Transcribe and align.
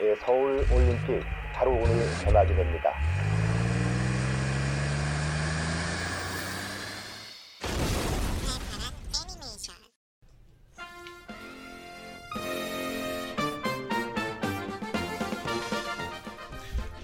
예, 0.00 0.14
서울 0.24 0.64
올림픽 0.72 1.24
바로 1.52 1.72
오늘 1.72 2.06
개막이 2.24 2.54
됩니다. 2.54 2.94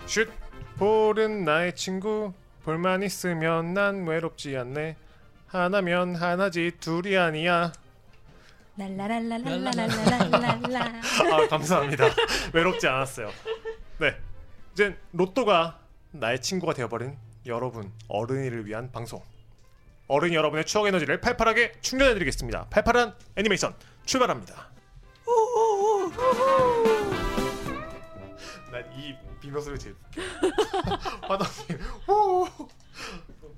슛 0.06 0.30
볼은 0.78 1.44
나의 1.44 1.74
친구 1.74 2.32
볼만 2.62 3.02
있으면 3.02 3.74
난 3.74 4.06
외롭지 4.06 4.56
않네 4.56 4.96
하나면 5.54 6.16
하나지 6.16 6.72
둘이 6.80 7.16
아니야. 7.16 7.72
랄라랄라랄라랄라랄라. 8.76 10.84
아 11.32 11.48
감사합니다. 11.48 12.06
외롭지 12.52 12.88
않았어요. 12.88 13.30
네. 14.00 14.16
이젠 14.72 14.98
로또가 15.12 15.78
나의 16.10 16.42
친구가 16.42 16.74
되어버린 16.74 17.16
여러분 17.46 17.92
어른이를 18.08 18.66
위한 18.66 18.90
방송. 18.90 19.22
어른 20.08 20.34
여러분의 20.34 20.66
추억 20.66 20.88
에너지를 20.88 21.20
팔팔하게 21.20 21.74
충전해드리겠습니다. 21.80 22.66
팔팔한 22.70 23.14
애니메이션 23.36 23.74
출발합니다. 24.04 24.70
난이 28.72 29.16
비명 29.40 29.60
소리 29.60 29.78
제일 29.78 29.94
화덕님 31.22 31.78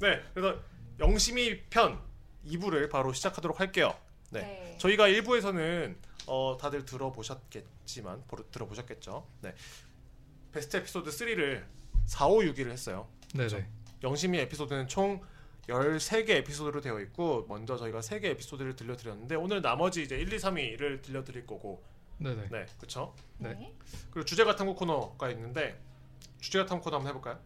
네 0.01 0.21
그래서 0.35 0.59
영심이 0.99 1.63
편 1.69 2.01
2부를 2.47 2.91
바로 2.91 3.13
시작하도록 3.13 3.61
할게요 3.61 3.95
네. 4.31 4.41
네. 4.41 4.79
저희가 4.79 5.09
1부에서는 5.09 5.97
어, 6.27 6.57
다들 6.61 6.85
들어보셨겠지만 6.85 8.25
들어보셨겠죠 8.51 9.27
네 9.43 9.55
베스트 10.53 10.77
에피소드 10.79 11.11
3를 11.11 11.65
4, 12.07 12.27
5, 12.27 12.39
6위를 12.39 12.71
했어요 12.71 13.09
네 13.35 13.47
네. 13.47 13.69
영심이 14.03 14.39
에피소드는 14.39 14.89
총 14.89 15.21
13개 15.69 16.31
에피소드로 16.31 16.81
되어 16.81 17.01
있고 17.01 17.45
먼저 17.49 17.77
저희가 17.77 18.01
3개 18.01 18.25
에피소드를 18.25 18.77
들려드렸는데 18.77 19.35
오늘 19.35 19.61
나머지 19.63 20.03
이제 20.03 20.17
1, 20.17 20.33
2, 20.33 20.37
3위를 20.37 21.03
들려드릴 21.03 21.47
거고 21.47 21.83
네네. 22.19 22.49
네 22.51 22.67
그쵸 22.79 23.15
네. 23.39 23.73
그리고 24.11 24.25
주제가 24.25 24.57
탐구 24.57 24.75
코너가 24.75 25.31
있는데 25.31 25.81
주제가 26.41 26.67
탐구 26.67 26.85
코너 26.85 26.97
한번 26.97 27.11
해볼까요? 27.11 27.41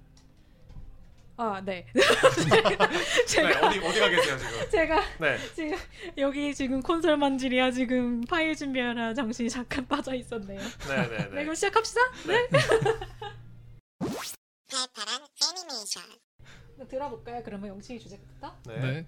아, 1.37 1.61
네. 1.65 1.87
네 1.95 3.25
제가 3.27 3.69
어디 3.69 3.79
어디 3.79 4.01
가 4.01 4.09
계세요 4.09 4.37
지금 4.39 4.71
제가 4.71 5.01
네 5.19 5.39
지금 5.55 5.79
여기 6.19 6.55
지금 6.55 6.83
콘솔 6.83 7.17
만질이야 7.17 7.71
지금 7.71 8.21
파일 8.23 8.55
준비하라 8.55 9.15
정신이 9.15 9.49
잠깐 9.49 9.87
빠져 9.87 10.15
있었네요. 10.15 10.61
네 10.61 11.09
네네 11.09 11.25
네, 11.31 11.43
그럼 11.43 11.55
시작합시다. 11.55 12.01
네. 12.27 12.49
팔팔한 14.71 15.23
애니메이션 15.43 16.03
들어볼까요? 16.89 17.43
그러면 17.45 17.69
영식이 17.71 17.99
주제부터. 18.01 18.55
네. 18.67 18.81
네. 18.81 19.07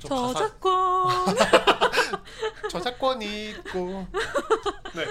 저 0.00 0.14
가사- 0.16 0.32
저작권. 0.32 1.36
저작권이 2.70 3.50
있고 3.50 4.06
네. 4.94 5.06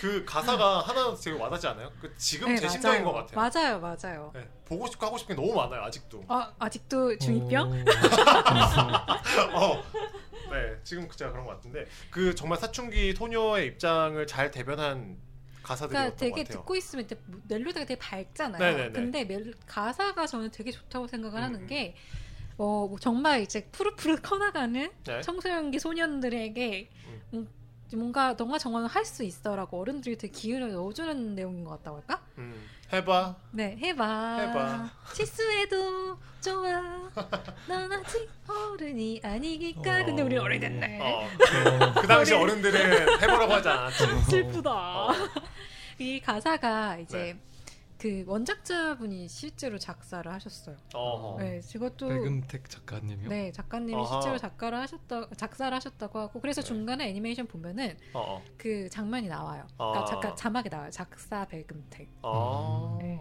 그 0.00 0.24
가사가 0.24 0.80
하나 0.80 1.14
되게 1.14 1.38
와닿지 1.38 1.66
않아요? 1.68 1.90
그 2.00 2.14
지금 2.16 2.56
제 2.56 2.68
심정인 2.68 3.04
것 3.04 3.12
같아요. 3.12 3.48
네, 3.50 3.60
맞아요, 3.60 3.80
맞아요. 3.80 4.30
네. 4.34 4.48
보고 4.64 4.86
싶고 4.86 5.06
하고 5.06 5.18
싶은 5.18 5.36
게 5.36 5.40
너무 5.42 5.54
많아요 5.54 5.82
아직도. 5.82 6.24
아, 6.28 6.52
아직도 6.58 7.18
중이병? 7.18 7.84
어. 9.54 9.82
네, 10.50 10.78
지금 10.84 11.08
제가 11.08 11.32
그런 11.32 11.44
것 11.46 11.52
같은데 11.52 11.86
그 12.10 12.34
정말 12.34 12.58
사춘기 12.58 13.14
소녀의 13.14 13.66
입장을 13.66 14.26
잘 14.26 14.50
대변한 14.50 15.18
가사들이었던 15.62 16.16
그러니까 16.16 16.16
되게 16.16 16.30
것 16.30 16.40
같아요. 16.42 16.58
듣고 16.58 16.76
있으면 16.76 17.04
이제 17.06 17.18
멜로디가 17.48 17.86
되게 17.86 17.98
밝잖아요. 17.98 18.58
네네네. 18.58 18.92
근데 18.92 19.24
멜, 19.24 19.52
가사가 19.66 20.26
저는 20.26 20.50
되게 20.50 20.70
좋다고 20.70 21.06
생각을 21.06 21.38
음, 21.38 21.42
하는 21.42 21.60
음. 21.62 21.66
게 21.66 21.94
어, 22.56 22.86
뭐 22.88 22.98
정말 23.00 23.40
이제 23.40 23.66
푸르푸르 23.72 24.16
커나가는 24.22 24.90
네. 25.04 25.20
청소년기 25.22 25.78
소년들에게 25.78 26.90
음. 27.32 27.48
음, 27.92 27.98
뭔가 27.98 28.34
너가 28.36 28.58
정말 28.58 28.86
할 28.86 29.04
수 29.04 29.22
있어라고 29.22 29.80
어른들이 29.80 30.16
되게 30.16 30.32
기운을 30.32 30.72
넣어주는 30.72 31.34
내용인 31.34 31.64
것 31.64 31.70
같다고 31.72 31.98
할까? 31.98 32.20
음, 32.38 32.68
해봐. 32.92 33.36
네, 33.52 33.76
해봐. 33.76 34.38
해봐. 34.40 34.90
실수해도 35.12 36.18
좋아. 36.40 37.10
넌 37.68 37.92
아직 37.92 38.28
어른이 38.48 39.20
아니니까. 39.22 40.04
근데 40.04 40.22
우리 40.22 40.36
어른이 40.38 40.60
됐네. 40.60 40.98
어, 41.00 41.28
그, 41.94 42.00
그 42.00 42.06
당시 42.06 42.34
어른들은 42.34 43.20
해보라고 43.22 43.52
하지 43.52 43.68
않았지. 43.68 44.04
슬프다. 44.30 44.70
어. 44.70 45.12
이 45.98 46.18
가사가 46.20 46.98
이제 46.98 47.16
네. 47.18 47.40
그 48.04 48.22
원작자분이 48.26 49.28
실제로 49.28 49.78
작사를 49.78 50.30
하셨어요. 50.30 50.76
어. 50.94 51.38
네, 51.40 51.62
이것도 51.74 52.06
백음택 52.08 52.68
작가님이요. 52.68 53.30
네 53.30 53.50
작가님이 53.50 53.94
아하. 53.98 54.20
실제로 54.20 54.36
작가를 54.36 54.76
하셨다 54.78 55.30
작사를 55.38 55.74
하셨다고 55.74 56.18
하고 56.18 56.38
그래서 56.38 56.60
네. 56.60 56.66
중간에 56.66 57.08
애니메이션 57.08 57.46
보면은 57.46 57.96
어. 58.12 58.20
어. 58.36 58.44
그 58.58 58.90
장면이 58.90 59.28
나와요. 59.28 59.66
그러니까 59.78 60.02
아. 60.02 60.04
작가 60.04 60.34
자막이 60.34 60.68
나와요. 60.68 60.90
작사 60.90 61.46
백음택. 61.46 62.10
어. 62.20 62.98
네. 63.00 63.18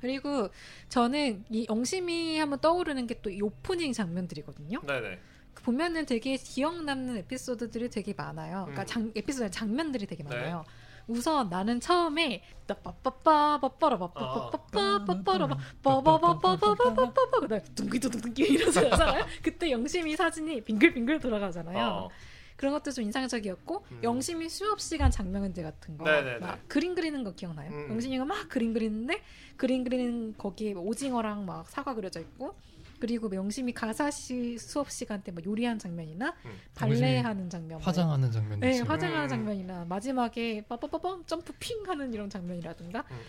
그리고 0.00 0.48
저는 0.88 1.44
이 1.50 1.66
영심이 1.68 2.38
하면 2.38 2.60
떠오르는 2.60 3.08
게 3.08 3.14
또 3.20 3.28
이 3.28 3.42
오프닝 3.42 3.92
장면들이거든요. 3.92 4.82
네네. 4.86 5.18
그 5.52 5.64
보면은 5.64 6.06
되게 6.06 6.36
기억 6.36 6.84
남는 6.84 7.16
에피소드들이 7.18 7.90
되게 7.90 8.14
많아요. 8.16 8.66
그러니까 8.66 8.82
음. 8.82 8.86
장, 8.86 9.12
에피소드 9.16 9.50
장면들이 9.50 10.06
되게 10.06 10.22
네. 10.22 10.28
많아요. 10.30 10.64
우선 11.10 11.48
나는 11.48 11.80
처음에 11.80 12.42
빠빠빠 12.66 13.58
빠빠라 13.60 13.96
아. 13.96 14.50
빠빠빠 14.50 15.04
빠빠라 15.04 15.48
빠빠빠빠빠빠빠빠 15.82 17.40
그다음에 17.40 17.64
둥기둥둥기 17.74 18.42
이런 18.44 18.70
소리 18.70 18.88
나잖아요. 18.88 19.26
그때 19.42 19.70
영심이 19.70 20.16
사진이 20.16 20.62
빙글빙글 20.62 21.18
돌아가잖아요. 21.20 21.86
어. 21.86 22.08
그런 22.56 22.74
것도 22.74 22.90
좀 22.90 23.04
인상적이었고 23.04 23.84
음. 23.90 24.00
영심이 24.02 24.48
수업 24.50 24.80
시간 24.80 25.10
장면들 25.10 25.62
같은 25.62 25.96
거. 25.96 26.04
막 26.40 26.60
그림 26.68 26.94
그리는 26.94 27.24
거 27.24 27.32
기억나요? 27.32 27.70
음. 27.70 27.88
영심이가 27.90 28.24
막 28.26 28.48
그림 28.48 28.72
그리는데 28.74 29.22
그림 29.56 29.82
그리는 29.82 30.34
거기에 30.36 30.74
뭐 30.74 30.84
오징어랑 30.84 31.46
막 31.46 31.68
사과 31.68 31.94
그려져 31.94 32.20
있고 32.20 32.54
그리고 33.00 33.34
영심이 33.34 33.72
가사 33.72 34.10
시 34.10 34.58
수업 34.58 34.90
시간 34.90 35.22
때 35.22 35.32
막 35.32 35.44
요리하는 35.44 35.78
장면이나 35.78 36.34
음. 36.44 36.58
발레하는 36.74 37.48
장면, 37.50 37.78
뭐 37.78 37.86
화장하는 37.86 38.30
장면이 38.30 38.60
네, 38.60 38.70
있어요. 38.72 38.84
화장하는 38.88 39.24
음. 39.24 39.28
장면이나 39.28 39.84
마지막에 39.86 40.64
빠빠빠빰 40.68 41.26
점프 41.26 41.52
핑 41.58 41.82
하는 41.88 42.12
이런 42.12 42.28
장면이라든가 42.30 43.00
음, 43.00 43.14
음. 43.16 43.20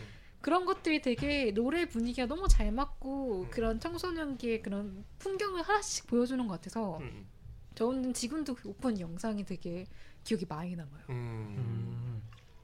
그런 0.41 0.65
것들이 0.65 1.01
되게 1.01 1.51
노래 1.51 1.87
분위기가 1.87 2.27
너무 2.27 2.47
잘 2.47 2.71
맞고 2.71 3.43
음. 3.43 3.49
그런 3.51 3.79
청소년기의 3.79 4.61
그런 4.61 5.05
풍경을 5.19 5.61
하나씩 5.61 6.07
보여주는 6.07 6.45
것 6.47 6.55
같아서 6.55 6.97
음. 6.99 7.27
저는 7.75 8.13
지금도 8.13 8.55
그 8.55 8.69
오픈 8.69 8.99
영상이 8.99 9.45
되게 9.45 9.85
기억이 10.23 10.45
많이 10.49 10.75
남아요. 10.75 11.03
음. 11.09 11.55
음. 11.57 12.21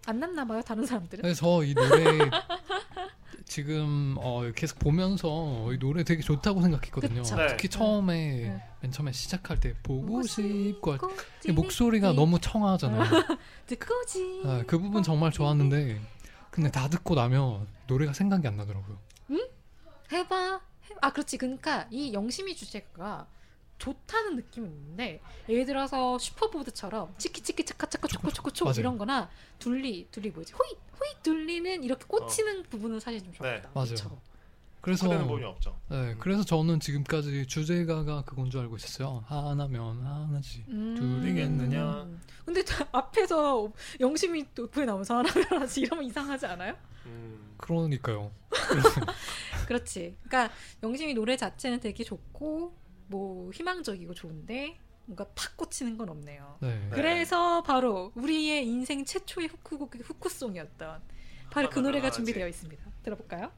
안 0.08 0.20
남나 0.20 0.46
봐요 0.46 0.62
다른 0.62 0.86
사람들은? 0.86 1.22
그래서 1.22 1.64
이 1.64 1.74
노래 1.74 1.88
지금 3.48 4.16
어, 4.20 4.44
계속 4.56 4.78
보면서 4.80 5.72
이 5.74 5.80
노래 5.80 6.04
되게 6.04 6.22
좋다고 6.22 6.62
생각했거든요. 6.62 7.22
그쵸. 7.24 7.36
네. 7.38 7.48
특히 7.48 7.70
처음에 7.70 8.16
네. 8.50 8.64
맨 8.82 8.92
처음에 8.92 9.12
시작할 9.14 9.60
때 9.60 9.74
보고 9.84 10.22
싶고 10.24 10.98
목소리가 11.54 12.12
너무 12.14 12.40
청아하잖아요. 12.40 13.04
듣고 13.66 14.06
지. 14.06 14.42
아, 14.46 14.64
그 14.68 14.78
부분 14.78 15.02
정말 15.02 15.32
좋았는데 15.32 16.00
근데 16.52 16.70
다 16.72 16.90
듣고 16.90 17.16
나면 17.16 17.68
노래가 17.88 18.14
생각이 18.14 18.46
안 18.48 18.58
나더라고요. 18.58 18.98
해봐. 20.12 20.54
해- 20.90 20.96
아 21.02 21.12
그렇지. 21.12 21.38
그러니까 21.38 21.88
이 21.92 22.14
영심이 22.14 22.56
주제가 22.56 23.28
좋다는 23.78 24.36
느낌은 24.38 24.70
있는데 24.72 25.22
예를 25.48 25.66
들어서 25.66 26.18
슈퍼보드처럼 26.18 27.14
치키치키 27.18 27.64
차카차카 27.66 28.08
초코초코초. 28.08 28.72
이런 28.80 28.98
거나 28.98 29.30
둘리 29.60 30.08
둘리 30.12 30.30
뭐지 30.32 30.54
호잇 30.54 30.78
호잇 31.00 31.24
둘리는 31.24 31.84
이렇게 31.84 32.06
꽂히는 32.08 32.64
부분은 32.64 33.00
사실 33.00 33.24
좀 33.24 33.32
좋다 33.34 33.50
네. 33.50 33.62
맞아요. 33.74 33.90
그쵸? 33.90 34.22
그래서 34.82 35.06
소되는 35.06 35.26
부분이 35.28 35.44
없죠. 35.44 35.78
네, 35.90 36.16
그래서 36.20 36.44
저는 36.46 36.80
지금까지 36.80 37.46
주제가가 37.48 38.24
그건 38.26 38.50
줄 38.50 38.62
알고 38.62 38.78
있었어요. 38.78 39.24
하나면 39.28 40.02
하나지. 40.06 40.64
음. 40.70 40.96
둘이겠느냐. 40.96 42.08
근데 42.46 42.64
다- 42.64 42.88
앞에서 42.94 43.72
영심이 44.00 44.46
높게 44.56 44.86
나오면서 44.86 45.18
하나면 45.18 45.44
하나지 45.50 45.82
이러면 45.82 46.06
이상하지 46.06 46.46
않아요? 46.46 46.76
음. 47.06 47.54
그러니까요. 47.58 48.32
그렇지. 49.68 50.16
그러니까 50.24 50.54
영심이 50.84 51.14
노래 51.14 51.36
자체는 51.36 51.80
되게 51.82 52.04
좋고 52.04 52.74
뭐 53.08 53.52
희망적이고 53.52 54.14
좋은데 54.14 54.78
뭔가 55.06 55.26
팍 55.36 55.56
꽂히는 55.58 55.98
건 55.98 56.10
없네요. 56.10 56.58
네. 56.62 56.68
네. 56.80 56.90
그래서 56.92 57.64
바로 57.64 58.12
우리의 58.16 58.66
인생 58.68 59.06
최초의 59.06 59.48
후크곡 59.48 59.96
후크송이었던 60.04 61.02
바로 61.50 61.70
그 61.70 61.80
노래가. 61.80 62.12
준비되어 62.12 62.48
있습니다. 62.48 62.84
들어볼까요? 63.04 63.52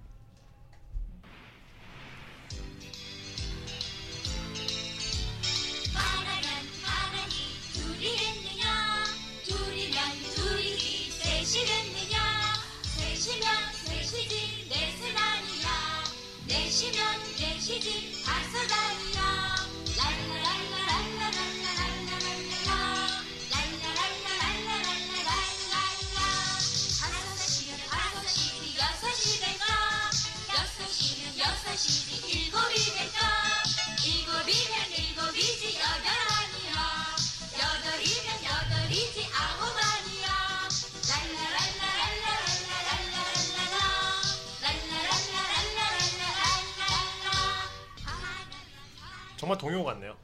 정말 49.50 49.58
동요 49.58 49.84
같네요. 49.84 50.16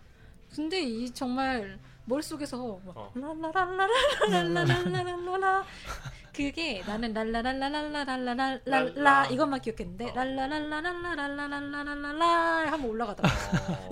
근데 0.56 0.82
이 0.82 1.12
정말 1.12 1.80
머릿속에서 2.06 2.80
막 2.86 2.96
어. 2.96 3.12
랄라랄라랄라랄라랄라랄라 3.16 5.66
그게 6.32 6.84
나는 6.86 7.12
랄라랄라랄라랄라랄라 7.12 8.60
랄라. 8.66 9.26
이것만 9.28 9.62
기억했는데 9.62 10.12
어. 10.12 10.14
랄라랄라랄라랄라랄라랄라 10.14 12.72
하면 12.74 12.86
올라가더라고. 12.88 13.36
어. 13.72 13.90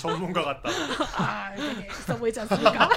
전문가 0.00 0.42
같다. 0.42 0.70
아, 1.18 1.54
되게 1.54 1.86
있어 1.88 2.16
보이지 2.16 2.40
않습니까? 2.40 2.88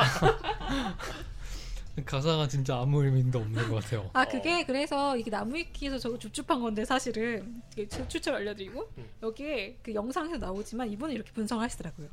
가사가 2.05 2.47
진짜 2.47 2.77
아무 2.77 3.03
의미도 3.03 3.39
없는 3.39 3.69
것 3.69 3.75
같아요. 3.83 4.09
아 4.13 4.25
그게 4.25 4.65
그래서 4.65 5.15
이게 5.15 5.29
나무위키에서 5.31 5.97
저거 5.97 6.17
줍줍한 6.19 6.61
건데 6.61 6.83
사실은 6.83 7.61
추- 7.89 8.07
추천 8.09 8.35
알려드리고 8.35 8.91
음. 8.97 9.09
여기에 9.23 9.77
그 9.81 9.93
영상에서 9.93 10.37
나오지만 10.37 10.91
이분은 10.91 11.15
이렇게 11.15 11.31
분석하시더라고요. 11.31 12.07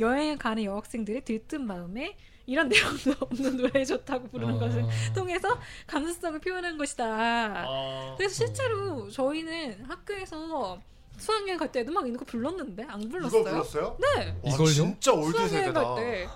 여행을 0.00 0.38
가는 0.38 0.62
여학생들이 0.62 1.22
들뜬 1.24 1.66
마음에 1.66 2.16
이런 2.46 2.68
내용도 2.68 3.12
없는 3.20 3.56
노래 3.56 3.84
좋다고 3.84 4.28
부르는 4.28 4.54
어, 4.54 4.58
것을 4.58 4.84
통해서 5.14 5.58
감수성을 5.86 6.38
표현한 6.40 6.76
것이다. 6.78 7.64
어. 7.66 8.14
그래서 8.16 8.34
실제로 8.34 9.08
저희는 9.10 9.84
학교에서 9.86 10.78
수학여행 11.16 11.56
갈 11.56 11.70
때도 11.72 11.92
막 11.92 12.04
이런 12.06 12.16
거 12.18 12.24
불렀는데 12.24 12.84
안 12.88 13.08
불렀어요. 13.08 13.40
이걸 13.40 13.52
불렀어요? 13.52 13.98
네. 14.00 14.36
와, 14.42 14.54
이걸요? 14.54 14.66
진짜 14.68 15.12
올드 15.12 15.30
수학여행 15.30 15.48
세대다. 15.64 15.84
갈 15.84 15.96
때. 15.96 16.28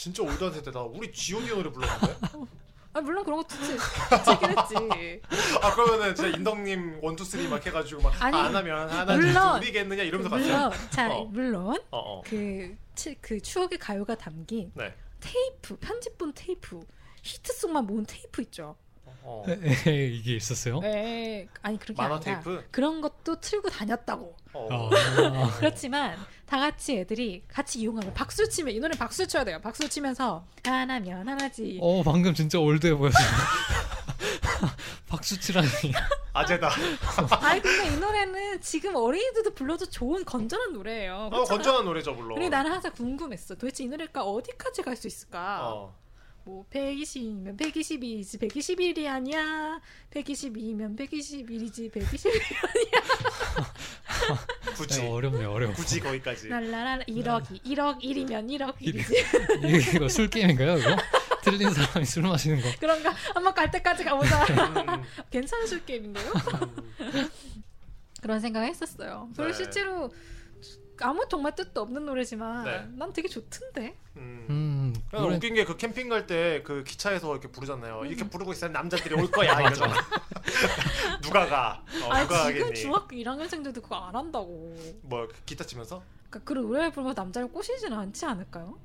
진짜 0.00 0.22
올드한 0.22 0.50
세대다. 0.54 0.80
우리 0.80 1.12
G.O.D 1.12 1.48
노래 1.50 1.70
불렀는데? 1.70 2.16
아 2.94 3.00
물론 3.02 3.22
그런 3.22 3.36
거 3.42 3.46
듣지 3.46 3.76
듣긴 4.24 4.48
했지. 4.58 5.20
아 5.60 5.74
그러면은 5.74 6.14
진짜 6.14 6.34
인덕님 6.38 7.00
원투 7.02 7.22
쓰리 7.22 7.46
막 7.46 7.64
해가지고 7.64 8.00
막 8.00 8.22
아니, 8.22 8.34
아, 8.34 8.44
안 8.44 8.56
하면 8.56 8.88
하나 8.88 9.14
물론. 9.14 9.60
둘이겠느냐 9.60 10.02
이러면서. 10.04 10.34
물론 10.34 10.72
자 10.88 11.12
어. 11.12 11.24
물론 11.26 11.76
어 11.90 11.98
어. 11.98 12.22
그, 12.24 12.74
치- 12.94 13.14
그 13.20 13.38
추억의 13.42 13.78
가요가 13.78 14.14
담긴 14.14 14.72
네. 14.74 14.94
테이프 15.20 15.76
편집본 15.76 16.32
테이프 16.34 16.80
히트송만 17.22 17.84
모은 17.84 18.06
테이프 18.06 18.40
있죠. 18.40 18.74
어. 19.22 19.44
에, 19.46 20.06
이게 20.06 20.36
있었어요? 20.36 20.80
네, 20.80 21.46
아니 21.60 21.78
그런 21.78 21.94
게 21.94 22.02
만화 22.02 22.16
아니라 22.16 22.40
테이프. 22.40 22.64
그런 22.70 23.02
것도 23.02 23.38
틀고 23.40 23.68
다녔다고. 23.68 24.34
어. 24.54 24.68
아, 24.72 25.50
그렇지만 25.60 26.16
다 26.50 26.58
같이 26.58 26.98
애들이 26.98 27.44
같이 27.46 27.78
이용하면 27.78 28.12
박수 28.12 28.48
치면 28.48 28.74
이 28.74 28.80
노래 28.80 28.98
박수 28.98 29.24
쳐야 29.28 29.44
돼요. 29.44 29.60
박수 29.62 29.88
치면서 29.88 30.44
하나면 30.64 31.28
하나지. 31.28 31.78
어 31.80 32.02
방금 32.02 32.34
진짜 32.34 32.58
올드해 32.58 32.92
보였어요. 32.92 33.24
박수 35.06 35.38
치라니. 35.38 35.68
아재다. 36.32 36.70
아니 37.40 37.60
근데 37.62 37.86
이 37.94 37.96
노래는 38.00 38.60
지금 38.62 38.96
어린이들도 38.96 39.54
불러도 39.54 39.86
좋은 39.86 40.24
건전한 40.24 40.72
노래예요. 40.72 41.30
어, 41.32 41.44
건전한 41.44 41.84
노래죠 41.84 42.14
물론. 42.14 42.34
그리고 42.34 42.50
나는 42.50 42.72
항상 42.72 42.90
궁금했어. 42.94 43.54
도대체 43.54 43.84
이 43.84 43.86
노래가 43.86 44.24
어디까지 44.24 44.82
갈 44.82 44.96
수 44.96 45.06
있을까? 45.06 45.60
어. 45.68 45.99
뭐 46.50 46.64
120이면 46.72 47.56
122이지 47.56 48.40
121이 48.40 49.06
아니야 49.06 49.80
122면 50.10 50.98
121이지 50.98 51.92
121이 51.92 52.90
굳이 54.76 55.00
네, 55.00 55.08
어렵네 55.08 55.44
어려워. 55.44 55.72
굳이 55.74 56.00
거기까지. 56.00 56.48
랄라라 56.48 57.04
1억이 57.04 57.62
1억 57.62 58.00
1이면 58.02 58.50
1억 58.50 58.74
1이지 58.78 59.94
이거 59.94 60.08
술 60.08 60.28
게임인가요 60.28 60.78
이거? 60.78 60.96
틀린 61.44 61.70
사람이 61.72 62.04
술 62.04 62.24
마시는 62.24 62.60
거. 62.60 62.68
그런가 62.80 63.10
한번 63.32 63.54
갈 63.54 63.70
때까지 63.70 64.02
가보자 64.02 64.44
음, 64.46 65.02
괜찮은 65.30 65.68
술 65.68 65.84
게임인데요 65.84 66.32
음. 67.00 67.28
그런 68.20 68.40
생각을 68.40 68.66
했었어요 68.68 69.28
그리고 69.36 69.52
네. 69.52 69.56
실제로 69.56 70.10
아무 71.02 71.24
정말 71.30 71.54
뜻도 71.54 71.80
없는 71.80 72.04
노래지만 72.04 72.64
네. 72.64 72.86
난 72.98 73.12
되게 73.12 73.28
좋던데 73.28 73.94
음. 74.16 74.46
음 75.10 75.18
그냥 75.18 75.22
노래 75.24 75.36
웃긴 75.36 75.54
게 75.54 75.64
그 75.64 75.76
캠핑 75.76 76.08
갈 76.08 76.26
때 76.26 76.62
그 76.64 76.84
기차에서 76.84 77.32
이렇게 77.32 77.48
부르잖아요. 77.48 78.00
음. 78.00 78.06
이렇게 78.06 78.28
부르고 78.28 78.52
있으면 78.52 78.72
남자들이 78.72 79.14
올 79.14 79.30
거야 79.30 79.60
이러잖아. 79.60 79.94
누가 81.22 81.46
가? 81.46 81.84
어, 82.04 82.10
아 82.12 82.22
누가 82.22 82.46
지금 82.46 82.60
가겠니? 82.60 82.74
중학교 82.80 83.16
1학년생들도 83.16 83.82
그거 83.82 83.96
안 83.96 84.14
한다고 84.14 84.74
뭐 85.02 85.28
기타 85.46 85.64
치면서 85.64 86.02
그러니까 86.28 86.40
그 86.44 86.52
노래를 86.58 86.92
부르면서 86.92 87.20
남자를 87.20 87.48
꼬시지는 87.48 87.96
않지 87.98 88.24
않을까요? 88.24 88.78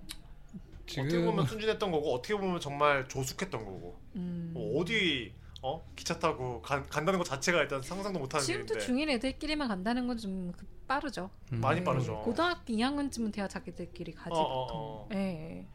어떻게 0.86 1.08
지금 1.10 1.26
보면 1.26 1.46
순진했던 1.48 1.92
거고 1.92 2.14
어떻게 2.14 2.36
보면 2.36 2.60
정말 2.60 3.08
조숙했던 3.08 3.64
거고 3.66 4.00
음. 4.16 4.52
뭐 4.54 4.82
어디 4.82 5.34
어 5.62 5.84
기차 5.96 6.20
타고 6.20 6.62
간, 6.62 6.86
간다는 6.88 7.18
것 7.18 7.24
자체가 7.26 7.62
일단 7.62 7.82
상상도 7.82 8.20
못하는 8.20 8.46
지금도 8.46 8.74
일인데 8.76 8.86
중일 8.86 9.10
애들끼리만 9.10 9.68
간다는 9.68 10.08
건 10.08 10.18
좀 10.18 10.52
빠르죠. 10.88 11.32
음, 11.52 11.62
많이 11.62 11.84
빠르죠. 11.84 12.22
고등학교 12.22 12.72
2학년쯤은 12.72 13.34
돼야 13.34 13.48
자기들끼리 13.48 14.12
가지 14.14 14.30
어, 14.36 14.40
어, 14.40 14.66
보통. 14.68 14.78
어. 14.80 15.10
예. 15.14 15.66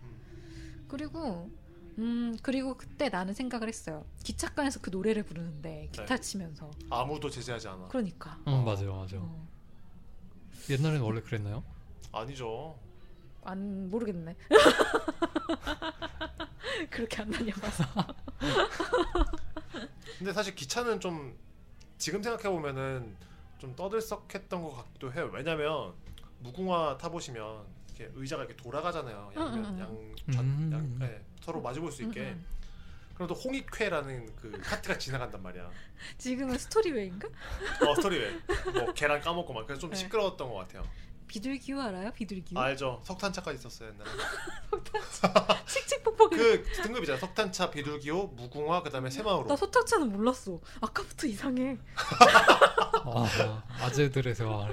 음. 0.91 0.93
그리고 0.97 1.51
음 1.99 2.37
그리고 2.43 2.77
그때 2.77 3.09
나는 3.09 3.35
생각을 3.35 3.69
했어요. 3.69 4.05
기차간에서 4.25 4.81
그 4.81 4.91
노래를 4.91 5.23
부르는데 5.23 5.89
기타 5.93 6.17
네. 6.17 6.21
치면서. 6.21 6.71
아무도 6.91 7.31
제재하지 7.31 7.69
않아. 7.69 7.89
그러니까. 7.89 8.39
음 8.49 8.65
맞아요 8.65 8.95
맞아요. 8.95 9.21
어. 9.23 9.49
옛날에는 10.69 11.01
원래 11.03 11.21
그랬나요? 11.21 11.63
아니죠. 12.13 12.79
안 13.45 13.89
모르겠네. 13.91 14.37
그렇게 16.91 17.23
안 17.23 17.31
다녀봐서. 17.31 17.85
근데 20.19 20.33
사실 20.33 20.55
기차는 20.55 21.01
좀 21.01 21.37
지금 21.99 22.23
생각해 22.23 22.49
보면은 22.55 23.17
좀 23.59 23.75
떠들썩했던 23.77 24.63
것 24.63 24.75
같기도 24.77 25.13
해요. 25.13 25.31
왜냐면 25.33 25.95
무궁화 26.41 26.99
타 26.99 27.09
보시면 27.09 27.65
이렇게 28.00 28.11
의자가 28.14 28.45
이렇게 28.45 28.57
돌아가잖아요. 28.57 29.33
응, 29.37 29.42
양면 29.42 29.64
응, 29.64 29.75
응. 29.75 29.80
양, 29.80 30.14
좌, 30.33 30.40
음. 30.40 30.71
양 30.73 30.99
네, 30.99 31.23
서로 31.42 31.61
마주볼 31.61 31.92
수 31.92 32.02
있게. 32.02 32.21
음, 32.21 32.26
음. 32.26 32.47
그럼 33.14 33.28
또 33.28 33.35
홍익회라는 33.35 34.35
그 34.37 34.50
카트가 34.62 34.97
지나간단 34.97 35.42
말이야. 35.42 35.71
지금은 36.16 36.57
스토리웨이인가? 36.57 37.28
어 37.87 37.95
스토리웨이. 37.95 38.40
뭐 38.73 38.92
계란 38.95 39.21
까먹고 39.21 39.52
막 39.52 39.66
그래서 39.66 39.80
좀 39.80 39.90
네. 39.90 39.97
시끄러웠던 39.97 40.49
것 40.49 40.54
같아요. 40.54 40.83
비둘기호 41.31 41.81
알아요? 41.81 42.11
비둘기호? 42.11 42.61
알죠. 42.61 43.01
석탄차까지 43.05 43.59
있었어요 43.59 43.91
옛날에. 43.91 44.11
칙칙폭폭. 45.65 46.31
그 46.31 46.65
등급이잖아. 46.83 47.21
석탄차, 47.21 47.71
비둘기호, 47.71 48.33
무궁화, 48.37 48.83
그다음에 48.83 49.11
새마을호. 49.11 49.47
나 49.47 49.55
석탄차는 49.55 50.11
몰랐어. 50.11 50.59
아까부터 50.81 51.29
이상해. 51.29 51.79
아, 53.05 53.63
아재들의 53.81 54.35
대화. 54.35 54.69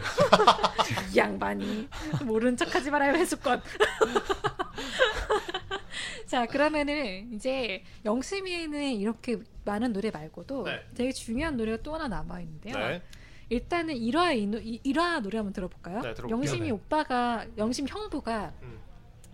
이 1.13 1.17
양반이 1.17 1.87
모른 2.25 2.57
척하지 2.57 2.89
말아요 2.89 3.13
해수권. 3.13 3.61
자 6.25 6.47
그러면은 6.47 7.31
이제 7.33 7.83
영심이에는 8.03 8.93
이렇게 8.93 9.37
많은 9.63 9.93
노래 9.93 10.09
말고도 10.09 10.63
네. 10.63 10.81
되게 10.95 11.11
중요한 11.11 11.55
노래가 11.55 11.83
또 11.83 11.93
하나 11.93 12.07
남아 12.07 12.41
있는데요. 12.41 12.75
네. 12.75 13.03
일단은 13.49 13.95
1화 13.95 14.37
이, 14.37 14.45
노- 14.45 14.59
이- 14.59 14.81
1화 14.83 15.21
노래 15.21 15.37
한번 15.37 15.53
들어볼까요? 15.53 16.01
네. 16.01 16.13
영심이 16.29 16.67
네. 16.67 16.71
오빠가 16.71 17.45
영심 17.57 17.87
형부가 17.87 18.53
음. 18.61 18.79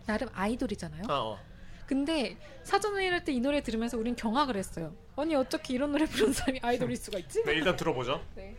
나름 0.05 0.29
아이돌이잖아요. 0.33 1.03
아, 1.07 1.19
어. 1.19 1.39
근데 1.87 2.37
사전 2.63 2.95
회의를 2.97 3.17
할때 3.19 3.31
이 3.33 3.39
노래 3.39 3.61
들으면서 3.61 3.97
우린 3.97 4.15
경악을 4.15 4.55
했어요. 4.55 4.93
아니 5.15 5.35
어떻게 5.35 5.73
이런 5.73 5.91
노래 5.91 6.05
부르는 6.05 6.33
사람이 6.33 6.59
아이돌일 6.61 6.95
수가 6.95 7.19
있지? 7.19 7.43
네, 7.43 7.53
일단 7.53 7.75
들어보죠. 7.75 8.23
네. 8.35 8.55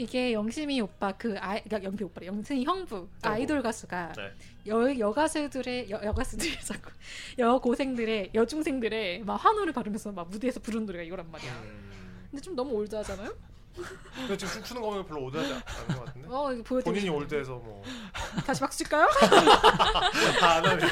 이게 0.00 0.32
영심이 0.32 0.80
오빠 0.80 1.12
그 1.12 1.36
아이 1.38 1.62
그러니까 1.62 1.86
영비 1.86 2.04
오빠 2.04 2.24
영심이 2.24 2.64
형부 2.64 3.06
아이돌 3.22 3.62
가수가 3.62 4.12
네. 4.16 4.32
여 4.66 4.98
여가수들의 4.98 5.90
여, 5.90 6.00
여가수들이 6.02 6.58
자꾸 6.64 6.90
여고생들의 7.38 8.30
여중생들의 8.32 9.24
막 9.24 9.36
환호를 9.36 9.74
바르면서 9.74 10.10
막 10.12 10.30
무대에서 10.30 10.60
부르는 10.60 10.86
노래가 10.86 11.04
이거란 11.04 11.30
말이야. 11.30 11.52
음. 11.52 12.28
근데 12.30 12.42
좀 12.42 12.56
너무 12.56 12.72
올드하잖아요? 12.76 13.30
근데 14.16 14.36
지금 14.38 14.54
춤추는 14.54 14.80
거 14.82 14.88
보면 14.88 15.06
별로 15.06 15.24
올드하지 15.24 15.52
않은 15.52 15.88
것 15.98 16.04
같은데. 16.06 16.28
어 16.30 16.52
이거 16.54 16.80
본인이. 16.80 17.08
올드해서 17.10 17.52
뭐. 17.52 17.82
다시 18.46 18.60
박수 18.60 18.78
칠까요? 18.78 19.06
다안 20.40 20.64
하면 20.64 20.90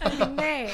아니 0.00 0.18
근데 0.18 0.70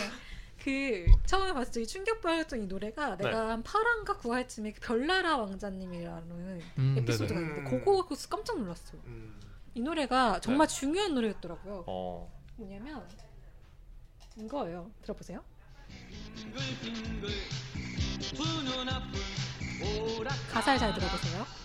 그 0.69 1.07
처음에 1.25 1.55
봤을 1.55 1.73
때 1.73 1.87
충격받았던 1.87 2.63
이 2.63 2.67
노래가 2.67 3.17
네. 3.17 3.25
내가 3.25 3.49
한 3.51 3.63
8화인가 3.63 4.19
9화쯤에 4.19 4.75
그 4.75 4.81
별나라 4.81 5.39
왕자님이라는 5.39 6.61
음, 6.79 6.95
에피소드가 6.99 7.41
네네. 7.41 7.51
있는데 7.51 7.71
음. 7.71 7.79
그거 7.79 8.07
그거 8.07 8.17
깜짝 8.29 8.59
놀랐어. 8.59 8.99
음. 9.07 9.41
이 9.75 9.81
노래가 9.81 10.41
정말 10.41 10.69
중요한 10.69 11.15
노래였더라고요. 11.15 11.85
어. 11.87 12.31
뭐냐면 12.57 13.09
이거예요. 14.37 14.91
들어보세요. 15.03 15.43
가사를 20.51 20.79
잘 20.79 20.93
들어보세요. 20.93 21.58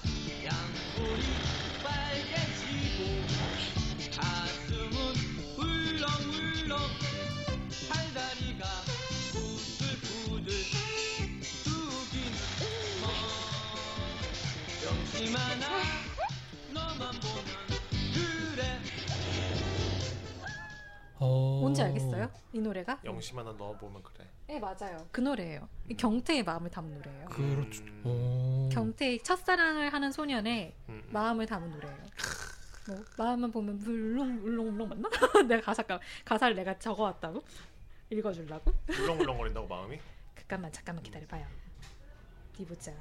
뭔지 21.73 21.81
알겠어요? 21.81 22.29
이 22.53 22.59
노래가? 22.59 22.99
영심 23.03 23.39
하나 23.39 23.51
넣어보면 23.53 24.03
그래. 24.03 24.27
네 24.45 24.59
맞아요. 24.59 25.07
그 25.11 25.21
노래예요. 25.21 25.67
이 25.89 25.95
경태의 25.95 26.43
마음을 26.43 26.69
담은 26.69 26.93
노래예요. 26.93 27.25
그렇죠. 27.29 27.83
음. 27.83 28.05
오. 28.05 28.69
경태의 28.71 29.23
첫사랑을 29.23 29.91
하는 29.91 30.11
소년의 30.11 30.75
음, 30.89 31.01
음. 31.03 31.09
마음을 31.11 31.47
담은 31.47 31.71
노래예요. 31.71 31.97
뭐 32.89 33.03
마음만 33.17 33.51
보면 33.51 33.79
물렁 33.79 34.41
물렁 34.41 34.71
물렁 34.71 34.89
맞나? 34.89 35.09
내가 35.47 35.61
가사가 35.63 35.99
가사를 36.23 36.55
내가 36.55 36.77
적어왔다고 36.77 37.41
읽어주려고? 38.11 38.71
울렁울렁거린다고 38.89 39.67
마음이? 39.67 39.99
잠깐만 40.37 40.71
잠깐만 40.71 41.01
기다려봐요. 41.03 41.47
어디 42.53 42.65
보자. 42.67 42.93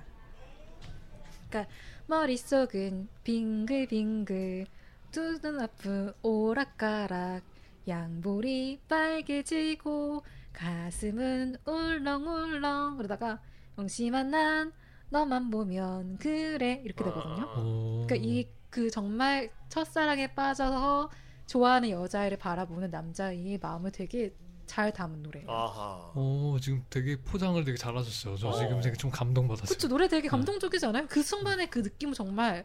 그러니까 1.51 1.71
머릿속은 2.07 3.09
빙글빙글 3.23 4.67
두 5.11 5.39
눈 5.43 5.61
앞은 5.61 6.15
오락가락 6.23 7.43
양볼이 7.87 8.81
빨개지고 8.89 10.23
가슴은 10.53 11.57
울렁울렁 11.67 12.97
그러다가 12.97 13.41
영심한 13.79 14.31
난 14.31 14.73
너만 15.11 15.51
보면 15.51 16.19
그래 16.19 16.81
이렇게 16.85 17.05
되거든요. 17.05 17.49
아, 17.49 17.61
오. 17.61 18.05
그러니까 18.07 18.17
이 18.17 18.63
그 18.73 18.91
정말 18.91 19.51
첫사랑에 19.69 20.35
빠져서 20.35 21.11
좋아하는 21.47 21.91
여자애를 21.91 22.39
바라보는 22.39 22.91
남자의 22.91 23.59
마음을 23.61 23.93
되게 23.93 24.35
잘 24.65 24.91
담은 24.91 25.23
노래예요. 25.23 25.51
아하. 25.51 26.11
오 26.15 26.59
지금 26.59 26.83
되게 26.89 27.21
포장을 27.21 27.63
되게 27.65 27.77
잘하셨어요. 27.77 28.37
저 28.39 28.49
어. 28.49 28.53
지금 28.53 28.81
되게 28.81 28.97
좀 28.97 29.11
감동받았어요. 29.11 29.69
그쵸 29.69 29.89
노래 29.89 30.09
되게 30.09 30.27
감동적이지 30.27 30.87
않아요? 30.87 31.07
그 31.07 31.23
순간의 31.23 31.69
그 31.69 31.81
느낌을 31.81 32.15
정말 32.15 32.65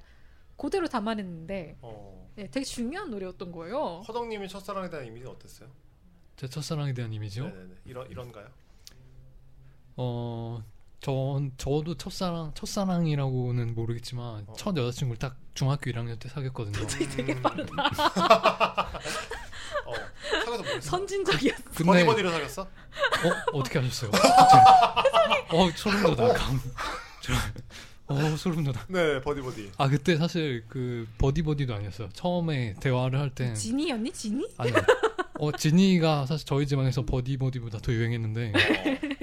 그대로 0.56 0.88
담아냈는데 0.88 1.78
어. 1.82 2.17
네, 2.38 2.48
되게 2.52 2.64
중요한 2.64 3.10
노래였던 3.10 3.52
거예요. 3.52 4.04
허덕님이 4.08 4.48
첫사랑에 4.48 4.92
대한 4.92 5.08
이미지는 5.08 5.32
어땠어요? 5.32 5.70
제 6.36 6.48
첫사랑에 6.48 6.94
대한 6.94 7.12
이미지요? 7.12 7.46
네네네. 7.46 7.76
이런 7.86 8.08
이런가요? 8.12 8.48
어, 9.96 10.64
전 11.00 11.52
저도 11.58 11.96
첫사랑 11.98 12.54
첫사랑이라고는 12.54 13.74
모르겠지만 13.74 14.46
어. 14.48 14.54
첫 14.56 14.78
여자친구를 14.78 15.18
딱 15.18 15.36
중학교 15.56 15.90
1학년 15.90 16.20
때 16.20 16.30
사귀었거든요. 16.30 16.86
되게 17.16 17.42
빠르다. 17.42 17.74
어. 19.88 19.94
사귀어서 20.30 20.62
뭐 20.64 20.72
했어? 20.74 20.90
선진적이었어. 20.92 21.64
근데 21.74 21.92
버디버디로 22.06 22.30
사귀었어? 22.30 22.62
어 22.62 22.68
어떻게 23.54 23.80
하셨어요? 23.80 24.12
어 25.50 25.72
소름 25.76 26.16
돋아. 26.16 26.34
감. 26.34 26.62
저- 28.08 28.14
어 28.14 28.38
소름 28.38 28.64
돋아. 28.64 28.76
네, 28.88 29.22
버디 29.22 29.42
버디. 29.42 29.72
아 29.78 29.88
그때 29.90 30.16
사실 30.18 30.64
그 30.70 31.08
버디 31.18 31.42
버디도 31.44 31.74
아니었어요. 31.74 32.10
처음에 32.14 32.76
대화를 32.80 33.20
할 33.20 33.30
때 33.32 33.54
지니였니? 33.54 34.12
지니? 34.14 34.48
아니 34.58 34.72
어 35.40 35.52
지니가 35.52 36.26
사실 36.26 36.46
저희 36.48 36.66
집안에서 36.66 37.06
버디 37.06 37.38
버디보다 37.38 37.80
더 37.80 37.92
유행했는데 37.92 38.54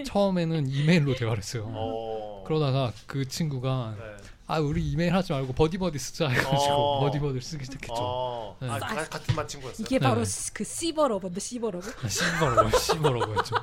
처음에는 0.06 0.68
이메일로 0.68 1.14
대화를 1.16 1.38
했어요. 1.38 1.64
어. 1.74 2.44
그러다가 2.46 2.92
그 3.06 3.26
친구가 3.26 3.94
네. 3.98 4.04
아 4.46 4.58
우리 4.60 4.86
이메일 4.90 5.14
하지 5.14 5.32
말고 5.32 5.54
버디 5.54 5.78
버디 5.78 5.98
쓰자 5.98 6.28
해가지고 6.28 6.72
어. 6.72 7.00
버디 7.00 7.18
버디를 7.18 7.40
쓰기 7.40 7.64
시작했죠. 7.64 7.94
어. 7.96 8.56
네. 8.60 8.68
아, 8.68 8.78
가- 8.78 9.04
같은 9.08 9.34
반 9.34 9.48
친구였어요. 9.48 9.82
이게 9.86 9.98
네. 9.98 10.06
바로 10.06 10.22
시- 10.24 10.52
그 10.52 10.62
cyber 10.62 10.90
lover인데 10.90 11.40
cyber 11.40 11.62
lover. 11.62 11.88
아, 12.02 12.08
cyber라고 12.08 13.32
했죠. 13.38 13.56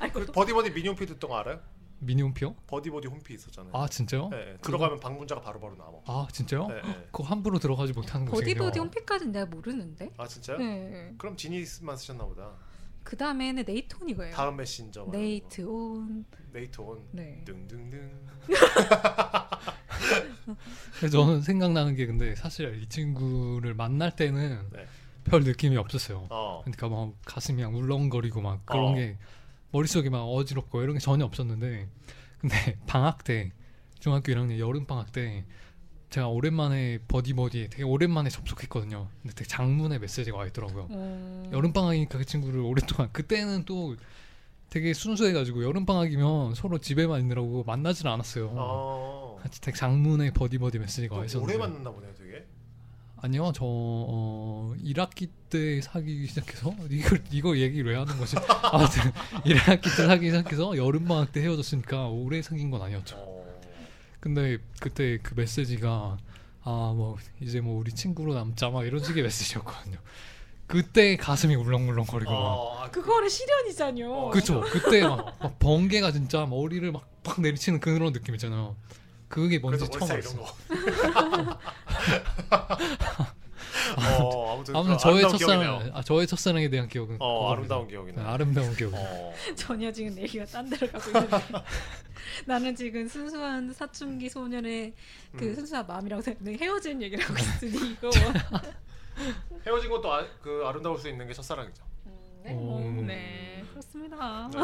아이고 0.00 0.20
그 0.20 0.26
버디 0.32 0.52
버디 0.52 0.70
미니 0.70 0.86
홈피 0.86 1.06
듣던 1.06 1.30
거 1.30 1.38
알아요? 1.38 1.60
미니 2.00 2.22
홈피요? 2.22 2.54
버디버디 2.66 3.08
홈피 3.08 3.34
있었잖아요. 3.34 3.72
아 3.74 3.88
진짜요? 3.88 4.28
네, 4.28 4.44
네. 4.44 4.56
들어가면 4.62 5.00
방문자가 5.00 5.40
바로 5.40 5.60
바로 5.60 5.76
나와. 5.76 6.00
아 6.06 6.28
진짜요? 6.30 6.68
네, 6.68 6.74
네. 6.82 7.06
그거 7.10 7.24
함부로 7.24 7.58
들어가지 7.58 7.92
못하는 7.92 8.26
곳이에요. 8.26 8.44
버디버디 8.44 8.78
홈피까지는 8.78 9.32
내가 9.32 9.46
모르는데. 9.46 10.10
아 10.16 10.26
진짜요? 10.26 10.58
네. 10.58 11.14
그럼 11.18 11.36
지니만 11.36 11.96
쓰셨나 11.96 12.24
보다. 12.24 12.52
그 13.02 13.16
다음에는 13.16 13.64
네이트온이고요. 13.66 14.32
다음 14.32 14.56
메신저. 14.56 15.06
말하는 15.06 15.12
거. 15.12 15.18
네이트 15.18 15.62
온. 15.62 16.24
네이트 16.52 16.80
온. 16.80 17.04
네. 17.12 17.42
등등등. 17.44 18.10
저는 21.10 21.42
생각나는 21.42 21.94
게 21.94 22.06
근데 22.06 22.34
사실 22.36 22.80
이 22.82 22.86
친구를 22.86 23.74
만날 23.74 24.14
때는 24.14 24.60
네. 24.72 24.86
별 25.24 25.42
느낌이 25.42 25.76
없었어요. 25.76 26.26
어. 26.30 26.62
그러니까 26.64 26.88
막 26.88 27.12
가슴이 27.24 27.62
울렁거리고 27.64 28.40
막 28.40 28.64
그런 28.66 28.88
어. 28.88 28.94
게 28.94 29.16
머릿속에 29.70 30.10
막 30.10 30.24
어지럽고 30.24 30.82
이런 30.82 30.94
게 30.94 31.00
전혀 31.00 31.24
없었는데 31.24 31.88
근데 32.38 32.78
방학 32.86 33.24
때 33.24 33.50
중학교 33.98 34.32
1학년 34.32 34.58
여름 34.58 34.86
방학 34.86 35.12
때 35.12 35.44
제가 36.10 36.28
오랜만에 36.28 37.00
버디버디에 37.06 37.68
되게 37.68 37.82
오랜만에 37.82 38.30
접속했거든요. 38.30 39.08
근데 39.20 39.34
되게 39.34 39.46
장문의 39.46 39.98
메시지가 39.98 40.38
와 40.38 40.46
있더라고요. 40.46 40.88
음. 40.90 41.50
여름 41.52 41.72
방학이니까 41.72 42.18
그 42.18 42.24
친구를 42.24 42.60
오랫동안 42.60 43.12
그때는 43.12 43.64
또 43.66 43.94
되게 44.70 44.94
순수해가지고 44.94 45.64
여름 45.64 45.84
방학이면 45.84 46.54
서로 46.54 46.78
집에만 46.78 47.20
있느라고 47.20 47.64
만나질 47.64 48.08
않았어요. 48.08 48.50
어. 48.54 49.38
되게 49.60 49.76
장문의 49.76 50.32
버디버디 50.32 50.78
메시지가 50.78 51.14
와또 51.14 51.26
있었는데 51.26 51.54
오래 51.54 51.58
만났나 51.58 51.90
보네요, 51.90 52.14
되게. 52.14 52.44
아니요, 53.20 53.52
저 53.54 53.64
어, 53.64 54.74
1학기 54.84 55.28
때 55.50 55.80
사귀기 55.80 56.26
시작해서 56.28 56.72
이거 56.90 57.16
이거 57.32 57.56
얘기를 57.56 57.90
왜 57.92 57.98
하는 57.98 58.16
거지? 58.16 58.36
아무튼 58.62 59.02
1학기 59.44 59.82
때 59.82 60.06
사귀기 60.06 60.26
시작해서 60.30 60.76
여름 60.76 61.06
방학 61.06 61.32
때 61.32 61.40
헤어졌으니까 61.42 62.08
오래 62.08 62.40
사귄 62.42 62.70
건 62.70 62.82
아니었죠. 62.82 63.16
어, 63.18 63.58
근데 64.20 64.58
그때 64.80 65.18
그 65.22 65.34
메시지가 65.34 66.18
아 66.64 66.92
뭐 66.94 67.16
이제 67.40 67.60
뭐 67.60 67.78
우리 67.78 67.92
친구로 67.92 68.34
남자 68.34 68.68
막 68.68 68.84
이런 68.86 69.02
식의 69.02 69.22
메시지였거든요. 69.22 69.96
그때 70.66 71.16
가슴이 71.16 71.54
울렁울렁거리고 71.54 72.30
막 72.30 72.38
어, 72.38 72.78
아, 72.84 72.90
그거는 72.90 73.28
실현이잖요. 73.28 74.12
어, 74.12 74.30
그쵸 74.30 74.60
그때 74.70 75.00
막, 75.02 75.34
막 75.40 75.58
번개가 75.58 76.12
진짜 76.12 76.46
머리를 76.46 76.90
막 76.92 77.08
팍 77.28 77.42
내리치는 77.42 77.80
그런 77.80 78.12
느낌 78.14 78.34
있잖아요. 78.36 78.74
그게 79.28 79.58
뭔지 79.58 79.88
처음. 79.90 80.20
거. 80.36 80.46
어, 83.96 84.54
아무튼, 84.54 84.76
아무튼 84.76 84.96
그 84.96 85.02
저의 85.02 85.24
아름다운 85.24 85.38
첫사랑. 85.38 85.90
아, 85.94 86.02
저의 86.02 86.26
첫사랑에 86.26 86.68
대한 86.68 86.88
기억은 86.88 87.16
어. 87.20 87.52
아름다운 87.52 87.88
기억이네. 87.88 88.16
네, 88.16 88.22
아름다운 88.22 88.74
기억. 88.74 88.92
어. 88.94 89.34
전혀 89.56 89.90
지금 89.92 90.16
얘기가 90.18 90.44
딴 90.46 90.68
데로 90.68 90.90
가고 90.90 91.06
있는데 91.10 91.36
나는 92.46 92.74
지금 92.74 93.08
순수한 93.08 93.72
사춘기 93.72 94.28
소년의 94.28 94.94
그 95.36 95.46
음. 95.46 95.54
순수한 95.54 95.86
마음이라고 95.86 96.22
생각해 96.22 96.56
헤어진 96.58 97.02
얘기를 97.02 97.24
하고 97.24 97.38
있으니 97.38 97.92
이거 97.92 98.10
헤어진 99.66 99.90
것도 99.90 100.12
아, 100.12 100.24
그 100.42 100.62
아름다울 100.64 100.98
수 100.98 101.08
있는 101.08 101.26
게 101.26 101.32
첫사랑이죠. 101.32 101.82
음, 102.06 102.40
네, 102.44 102.54
오. 102.54 102.74
어, 102.74 103.04
네 103.06 103.64
그렇습니다. 103.70 104.50
네. 104.52 104.58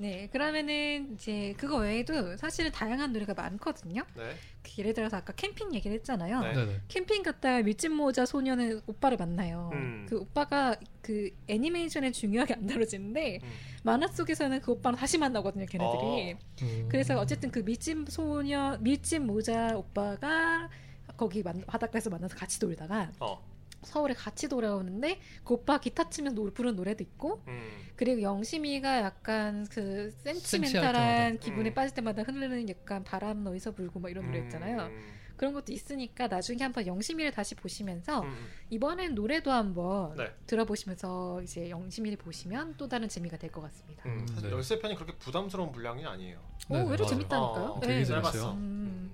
네 0.00 0.28
그러면은 0.30 1.12
이제 1.14 1.54
그거 1.58 1.78
외에도 1.78 2.36
사실은 2.36 2.70
다양한 2.70 3.12
노래가 3.12 3.34
많거든요. 3.34 4.04
네. 4.16 4.34
그 4.62 4.70
예를 4.78 4.94
들어서 4.94 5.16
아까 5.16 5.32
캠핑 5.32 5.74
얘기를 5.74 5.96
했잖아요. 5.96 6.40
네. 6.40 6.52
네네. 6.52 6.80
캠핑 6.86 7.24
갔다가 7.24 7.62
밀짚 7.62 7.92
모자 7.92 8.24
소녀는 8.24 8.80
오빠를 8.86 9.18
만나요. 9.18 9.70
음. 9.72 10.06
그 10.08 10.18
오빠가 10.20 10.76
그 11.02 11.30
애니메이션에 11.48 12.12
중요하게 12.12 12.54
안 12.54 12.66
다뤄지는데 12.68 13.40
음. 13.42 13.48
만화 13.82 14.06
속에서는 14.06 14.60
그 14.60 14.72
오빠랑 14.72 14.96
다시 14.96 15.18
만나거든요, 15.18 15.66
걔네들이. 15.66 16.36
음. 16.62 16.88
그래서 16.88 17.18
어쨌든 17.18 17.50
그 17.50 17.64
밀짚 17.64 18.08
소녀, 18.08 18.78
밀짚 18.80 19.22
모자 19.22 19.76
오빠가 19.76 20.70
거기 21.16 21.42
만, 21.42 21.60
바닷가에서 21.66 22.08
만나서 22.08 22.36
같이 22.36 22.60
놀다가 22.64 23.10
어. 23.18 23.44
서울에 23.82 24.14
같이 24.14 24.48
돌아오는데 24.48 25.20
그 25.44 25.54
오빠 25.54 25.78
기타 25.78 26.10
치면서 26.10 26.34
노, 26.34 26.50
부른 26.52 26.76
노래도 26.76 27.02
있고 27.04 27.42
음. 27.48 27.86
그리고 27.96 28.22
영심이가 28.22 29.00
약간 29.02 29.66
그 29.70 30.10
센치멘탈한. 30.24 31.38
기분에 31.40 31.70
음. 31.70 31.74
빠질 31.74 31.94
때마다 31.94 32.22
흐르는 32.22 32.68
약간 32.68 33.04
바람 33.04 33.46
어디서 33.46 33.72
불고 33.72 34.00
막 34.00 34.10
이런 34.10 34.26
노래 34.26 34.40
있잖아요. 34.44 34.82
음. 34.86 35.14
그런 35.36 35.52
것도 35.52 35.72
있으니까 35.72 36.26
나중에 36.26 36.64
한번 36.64 36.84
영심이를 36.88 37.30
다시 37.30 37.54
보시면서 37.54 38.22
음. 38.22 38.48
이번엔 38.70 39.14
노래도 39.14 39.52
한번 39.52 40.16
네. 40.16 40.32
들어보시면서 40.48 41.42
이제 41.42 41.70
영심이를 41.70 42.18
보시면 42.18 42.74
또 42.76 42.88
다른 42.88 43.08
재미가 43.08 43.36
될 43.36 43.52
것 43.52 43.60
같습니다. 43.62 44.02
음. 44.06 44.26
사실 44.26 44.48
네. 44.50 44.56
열세 44.56 44.80
편이 44.80 44.96
그렇게 44.96 45.12
부담스러운 45.16 45.70
분량이 45.70 46.04
아니에요. 46.04 46.40
의외로 46.70 46.88
맞아요. 46.88 47.06
재밌다니까요. 47.06 47.64
어, 47.64 47.80
되게 47.80 47.92
네. 47.98 48.04
재밌어요. 48.04 48.22
짧았어. 48.32 48.52
음. 48.54 49.12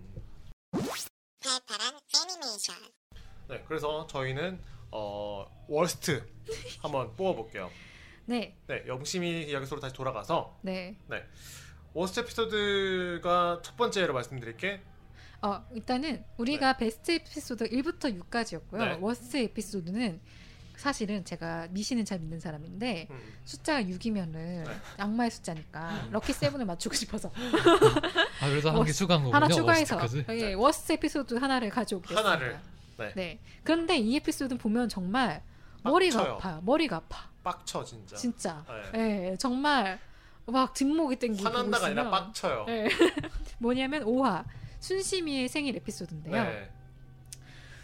애니메이션 2.15 2.75
네, 3.49 3.63
그래서 3.69 4.07
저희는 4.07 4.59
어, 4.91 5.47
worst 5.69 6.25
한번 6.83 7.15
뽑아볼게요. 7.17 7.71
네, 8.27 8.57
네, 8.67 8.83
영심이 8.87 9.45
이야기 9.45 9.67
속으로 9.67 9.81
다시 9.81 9.95
돌아가서 9.95 10.59
네. 10.63 10.97
worst 11.93 12.21
에피소드가 12.21 13.61
첫 13.63 13.77
번째로 13.77 14.15
말씀드릴게 14.15 14.81
어, 15.43 15.63
일단은 15.75 16.25
우리가 16.39 16.77
베스트 16.79 17.13
에피소드 17.13 17.69
1부터 17.69 18.19
6까지였고요. 18.23 18.79
네. 18.79 18.99
worst 19.01 19.37
에피소드는 19.37 20.21
사실은 20.77 21.25
제가 21.25 21.69
미신은 21.71 22.05
잘 22.05 22.19
믿는 22.19 22.41
사람인데 22.41 23.07
음. 23.11 23.33
숫자가 23.45 23.83
6이면은 23.83 24.33
네. 24.33 24.65
악마의 24.97 25.31
숫자니까 25.31 26.09
럭키 26.11 26.33
세븐을 26.33 26.65
맞추고 26.67 26.95
싶어서 26.97 27.31
아 28.41 28.49
그래서 28.49 28.71
한 28.73 28.85
개 28.85 28.91
추가한 28.93 29.23
거군요. 29.23 29.35
하나 29.37 29.49
추가해서 29.49 29.97
worst까지? 29.97 30.41
예, 30.43 30.55
worst 30.55 30.93
에피소드 30.95 31.35
하나를 31.35 31.69
가져오겠습니다. 31.71 32.21
하나를 32.29 32.59
네. 32.99 33.13
네. 33.15 33.41
그런데 33.63 33.97
이 33.97 34.17
에피소드는 34.17 34.59
보면 34.59 34.89
정말 34.89 35.43
머리가 35.83 36.19
빡쳐요. 36.19 36.35
아파요. 36.35 36.61
머리가 36.65 36.97
아파. 36.97 37.29
빡쳐 37.43 37.85
진짜. 37.85 38.17
진짜. 38.17 38.65
네. 38.93 39.31
예, 39.33 39.37
정말 39.37 39.99
막 40.47 40.75
뒷목이 40.75 41.17
땡기고 41.17 41.49
화난다가 41.49 41.87
아니라 41.87 42.11
빡쳐요. 42.11 42.67
예. 42.69 42.89
뭐냐면 43.59 44.05
5화 44.05 44.45
순심이의 44.81 45.49
생일 45.49 45.77
에피소드인데요. 45.77 46.43
네. 46.43 46.71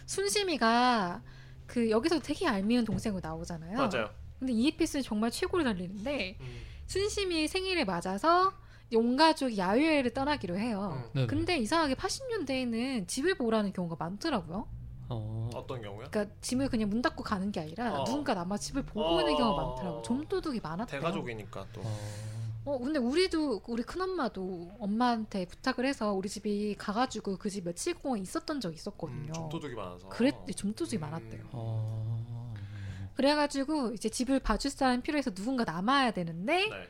순심이가 0.07 1.23
그 1.66 1.90
여기서 1.90 2.18
되게 2.20 2.46
얄미운 2.46 2.85
동생으로 2.85 3.20
나오잖아요. 3.23 3.77
맞아요. 3.77 4.11
근데 4.38 4.53
이 4.53 4.68
에피소드 4.68 5.03
정말 5.03 5.31
최고로 5.31 5.64
달리는데 5.64 6.37
음. 6.40 6.62
순심이 6.87 7.46
생일에 7.46 7.85
맞아서 7.85 8.53
온 8.94 9.16
가족이 9.16 9.57
야유회를 9.57 10.12
떠나기로 10.12 10.59
해요. 10.59 11.09
음. 11.14 11.27
근데 11.29 11.57
이상하게 11.59 11.94
80년대에는 11.94 13.07
집을 13.07 13.37
보라는 13.37 13.73
경우가 13.73 13.96
많더라고요. 13.99 14.66
어. 15.11 15.51
어떤 15.55 15.83
경우요? 15.83 16.07
그러니까 16.11 16.35
짐을 16.40 16.68
그냥 16.68 16.88
문 16.88 17.03
닫고 17.03 17.23
가는 17.23 17.51
게 17.53 17.61
아니라 17.61 18.01
어. 18.01 18.05
누군가 18.05 18.35
남아 18.35 18.57
집을 18.57 18.83
보고 18.85 19.03
어. 19.05 19.14
오는 19.16 19.37
경우가 19.37 19.62
많더라고. 19.66 20.03
좀도둑이 20.03 20.61
많았대요. 20.62 21.01
대가족이니까 21.01 21.66
또. 21.73 21.83
어. 21.85 21.99
어 22.66 22.79
근데 22.79 22.99
우리도 22.99 23.62
우리 23.68 23.83
큰 23.83 24.03
엄마도 24.03 24.70
엄마한테 24.79 25.46
부탁을 25.46 25.87
해서 25.87 26.12
우리 26.12 26.29
집이 26.29 26.77
가가지고 26.79 27.38
그 27.38 27.49
집 27.51 27.64
며칠 27.64 27.94
동안 27.94 28.20
있었던 28.20 28.61
적이 28.61 28.75
있었거든요. 28.77 29.29
음, 29.29 29.33
좀도둑이 29.33 29.75
많아서. 29.75 30.09
그랬대 30.09 30.53
좀도둑이 30.53 30.99
음. 30.99 31.01
많았대요. 31.01 31.42
어. 31.53 32.55
그래가지고 33.14 33.92
이제 33.92 34.09
집을 34.09 34.40
봐줄 34.40 34.70
사람 34.70 35.03
필요해서 35.03 35.31
누군가 35.33 35.64
남아야 35.64 36.11
되는데 36.12 36.68
네. 36.68 36.88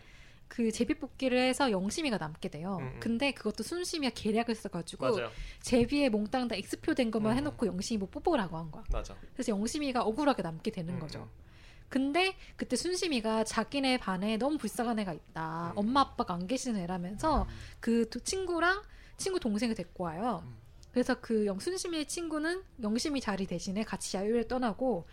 그 0.50 0.72
제비뽑기를 0.72 1.38
해서 1.38 1.70
영심이가 1.70 2.18
남게 2.18 2.48
돼요. 2.48 2.78
음, 2.80 2.86
음. 2.86 3.00
근데 3.00 3.30
그것도 3.30 3.62
순심이가 3.62 4.12
계략을 4.16 4.56
써가지고 4.56 5.08
맞아요. 5.16 5.30
제비에 5.62 6.08
몽땅 6.08 6.48
다 6.48 6.56
X표 6.56 6.94
된 6.94 7.12
것만 7.12 7.32
음. 7.32 7.36
해놓고 7.38 7.66
영심이 7.68 7.98
뭐 7.98 8.08
뽑으라고 8.10 8.56
한 8.58 8.70
거야. 8.72 8.82
맞아. 8.92 9.16
그래서 9.32 9.52
영심이가 9.52 10.02
억울하게 10.02 10.42
남게 10.42 10.72
되는 10.72 10.94
음, 10.94 10.98
거죠. 10.98 11.20
음. 11.20 11.28
근데 11.88 12.34
그때 12.56 12.74
순심이가 12.74 13.44
자기네 13.44 13.98
반에 13.98 14.36
너무 14.38 14.58
불쌍한 14.58 14.98
애가 14.98 15.12
있다. 15.12 15.68
음. 15.70 15.78
엄마 15.78 16.00
아빠가 16.00 16.34
안 16.34 16.48
계시는 16.48 16.80
애라면서 16.80 17.46
그 17.78 18.10
두- 18.10 18.20
친구랑 18.20 18.82
친구 19.16 19.38
동생을 19.38 19.76
데리고 19.76 20.04
와요. 20.04 20.42
음. 20.44 20.56
그래서 20.90 21.14
그 21.20 21.46
영순심이의 21.46 22.06
친구는 22.06 22.64
영심이 22.82 23.20
자리 23.20 23.46
대신에 23.46 23.84
같이 23.84 24.16
야유를 24.16 24.48
떠나고 24.48 25.06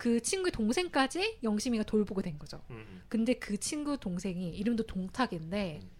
그 0.00 0.18
친구 0.22 0.50
동생까지 0.50 1.40
영심이가 1.42 1.84
돌보게 1.84 2.22
된 2.22 2.38
거죠. 2.38 2.62
음, 2.70 2.76
음. 2.88 3.02
근데 3.10 3.34
그 3.34 3.58
친구 3.58 3.98
동생이 3.98 4.48
이름도 4.48 4.86
동탁인데 4.86 5.80
음. 5.82 5.90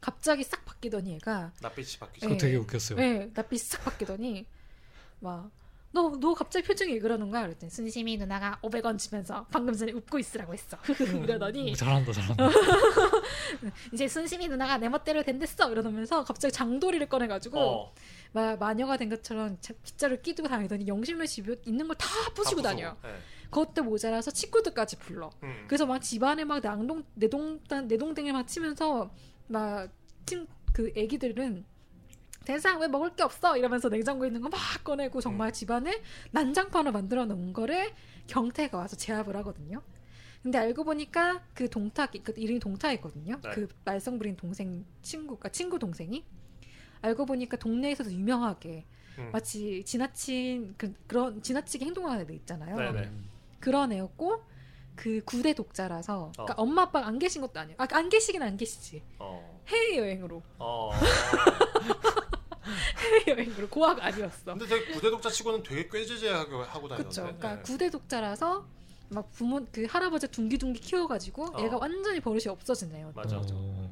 갑자기 0.00 0.42
싹 0.42 0.64
바뀌더니 0.64 1.12
얘가 1.12 1.52
낯빛이 1.60 1.98
바뀌죠. 2.00 2.28
네. 2.28 2.36
되게 2.36 2.56
웃겼어요. 2.56 2.98
네, 2.98 3.30
낯빛이 3.32 3.60
싹 3.60 3.84
바뀌더니 3.84 4.44
막 5.20 5.52
너, 5.92 6.16
너 6.18 6.34
갑자기 6.34 6.66
표정이 6.66 6.94
왜 6.94 6.98
그러는 6.98 7.30
거야? 7.30 7.42
그랬더니 7.42 7.70
순심이 7.70 8.16
누나가 8.16 8.58
500원 8.62 8.98
주면서 8.98 9.46
방금 9.52 9.72
전에 9.72 9.92
웃고 9.92 10.18
있으라고 10.18 10.52
했어. 10.54 10.76
이러더니 11.22 11.70
오, 11.70 11.74
잘한다 11.76 12.12
잘한다. 12.12 12.48
이제 13.92 14.08
순심이 14.08 14.48
누나가 14.48 14.78
내 14.78 14.88
멋대로 14.88 15.22
된댔어 15.22 15.70
이러면서 15.70 16.24
갑자기 16.24 16.50
장도리를 16.50 17.08
꺼내가지고 17.08 17.60
어, 17.60 17.94
막 18.32 18.58
마녀가 18.58 18.96
된 18.96 19.08
것처럼 19.08 19.58
자- 19.60 19.74
빗자루 19.82 20.22
끼고 20.22 20.48
다니더니 20.48 20.86
영심네 20.88 21.26
집에 21.26 21.56
있는 21.66 21.86
걸 21.86 21.96
다 21.96 22.06
부시고 22.34 22.62
다 22.62 22.70
다녀요. 22.70 22.96
부수고. 23.00 23.08
네. 23.08 23.18
그것도 23.50 23.82
모자라서 23.84 24.30
친구들까지 24.30 24.96
불러. 24.96 25.30
음. 25.42 25.64
그래서 25.68 25.84
막 25.84 25.98
집안에 26.00 26.44
막 26.44 26.60
낭동 26.62 27.04
내동 27.14 27.60
내동댕을 27.68 28.32
막 28.32 28.46
치면서 28.48 29.12
막친그 29.48 30.92
애기들은 30.96 31.64
대상 32.44 32.80
왜 32.80 32.88
먹을 32.88 33.14
게 33.14 33.22
없어 33.22 33.56
이러면서 33.56 33.88
냉장고에 33.88 34.28
있는 34.28 34.40
거 34.40 34.48
막 34.48 34.58
꺼내고 34.82 35.20
정말 35.20 35.50
음. 35.50 35.52
집안을 35.52 36.00
난장판으로 36.32 36.92
만들어 36.92 37.24
놓은 37.26 37.52
거를 37.52 37.92
경태가 38.26 38.76
와서 38.78 38.96
제압을 38.96 39.36
하거든요. 39.36 39.82
근데 40.42 40.58
알고 40.58 40.82
보니까 40.82 41.44
그 41.54 41.68
동탁 41.70 42.10
그 42.24 42.32
이름이 42.36 42.58
동탁이거든요. 42.58 43.40
네. 43.42 43.50
그 43.50 43.68
말썽 43.84 44.18
부린 44.18 44.36
동생 44.36 44.84
친구가 45.02 45.50
친구 45.50 45.78
동생이 45.78 46.24
알고 47.02 47.26
보니까 47.26 47.56
동네에서도 47.56 48.10
유명하게 48.12 48.84
음. 49.18 49.30
마치 49.32 49.84
지나친 49.84 50.74
그, 50.78 50.94
그런 51.06 51.42
지나치게 51.42 51.84
행동하는 51.84 52.22
애들 52.22 52.34
있잖아요. 52.36 52.76
네네. 52.76 53.10
그런 53.60 53.92
애였고 53.92 54.42
그 54.94 55.22
구대 55.24 55.52
독자라서 55.54 56.32
그러니까 56.34 56.54
어. 56.54 56.62
엄마 56.62 56.82
아빠가 56.82 57.06
안 57.06 57.18
계신 57.18 57.42
것도 57.42 57.58
아니에요. 57.60 57.76
아, 57.78 57.86
안 57.90 58.08
계시긴 58.08 58.42
안 58.42 58.56
계시지. 58.56 59.02
어. 59.18 59.60
해외 59.68 59.98
여행으로 59.98 60.42
어. 60.58 60.90
해외 62.98 63.38
여행으로 63.38 63.68
고아가 63.68 64.06
아니었어. 64.06 64.54
근데 64.54 64.66
되게 64.66 64.92
구대 64.92 65.10
독자 65.10 65.28
치고는 65.28 65.62
되게 65.62 65.88
꾀죄죄하게 65.88 66.54
하고 66.54 66.88
다니던데. 66.88 67.02
그렇죠. 67.02 67.22
그러니까 67.22 67.56
네. 67.56 67.62
구대 67.62 67.90
독자라서 67.90 68.66
막 69.08 69.30
부모 69.32 69.64
그 69.70 69.86
할아버지 69.88 70.28
둥기둥기 70.28 70.80
키워가지고 70.80 71.56
어. 71.56 71.64
애가 71.64 71.78
완전히 71.78 72.20
버릇이 72.20 72.48
없어진 72.48 72.94
애였던 72.94 73.12
맞아. 73.14 73.36
거죠. 73.38 73.90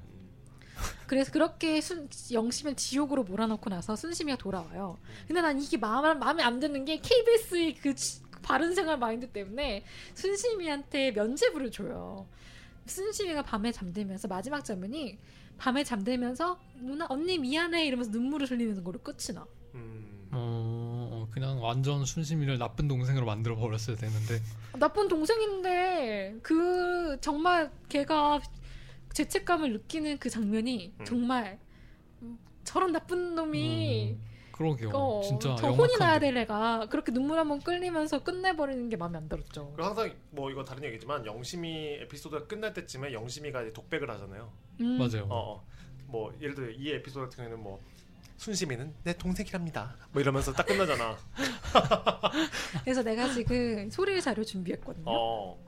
어. 1.11 1.15
그래서 1.21 1.33
그렇게 1.33 1.81
순, 1.81 2.09
영심을 2.31 2.77
지옥으로 2.77 3.25
몰아넣고 3.25 3.69
나서 3.69 3.97
순심이가 3.97 4.37
돌아와요. 4.39 4.97
근데 5.27 5.41
난 5.43 5.61
이게 5.61 5.77
마음, 5.77 6.19
마음에 6.21 6.43
안 6.45 6.61
드는 6.61 6.85
게 6.85 6.99
KBS의 7.01 7.75
그 7.75 7.95
지- 7.97 8.23
바른 8.43 8.75
생활 8.75 8.97
마인드 8.97 9.29
때문에 9.29 9.85
순심이한테 10.15 11.11
면죄부를 11.11 11.71
줘요. 11.73 12.27
순심이가 12.87 13.43
밤에 13.43 13.73
잠들면서 13.73 14.29
마지막 14.29 14.65
장면이 14.65 15.19
밤에 15.59 15.85
잠들면서 15.85 16.59
누나 16.81 17.07
언니 17.11 17.39
미안해 17.39 17.87
이러면서 17.87 18.11
눈물을 18.13 18.49
흘리는 18.51 18.83
걸로 18.83 18.99
끝이 19.01 19.35
나. 19.35 19.45
음. 19.75 20.29
어, 20.33 21.27
그냥 21.33 21.61
완전 21.63 22.05
순심이를 22.05 22.57
나쁜 22.59 22.87
동생으로 22.87 23.27
만들어 23.27 23.57
버렸어야 23.57 23.97
되는데 23.97 24.41
나쁜 24.79 25.09
동생인데 25.09 26.39
그 26.43 27.19
정말 27.21 27.71
걔가 27.89 28.41
죄책감을 29.13 29.73
느끼는 29.73 30.19
그 30.19 30.31
장면이 30.31 30.95
음. 31.01 31.05
정말 31.05 31.59
음, 32.23 32.39
저런 32.65 32.93
나쁜 32.93 33.35
놈이 33.35 34.13
음, 34.13 34.23
그러게요. 34.53 34.91
어, 34.91 35.23
진짜 35.23 35.57
저 35.59 35.71
혼이 35.71 35.97
나야. 35.99 36.19
될 36.19 36.37
애가 36.37 36.87
그렇게 36.91 37.13
눈물 37.13 37.39
한 37.39 37.49
번 37.49 37.61
끌리면서 37.61 38.23
끝내버리는 38.23 38.89
게 38.89 38.97
마음에 38.97 39.17
안 39.19 39.29
들었죠. 39.29 39.73
그리고 39.75 39.89
항상 39.89 40.15
뭐 40.31 40.51
이거 40.51 40.63
다른 40.65 40.85
얘기지만 40.85 41.25
영심이 41.27 41.95
에피소드가 42.03 42.47
끝날 42.47 42.73
때쯤에 42.75 43.13
영심이가 43.13 43.63
이제 43.63 43.73
독백을 43.73 44.11
하잖아요. 44.11 44.53
음, 44.81 44.99
맞아요. 44.99 45.25
어, 45.31 45.55
어. 45.57 45.65
뭐 46.07 46.33
예를 46.41 46.55
들어 46.55 46.71
이 46.71 46.91
에피소드 46.91 47.25
같은 47.27 47.37
경우에는 47.37 47.63
뭐 47.63 47.81
순심이는 48.37 48.95
내 49.05 49.13
동생이랍니다. 49.17 49.97
뭐 50.13 50.21
이러면서 50.21 50.53
딱 50.53 50.67
끝나잖아. 50.67 51.17
그래서 52.85 53.03
내가 53.03 53.29
지금 53.33 53.91
소리의 53.91 54.21
자료 54.23 54.45
준비했거든요. 54.45 55.05
어, 55.07 55.59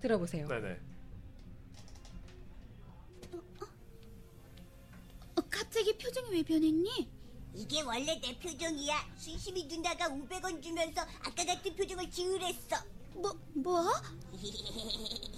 들어보세요. 0.00 0.46
네네. 0.48 0.76
어, 5.36 5.40
갑자기 5.50 5.96
표정이 5.96 6.30
왜 6.30 6.42
변했니? 6.42 7.08
이게 7.54 7.82
원래 7.82 8.18
내 8.20 8.38
표정이야. 8.38 9.14
순심이 9.18 9.64
누나가 9.64 10.08
500원 10.08 10.62
주면서 10.62 11.02
아까 11.20 11.44
같은 11.44 11.74
표정을 11.76 12.10
지으랬어. 12.10 12.76
뭐 13.14 13.32
뭐? 13.54 13.90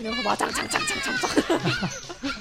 이러면서 0.00 0.28
와장창창창창 0.30 1.20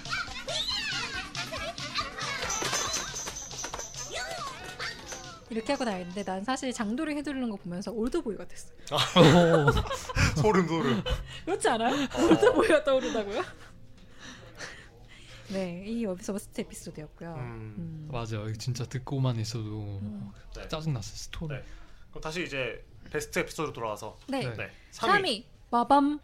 이렇게 5.49 5.73
하고 5.73 5.85
다니는데 5.85 6.23
난 6.23 6.43
사실 6.43 6.71
장도리를 6.71 7.15
휘두르는 7.17 7.49
거 7.49 7.55
보면서 7.57 7.91
올드보이가 7.91 8.47
됐어. 8.47 8.71
어, 8.91 9.71
소름 10.41 10.67
소름. 10.67 11.03
그렇지 11.45 11.67
않아요? 11.69 11.95
올드보이가 11.95 12.83
떠오른다고요? 12.83 13.43
네, 15.51 15.83
이렇게 15.87 16.05
해서 16.05 16.36
worst 16.36 16.61
에피소드였고요. 16.61 17.33
음. 17.33 17.75
음. 17.77 18.09
맞아요. 18.11 18.53
진짜 18.53 18.85
듣고만 18.85 19.39
있어도 19.39 19.99
음. 20.01 20.31
네. 20.55 20.67
짜증 20.67 20.93
났어 20.93 21.15
스토리. 21.15 21.55
네. 21.55 21.63
그럼 22.11 22.21
다시 22.21 22.43
이제 22.43 22.85
베스트 23.11 23.39
에피소드 23.39 23.73
돌아와서 23.73 24.15
네, 24.27 24.41
네. 24.41 24.53
네. 24.55 24.71
3위 24.91 25.45
마밤. 25.71 26.19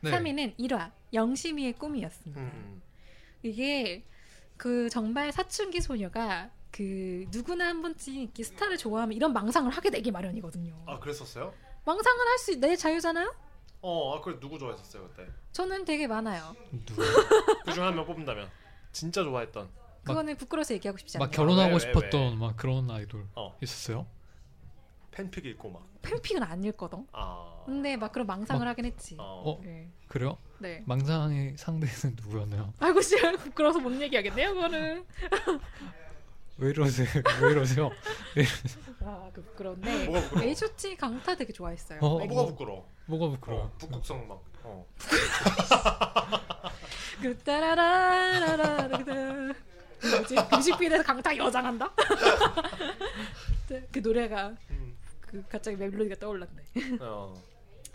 네. 0.00 0.10
3위는 0.10 0.58
1화 0.58 0.90
영심이의 1.12 1.74
꿈이었습니다. 1.74 2.40
음. 2.40 2.82
이게 3.44 4.04
그 4.56 4.90
정말 4.90 5.30
사춘기 5.30 5.80
소녀가 5.80 6.50
그 6.74 7.24
누구나 7.30 7.68
한 7.68 7.82
번쯤 7.82 8.14
이렇게 8.14 8.42
스타를 8.42 8.76
좋아하면 8.76 9.12
이런 9.16 9.32
망상을 9.32 9.70
하게 9.70 9.90
되기 9.90 10.10
마련이거든요. 10.10 10.74
아 10.86 10.98
그랬었어요? 10.98 11.54
망상을 11.84 12.18
할 12.26 12.38
수 12.38 12.58
내 12.58 12.74
자유잖아요. 12.74 13.32
어, 13.82 14.16
아, 14.16 14.20
그래 14.20 14.40
누구 14.40 14.58
좋아했었어요 14.58 15.08
그때? 15.08 15.28
저는 15.52 15.84
되게 15.84 16.08
많아요. 16.08 16.56
누구? 16.84 17.02
그중 17.66 17.84
한 17.84 17.94
명 17.94 18.04
뽑는다면 18.06 18.48
진짜 18.90 19.22
좋아했던. 19.22 19.68
그거는 20.02 20.36
부끄러워서 20.36 20.74
얘기하고 20.74 20.98
싶지 20.98 21.16
막 21.18 21.26
않아요. 21.26 21.36
결혼하고 21.36 21.68
왜, 21.68 21.74
왜, 21.74 21.78
싶었던 21.78 22.32
왜? 22.32 22.36
막 22.36 22.56
그런 22.56 22.90
아이돌 22.90 23.24
어. 23.36 23.56
있었어요? 23.62 24.06
팬픽 25.12 25.46
읽고 25.46 25.70
막. 25.70 25.86
팬픽은 26.02 26.42
안 26.42 26.64
읽거든. 26.64 27.06
아. 27.12 27.62
근데 27.66 27.96
막 27.96 28.10
그런 28.10 28.26
망상을 28.26 28.58
막- 28.64 28.70
하긴 28.72 28.86
했지. 28.86 29.14
어. 29.20 29.42
어? 29.46 29.60
네. 29.62 29.88
그래요? 30.08 30.36
네. 30.58 30.82
망상의 30.86 31.56
상대는 31.56 32.16
누구였나요? 32.20 32.74
아이고 32.80 33.00
씨 33.00 33.16
부끄러워서 33.38 33.78
못 33.78 33.92
얘기하겠네요. 34.00 34.54
그거는. 34.54 35.04
왜 36.58 36.70
이러세요? 36.70 37.08
왜 37.42 37.50
이러세요? 37.50 37.90
아, 39.00 39.28
그 39.32 39.42
부끄러운데. 39.42 40.06
뭐가 40.06 40.20
부끄러워? 40.22 40.48
H.O.T 40.48 40.96
강타 40.96 41.34
되게 41.36 41.52
좋아했어요. 41.52 41.98
어, 42.00 42.18
네. 42.20 42.26
뭐가 42.26 42.46
부끄러워? 42.46 42.88
뭐가 43.06 43.28
부끄러워? 43.30 43.64
어, 43.64 43.72
북극성 43.78 44.28
막. 44.28 44.42
어. 44.62 44.86
그 47.20 47.36
따라라라라 47.38 48.98
그 49.04 49.52
뭐지? 50.08 50.34
뮤직비디오에서 50.50 51.02
강타 51.04 51.36
여장한다? 51.36 51.90
그 53.90 53.98
노래가 53.98 54.54
음. 54.70 54.96
그 55.20 55.42
갑자기 55.48 55.76
멜로디가 55.76 56.16
떠올랐네. 56.16 56.62
어. 57.00 57.34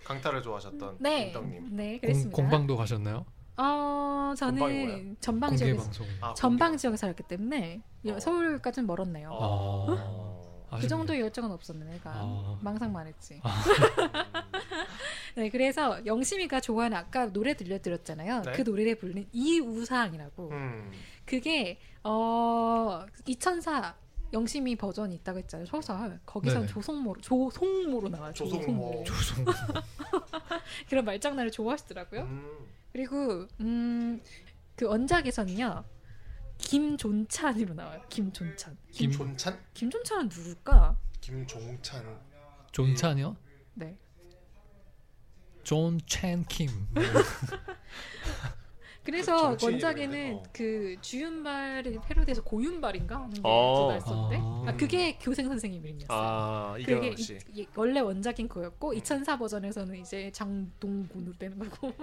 강타를 0.04 0.42
좋아하셨던 0.42 0.98
네, 1.00 1.26
김떡님. 1.26 1.68
네, 1.76 1.92
공, 1.92 2.00
그랬습니다. 2.02 2.36
공 2.36 2.50
방도 2.50 2.76
가셨나요? 2.76 3.26
어? 3.60 4.34
저는 4.38 5.18
전방 5.20 5.56
지역에서. 5.56 6.04
아, 6.22 6.34
전방. 6.34 6.78
지역에 6.78 6.96
살았기 6.96 7.24
때문에 7.24 7.82
어. 8.08 8.20
서울까지는 8.20 8.88
멀었네요. 8.88 9.30
어. 9.34 10.30
그 10.70 10.76
아쉽네요. 10.76 10.88
정도 10.88 11.20
열정은 11.20 11.52
없었네 11.52 11.84
내가 11.86 12.12
아. 12.14 12.60
망상만 12.62 13.08
했지. 13.08 13.42
아. 13.44 13.64
네, 15.36 15.50
그래서 15.50 16.06
영심이가 16.06 16.62
좋아하는 16.62 16.96
아까 16.96 17.32
노래 17.34 17.56
들려드렸잖아요. 17.56 18.44
네. 18.44 18.52
그 18.54 18.62
노래를 18.62 18.96
부르는 18.96 19.28
이우상이라고. 19.32 20.50
음. 20.52 20.92
그게 21.26 21.80
어 22.04 23.06
2004 23.26 23.96
영심이 24.32 24.76
버전이 24.76 25.16
있다고 25.16 25.40
했잖아요. 25.40 25.66
소설 25.66 26.20
거기선 26.26 26.62
네네. 26.62 26.72
조성모로 26.72 27.22
조송모로 27.22 28.10
나와요. 28.10 28.32
조성모. 28.34 29.04
조성. 29.06 29.46
그런 30.88 31.04
말장난을 31.04 31.52
좋아하시더라고요. 31.52 32.22
음. 32.22 32.58
그리고 32.92 33.48
음, 33.60 34.22
그 34.76 34.86
원작에서는요. 34.86 35.84
김존찬으로 36.58 37.74
나와요. 37.74 38.02
김존찬. 38.10 38.78
김 38.92 39.12
존찬? 39.12 39.60
김존찬은 39.74 40.30
누굴까? 40.30 40.98
김종찬. 41.22 42.20
존찬이요? 42.72 43.36
네. 43.76 43.98
존찬 45.64 46.44
킴. 46.46 46.70
그래서 49.04 49.58
정치 49.58 49.66
원작에는. 49.66 50.34
어. 50.36 50.44
그 50.52 50.96
주윤발을 51.02 52.00
패러디해서 52.06 52.44
고윤발인가 52.44 53.16
하는 53.16 53.30
게 53.32 53.42
어. 53.44 53.88
나왔었는데 53.90 54.38
아. 54.40 54.64
아, 54.68 54.78
그게 54.78 55.18
교생 55.20 55.48
선생님 55.48 55.84
이름이었어요. 55.86 56.18
아 56.18 56.76
그게. 56.78 57.16
이- 57.18 57.62
이- 57.62 57.68
원래 57.76 58.00
원작인 58.02 58.48
거였고 58.48 58.94
2004 58.94 59.38
버전에서는 59.38 59.96
이제 59.96 60.32
장동군으로 60.32 61.34
되는 61.38 61.58
거고 61.58 61.94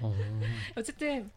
어. 0.00 0.14
어쨌든 0.76 1.30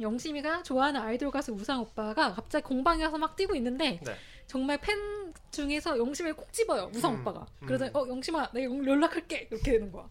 영심이가 0.00 0.62
좋아하는 0.62 1.00
아이돌 1.00 1.30
가수 1.30 1.52
우상 1.52 1.80
오빠가 1.80 2.32
갑자기 2.34 2.64
공방에 2.64 3.02
가서 3.02 3.16
막 3.16 3.34
뛰고 3.34 3.54
있는데 3.56 3.98
네. 4.04 4.14
정말 4.46 4.78
팬 4.78 5.32
중에서 5.50 5.98
영심이를 5.98 6.36
콕 6.36 6.52
집어요 6.52 6.90
우상 6.94 7.14
음, 7.14 7.20
오빠가 7.20 7.46
음. 7.62 7.66
그러더니 7.66 7.90
어 7.94 8.06
영심아 8.06 8.50
내가 8.52 8.66
연- 8.66 8.86
연락할게 8.86 9.48
이렇게 9.50 9.72
되는 9.72 9.90
거야 9.90 10.08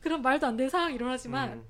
그런 0.00 0.20
말도 0.22 0.46
안 0.46 0.56
되는 0.56 0.68
상황이 0.68 0.94
일어나지만 0.94 1.52
음. 1.54 1.64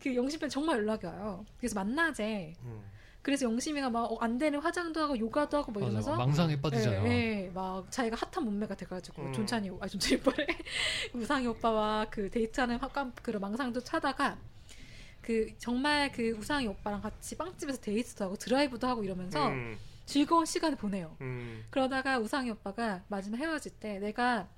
그 0.00 0.14
영심 0.14 0.40
팬 0.40 0.48
정말 0.48 0.78
연락이 0.78 1.06
와요 1.06 1.44
그래서 1.58 1.74
만나재 1.74 2.54
음. 2.62 2.82
그래서 3.22 3.46
영심이가 3.46 3.88
막 3.88 4.10
안 4.20 4.36
되는 4.36 4.60
화장도 4.60 5.00
하고 5.00 5.18
요가도 5.18 5.56
하고 5.56 5.72
뭐 5.72 5.80
맞아. 5.80 5.90
이러면서 5.90 6.14
망상에 6.16 6.60
빠지잖아요. 6.60 7.06
예, 7.06 7.44
예, 7.46 7.50
막 7.54 7.90
자기가 7.90 8.16
핫한 8.16 8.44
몸매가 8.44 8.74
돼가지고 8.74 9.22
음. 9.22 9.32
존찬이 9.32 9.70
아 9.80 9.88
존찬이 9.88 10.16
오빠래 10.20 10.46
우상이 11.14 11.46
오빠와 11.46 12.06
그 12.10 12.30
데이트하는 12.30 12.76
화감 12.76 13.12
그런 13.22 13.40
망상도 13.40 13.80
차다가 13.80 14.36
그 15.22 15.56
정말 15.56 16.12
그 16.12 16.32
우상이 16.32 16.66
오빠랑 16.66 17.00
같이 17.00 17.34
빵집에서 17.38 17.80
데이트도 17.80 18.24
하고 18.26 18.36
드라이브도 18.36 18.86
하고 18.86 19.02
이러면서 19.02 19.48
음. 19.48 19.78
즐거운 20.04 20.44
시간을 20.44 20.76
보내요. 20.76 21.16
음. 21.22 21.64
그러다가 21.70 22.18
우상이 22.18 22.50
오빠가 22.50 23.02
마지막 23.08 23.38
헤어질 23.38 23.72
때 23.80 23.98
내가 24.00 24.48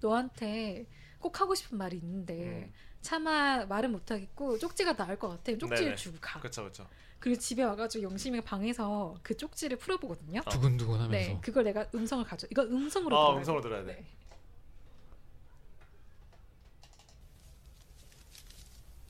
너한테 0.00 0.86
꼭 1.18 1.40
하고 1.40 1.56
싶은 1.56 1.76
말이 1.76 1.96
있는데 1.96 2.34
음. 2.68 2.72
차마 3.04 3.66
말은 3.66 3.92
못하겠고 3.92 4.58
쪽지가 4.58 4.96
나을 4.96 5.18
것 5.18 5.28
같아. 5.28 5.52
쪽지를 5.52 5.76
네네. 5.76 5.94
주고 5.94 6.16
가. 6.20 6.40
그렇죠 6.40 6.62
그렇죠. 6.62 6.88
그리고 7.20 7.38
집에 7.38 7.62
와가지고 7.62 8.02
영심이가 8.04 8.44
방에서 8.44 9.14
그 9.22 9.36
쪽지를 9.36 9.76
풀어보거든요. 9.76 10.40
아. 10.44 10.50
두근두근 10.50 10.94
하면서. 11.00 11.10
네, 11.10 11.38
그걸 11.42 11.64
내가 11.64 11.86
음성을 11.94 12.24
가져. 12.24 12.46
이거 12.50 12.62
음성으로 12.62 13.16
아. 13.16 13.36
음성으로 13.36 13.62
들어야 13.62 13.84
돼. 13.84 13.92
네. 13.94 14.04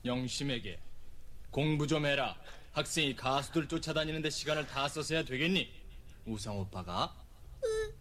영심에게 0.03 0.79
공부 1.49 1.87
좀 1.87 2.05
해라. 2.05 2.37
학생이 2.73 3.15
가수들 3.15 3.69
쫓아다니는데 3.69 4.29
시간을 4.29 4.67
다 4.67 4.89
써서야 4.89 5.23
되겠니? 5.23 5.71
우상 6.25 6.59
오빠가 6.59 7.15
지 7.61 7.94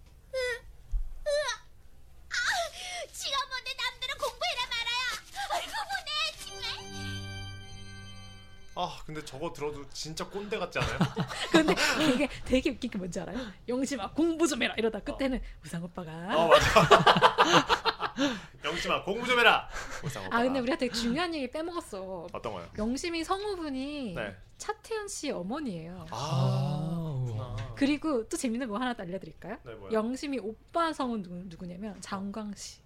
근데 9.07 9.25
저거 9.25 9.53
들어도 9.53 9.89
진짜 9.91 10.27
꼰대 10.29 10.59
같지 10.59 10.79
않아요? 10.79 10.99
근데 11.53 11.75
이게 12.13 12.29
되게 12.45 12.71
웃긴 12.71 12.91
게 12.91 12.99
뭔지 12.99 13.21
알아요? 13.21 13.39
영심아 13.69 14.11
공부 14.13 14.47
좀 14.47 14.63
해라 14.63 14.75
이러다 14.77 15.01
끝에는 15.01 15.41
우상 15.65 15.83
오빠가 15.85 16.11
어 16.37 16.49
맞아. 16.49 18.15
영심아 18.65 19.03
공부 19.05 19.27
좀 19.27 19.39
해라. 19.39 19.69
우상 20.03 20.25
오빠가. 20.27 20.39
아 20.39 20.43
근데 20.43 20.61
우리가 20.61 20.77
되게 20.79 20.93
중요한 20.93 21.35
얘기 21.35 21.51
빼먹었어. 21.51 22.29
어떤 22.33 22.53
거요? 22.53 22.69
영심이 22.79 23.23
성우분이 23.25 24.15
네. 24.15 24.37
차태현 24.59 25.09
씨 25.09 25.31
어머니예요. 25.31 26.07
아, 26.11 27.23
그렇구나. 27.27 27.75
그리고 27.77 28.29
또 28.29 28.37
재밌는 28.37 28.69
거 28.69 28.79
하나 28.79 28.95
더 28.95 29.03
알려드릴까요? 29.03 29.59
네? 29.65 29.73
영심이 29.93 30.39
오빠 30.39 30.93
성은 30.93 31.23
누구, 31.23 31.35
누구냐면 31.47 32.01
장광 32.01 32.55
씨. 32.55 32.81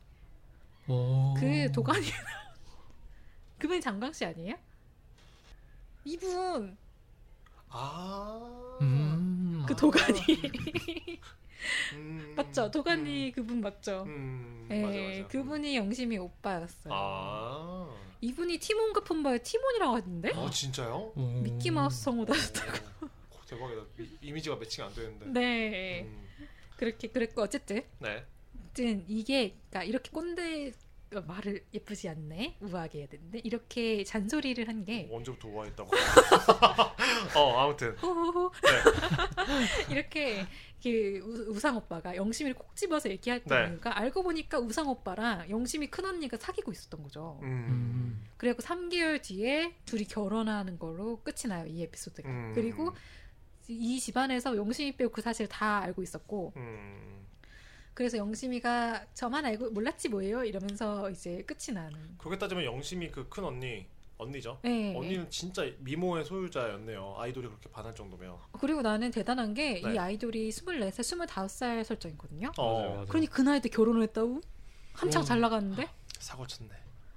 오. 0.88 1.34
그 1.34 1.70
도가니 1.72 2.06
그분이 3.58 3.80
장광 3.80 4.12
씨 4.12 4.24
아니에요? 4.24 4.56
이분 6.08 6.76
아. 7.68 8.78
음. 8.80 9.64
그 9.68 9.76
도가니 9.76 10.18
음. 11.92 12.32
맞죠? 12.34 12.70
도가니 12.70 13.32
그분 13.34 13.60
맞죠? 13.60 14.04
음. 14.06 14.66
예, 14.70 14.82
맞아 14.82 14.98
맞아. 14.98 15.28
그분이 15.28 15.76
영심이 15.76 16.16
오빠였어요. 16.16 16.94
아. 16.94 17.94
이분이 18.22 18.58
티몬과 18.58 19.02
푼바의 19.02 19.42
티몬이라고 19.42 19.96
하던데? 19.96 20.30
어 20.34 20.48
진짜요? 20.50 21.12
오. 21.14 21.20
미키 21.42 21.70
마우스 21.70 22.02
성우다. 22.04 22.32
오, 22.32 23.46
대박이다. 23.46 23.82
이, 23.98 24.08
이미지가 24.22 24.56
매칭 24.56 24.84
안 24.84 24.94
되는데. 24.94 25.26
네, 25.26 26.02
음. 26.04 26.28
그렇게 26.76 27.08
그랬고 27.08 27.42
어쨌든 27.42 27.82
네. 27.98 28.24
아무튼 28.58 29.04
이게 29.08 29.54
그러니까 29.68 29.84
이렇게 29.84 30.10
꼰대 30.10 30.68
어, 30.68 30.72
말을 31.26 31.64
예쁘지 31.72 32.08
않네 32.08 32.58
우아하게 32.60 32.98
해야 33.00 33.06
되는데 33.08 33.40
이렇게 33.44 34.04
잔소리를 34.04 34.66
한 34.68 34.84
게 34.84 35.08
언제부터 35.10 35.48
우아했다고? 35.48 35.90
어 37.36 37.58
아무튼 37.58 37.96
네. 37.96 38.00
이렇게 39.94 40.46
그 40.82 41.18
우- 41.24 41.50
우상 41.54 41.76
오빠가 41.76 42.14
영심이를 42.14 42.54
콕 42.54 42.74
집어서 42.76 43.10
얘기했던 43.10 43.64
네. 43.64 43.70
이유가 43.70 43.98
알고 43.98 44.22
보니까 44.22 44.58
우상 44.60 44.88
오빠랑 44.88 45.50
영심이 45.50 45.88
큰 45.88 46.04
언니가 46.04 46.36
사귀고 46.36 46.70
있었던 46.72 47.02
거죠. 47.02 47.40
음. 47.42 47.48
음. 47.48 48.24
그리고 48.36 48.62
3개월 48.62 49.20
뒤에 49.20 49.74
둘이 49.84 50.04
결혼하는 50.04 50.78
걸로 50.78 51.20
끝이 51.22 51.48
나요 51.48 51.66
이 51.66 51.82
에피소드가. 51.82 52.28
음. 52.28 52.52
그리고 52.54 52.94
이 53.66 53.98
집안에서 53.98 54.56
영심이 54.56 54.96
빼고 54.96 55.10
그 55.10 55.20
사실 55.20 55.48
다 55.48 55.78
알고 55.82 56.02
있었고 56.02 56.52
음. 56.56 57.26
그래서 57.98 58.16
영심이가 58.16 59.06
저만 59.12 59.44
알고 59.44 59.70
몰랐지 59.70 60.08
뭐예요 60.08 60.44
이러면서 60.44 61.10
이제 61.10 61.42
끝이 61.42 61.74
나는. 61.74 61.98
그렇게 62.16 62.38
따지면 62.38 62.62
영심이 62.64 63.10
그 63.10 63.28
큰 63.28 63.42
언니 63.42 63.86
언니죠. 64.18 64.60
네. 64.62 64.94
언니는 64.96 65.28
진짜 65.30 65.64
미모의 65.80 66.24
소유자였네요. 66.24 67.16
아이돌이 67.18 67.48
그렇게 67.48 67.68
반할 67.70 67.92
정도면. 67.96 68.36
그리고 68.52 68.82
나는 68.82 69.10
대단한 69.10 69.52
게 69.52 69.80
이 69.80 69.82
네. 69.82 69.98
아이돌이 69.98 70.48
24살, 70.48 70.90
25살 71.26 71.82
설정이거든요. 71.82 72.52
어. 72.56 72.72
맞아요, 72.78 72.90
맞아요. 72.90 73.06
그러니 73.06 73.26
그 73.26 73.42
나이 73.42 73.60
때 73.60 73.68
결혼을 73.68 74.02
했다고? 74.02 74.42
한창 74.92 75.22
음. 75.22 75.24
잘 75.24 75.40
나갔는데? 75.40 75.88
사고 76.20 76.46
쳤네. 76.46 76.70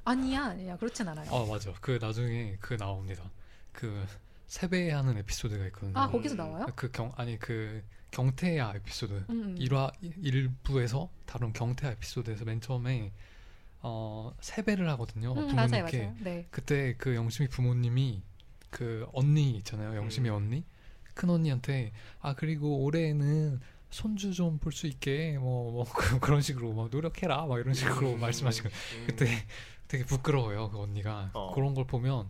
아니야, 0.06 0.46
아니야. 0.46 0.78
그렇진 0.78 1.08
않아요. 1.08 1.30
아 1.32 1.46
맞아. 1.46 1.72
그 1.80 2.00
나중에 2.02 2.58
그 2.60 2.76
나옵니다. 2.76 3.30
그 3.72 4.04
세배하는 4.48 5.15
에피소드가 5.20 5.63
있거든요. 5.67 5.94
아, 5.96 6.10
거기서 6.10 6.34
나와요? 6.34 6.65
그 6.76 6.91
경 6.91 7.12
아니 7.17 7.38
그 7.38 7.84
경태야 8.12 8.74
에피소드 8.76 9.26
음, 9.30 9.43
음. 9.43 9.56
1화 9.60 9.91
1부에서 10.24 11.10
다룬 11.26 11.54
경태야 11.54 11.91
에피소드에서 11.93 12.45
맨 12.45 12.60
처음에 12.62 13.12
어 13.82 14.34
세배를 14.41 14.88
하거든요. 14.91 15.32
음, 15.32 15.47
부모님께. 15.47 15.82
맞아요, 15.82 15.84
맞아요. 15.91 16.15
네. 16.19 16.47
그때 16.52 16.95
그 16.97 17.15
영심이 17.15 17.47
부모님이 17.50 18.21
그 18.69 19.08
언니 19.13 19.52
있잖아요. 19.58 19.95
영심이 19.95 20.30
음. 20.30 20.36
언니 20.36 20.63
큰 21.13 21.30
언니한테 21.30 21.91
아 22.21 22.36
그리고 22.36 22.84
올해는 22.84 23.60
손주 23.89 24.34
좀 24.34 24.60
볼 24.60 24.71
수 24.71 24.88
있게 24.88 25.38
뭐, 25.38 25.71
뭐 25.71 25.86
그런 26.21 26.41
식으로 26.41 26.74
막 26.74 26.89
노력해라 26.91 27.45
막 27.45 27.60
이런 27.60 27.74
식으로 27.74 28.15
말씀하시고 28.17 28.69
음. 28.69 29.04
그때 29.08 29.28
되게 29.89 30.06
부끄러워요 30.06 30.69
그 30.69 30.80
언니가 30.80 31.30
어. 31.34 31.54
그런 31.54 31.74
걸 31.74 31.86
보면 31.86 32.30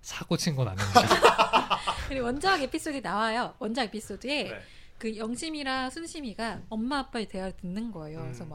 사고 0.00 0.36
친 0.36 0.56
건 0.56 0.68
아닙니다. 0.68 1.00
그리고 2.08 2.26
원작 2.26 2.60
에피소드에 2.62 3.00
나와요. 3.00 3.54
원작 3.58 3.84
에피소드에 3.84 4.44
네. 4.44 4.60
그 4.98 5.16
영심이랑 5.16 5.90
순심이가 5.90 6.62
엄마 6.68 6.98
아빠의 7.00 7.28
대화를 7.28 7.56
듣는 7.56 7.90
거예요. 7.90 8.20
그래서 8.20 8.44
음. 8.44 8.50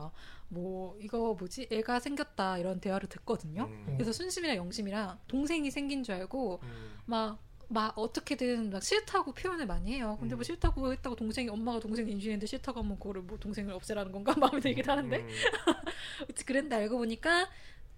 막뭐 0.50 0.98
이거 1.00 1.36
뭐지? 1.38 1.68
애가 1.72 2.00
생겼다 2.00 2.58
이런 2.58 2.80
대화를 2.80 3.08
듣거든요. 3.10 3.66
음. 3.66 3.94
그래서 3.94 4.12
순심이랑 4.12 4.56
영심이랑 4.58 5.20
동생이 5.28 5.70
생긴 5.70 6.04
줄 6.04 6.16
알고 6.16 6.60
음. 6.64 7.00
막, 7.06 7.40
막 7.68 7.98
어떻게든 7.98 8.72
막 8.72 8.82
싫다고 8.84 9.34
표현을 9.34 9.68
많이 9.68 9.94
해요. 9.94 10.18
근데 10.20 10.36
뭐 10.36 10.42
음. 10.42 10.44
싫다고 10.44 10.92
했다고 10.94 11.16
동생이 11.16 11.50
엄마가 11.50 11.80
동생 11.80 12.08
임신했는데 12.10 12.48
싫다고 12.48 12.80
하면 12.80 12.98
그거를 12.98 13.22
뭐 13.22 13.38
동생을 13.38 13.74
없애라는 13.74 14.12
건가 14.12 14.34
마음에 14.40 14.60
들긴 14.60 14.90
하는데 14.90 15.18
음. 15.18 15.28
그랬는데 16.46 16.76
알고 16.76 16.98
보니까 16.98 17.48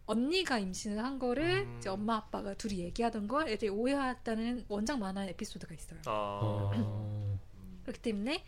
언니가 0.05 0.59
임신을 0.59 1.01
한 1.01 1.17
거를 1.17 1.65
음. 1.65 1.75
이제 1.77 1.87
엄마 1.89 2.17
아빠가 2.17 2.53
둘이 2.55 2.79
얘기하던 2.79 3.29
걸 3.29 3.47
애들이 3.47 3.69
오해했다는 3.69 4.65
원작 4.67 4.99
만화 4.99 5.25
에피소드가 5.25 5.73
있어요. 5.73 6.01
아. 6.07 6.71
어... 7.83 7.85
그렇기 7.85 8.01
때문에 8.01 8.43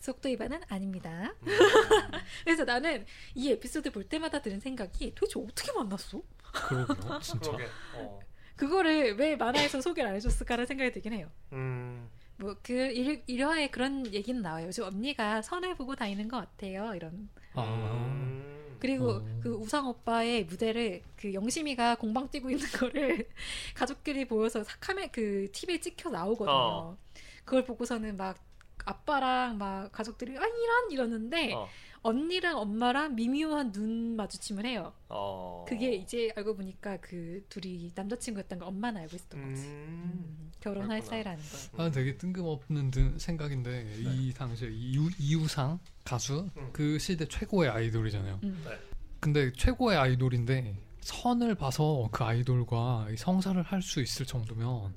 속도 0.00 0.28
위반은 0.28 0.60
아닙니다. 0.68 1.34
음. 1.42 1.46
그래서 2.44 2.64
나는 2.64 3.04
이 3.34 3.50
에피소드 3.50 3.90
볼 3.90 4.04
때마다 4.04 4.40
드는 4.40 4.60
생각이 4.60 5.14
도대체 5.14 5.40
어떻게 5.40 5.72
만났어? 5.72 6.22
그러게요 6.52 7.18
진짜. 7.20 7.50
그러게. 7.50 7.68
어. 7.94 8.20
그거를 8.56 9.16
왜 9.16 9.36
만화에서 9.36 9.80
소개를 9.80 10.10
안 10.10 10.16
해줬을까라는 10.16 10.66
생각이 10.66 10.92
들긴 10.92 11.12
해요. 11.12 11.30
음. 11.52 12.08
뭐그 12.38 13.22
일화에 13.26 13.68
그런 13.68 14.12
얘기는 14.12 14.40
나와요. 14.40 14.68
요즘 14.68 14.84
언니가 14.84 15.42
선을 15.42 15.76
보고 15.76 15.94
다니는 15.94 16.28
것 16.28 16.38
같아요. 16.38 16.94
이런. 16.94 17.28
아, 17.54 17.62
음. 17.62 18.76
그리고 18.78 19.10
어. 19.10 19.40
그 19.42 19.50
우상 19.50 19.88
오빠의 19.88 20.44
무대를 20.44 21.02
그 21.16 21.34
영심이가 21.34 21.96
공방 21.96 22.30
뛰고 22.30 22.50
있는 22.50 22.66
거를 22.68 23.28
가족끼리 23.74 24.26
보여서 24.26 24.62
카메 24.80 25.08
그 25.08 25.48
TV에 25.52 25.80
찍혀 25.80 26.10
나오거든요. 26.10 26.52
어. 26.52 26.98
그걸 27.44 27.64
보고서는 27.64 28.16
막 28.16 28.38
아빠랑 28.84 29.58
막 29.58 29.90
가족들이 29.92 30.32
아 30.36 30.42
이런 30.42 30.90
이러는데 30.90 31.52
어. 31.54 31.68
언니랑 32.02 32.56
엄마랑 32.58 33.16
미묘한 33.16 33.72
눈 33.72 34.14
마주침을 34.16 34.64
해요. 34.64 34.92
어. 35.08 35.64
그게 35.68 35.94
이제 35.94 36.30
알고 36.36 36.56
보니까 36.56 36.96
그 37.00 37.44
둘이 37.48 37.90
남자친구였던 37.94 38.60
걸 38.60 38.68
엄마는 38.68 39.00
알고 39.02 39.16
있었던 39.16 39.40
거지. 39.50 39.66
음. 39.66 39.68
음, 39.68 40.52
결혼할. 40.60 41.02
사이라는 41.02 41.42
거. 41.72 41.82
아, 41.82 41.90
되게 41.90 42.16
뜬금없는 42.16 42.90
든- 42.92 43.18
생각인데 43.18 43.96
이 43.98 44.32
당시에 44.32 44.70
이유, 44.70 45.10
이우상 45.18 45.78
가수 46.04 46.48
음. 46.56 46.70
그 46.72 46.98
시대 46.98 47.26
최고의 47.26 47.70
아이돌이잖아요. 47.70 48.40
음. 48.44 48.62
네. 48.64 48.78
근데 49.20 49.52
최고의 49.52 49.98
아이돌인데 49.98 50.76
선을 51.00 51.56
봐서 51.56 52.08
그 52.12 52.22
아이돌과 52.22 53.08
이 53.10 53.16
성사를 53.16 53.60
할 53.62 53.82
수 53.82 54.00
있을 54.00 54.24
정도면 54.24 54.94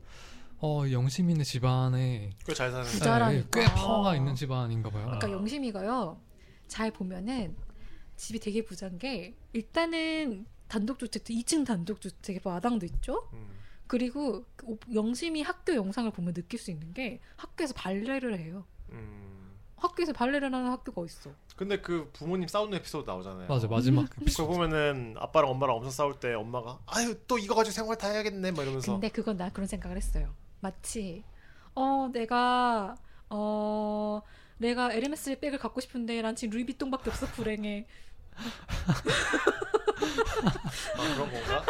어 0.63 0.83
영심이네 0.89 1.43
집안에 1.43 2.31
꽤 2.45 2.53
잘 2.53 2.69
사는. 2.71 2.85
부자- 2.85 2.91
부자라니까. 2.99 3.59
네, 3.59 3.67
꽤 3.67 3.73
파워가 3.73 4.15
있는 4.15 4.35
집안인가 4.35 4.89
봐요. 4.89 5.05
그러니까 5.05 5.27
아. 5.27 5.31
영심이가요. 5.31 6.19
잘 6.67 6.91
보면은 6.91 7.55
집이 8.15 8.39
되게 8.39 8.63
부자인 8.63 8.97
게 8.99 9.35
일단은 9.53 10.45
단독주택도 10.67 11.33
2층 11.33 11.65
단독주택에 11.65 12.39
마당도 12.43 12.85
있죠. 12.85 13.27
음. 13.33 13.47
그리고 13.87 14.45
그 14.55 14.67
오- 14.67 14.79
영심이 14.93 15.41
학교 15.41 15.75
영상을 15.75 16.09
보면 16.11 16.33
느낄 16.33 16.59
수 16.59 16.71
있는 16.71 16.93
게 16.93 17.19
학교에서 17.35 17.73
발레를 17.73 18.37
해요. 18.39 18.63
음. 18.91 19.29
학교에서 19.75 20.13
발레를 20.13 20.53
하는 20.53 20.69
학교가 20.71 21.03
있어. 21.05 21.31
근데 21.55 21.81
그 21.81 22.09
부모님 22.13 22.47
싸우는 22.47 22.77
에피소드 22.77 23.09
나오잖아요. 23.09 23.47
맞아 23.47 23.67
마지막 23.67 24.01
음. 24.21 24.25
그거 24.25 24.45
보면은 24.45 25.15
아빠랑 25.17 25.49
엄마랑 25.49 25.75
엄청 25.77 25.89
싸울 25.91 26.19
때 26.19 26.33
엄마가 26.35 26.79
아유 26.85 27.15
또 27.27 27.39
이거 27.39 27.55
가지고 27.55 27.73
생활 27.73 27.97
다 27.97 28.07
해야겠네 28.09 28.51
막 28.51 28.61
이러면서 28.61 28.91
근데 28.93 29.09
그건 29.09 29.37
나 29.37 29.49
그런 29.49 29.65
생각을 29.67 29.97
했어요. 29.97 30.33
마치 30.61 31.23
어 31.75 32.09
내가 32.13 32.95
어 33.29 34.21
내가 34.57 34.93
에르메스 34.93 35.39
백을 35.39 35.57
갖고 35.59 35.81
싶은데 35.81 36.21
난 36.21 36.35
지금 36.35 36.55
루이비통밖에 36.57 37.09
없어 37.09 37.25
불행해. 37.27 37.87
아 40.97 41.15
그런 41.15 41.31
건가? 41.31 41.65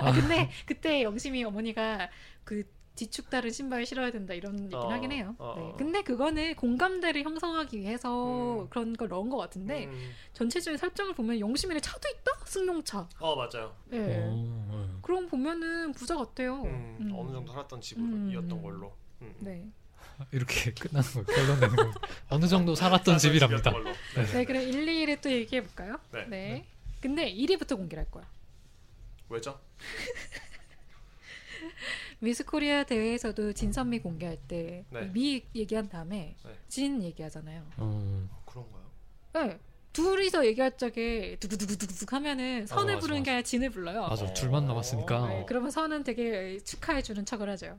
아, 0.00 0.12
근데 0.12 0.50
그때 0.66 1.02
영심이 1.02 1.44
어머니가 1.44 2.10
그 2.44 2.64
뒤축 2.96 3.30
다른 3.30 3.50
신발 3.50 3.84
신어야 3.86 4.10
된다 4.10 4.34
이런 4.34 4.58
얘기는 4.58 4.76
어, 4.76 4.88
하긴 4.90 5.12
해요. 5.12 5.34
어, 5.38 5.54
네. 5.56 5.62
어. 5.62 5.74
근데 5.76 6.02
그거는 6.02 6.56
공감대를 6.56 7.22
형성하기 7.22 7.78
위해서 7.78 8.62
음. 8.62 8.68
그런 8.68 8.96
걸 8.96 9.08
넣은 9.08 9.28
것 9.28 9.36
같은데 9.36 9.84
음. 9.86 10.12
전체적인 10.32 10.78
설정을 10.78 11.14
보면 11.14 11.38
영심이네 11.38 11.80
차도 11.80 12.08
있다 12.08 12.32
승용차. 12.46 13.08
어 13.20 13.36
맞아요. 13.36 13.76
예. 13.92 13.98
어, 13.98 14.02
네. 14.02 15.00
거 15.02 15.26
보면은 15.28 15.92
부자 15.92 16.16
같아요. 16.16 16.62
음, 16.62 16.96
음. 17.00 17.12
어느 17.14 17.32
정도 17.32 17.52
살았던 17.52 17.80
집이었던 17.80 18.50
음. 18.50 18.62
걸로. 18.62 18.92
음. 19.22 19.34
네. 19.40 19.66
이렇게 20.32 20.72
끝나는 20.74 21.08
거 21.12 21.22
결론 21.24 21.60
내는 21.60 21.76
거 21.76 21.92
어느 22.30 22.46
정도 22.46 22.74
살았던 22.74 23.18
집이랍니다. 23.18 23.70
걸로. 23.70 23.92
네, 24.32 24.44
그럼 24.44 24.62
1, 24.62 24.86
2위를 24.86 25.20
또 25.20 25.30
얘기해 25.30 25.62
볼까요? 25.62 25.98
네. 26.28 26.66
근데 27.00 27.32
1위부터 27.32 27.76
공개를 27.76 28.04
할 28.04 28.10
거야. 28.10 28.24
왜죠? 29.28 29.60
미스코리아 32.18 32.84
대회에서도 32.84 33.52
진선미 33.52 34.00
공개할 34.00 34.38
때 34.48 34.84
네. 34.90 35.10
미 35.12 35.44
얘기한 35.54 35.88
다음에 35.88 36.34
네. 36.44 36.50
진 36.68 37.02
얘기하잖아요. 37.02 37.62
어, 37.76 38.42
그런가요? 38.46 38.82
네. 39.34 39.58
둘이서 39.92 40.44
얘기할 40.46 40.76
적에 40.76 41.36
두구두구두구둑 41.40 42.12
하면은 42.12 42.66
선을 42.66 42.94
맞아, 42.96 43.00
부르는 43.00 43.22
게 43.22 43.30
맞아. 43.30 43.36
아니라 43.36 43.42
진을 43.46 43.70
불러요. 43.70 44.08
맞아 44.08 44.32
둘만 44.34 44.66
남았으니까 44.66 45.28
네, 45.28 45.44
그러면 45.48 45.70
선은 45.70 46.04
되게 46.04 46.58
축하해주는 46.58 47.24
척을 47.24 47.48
하죠. 47.50 47.78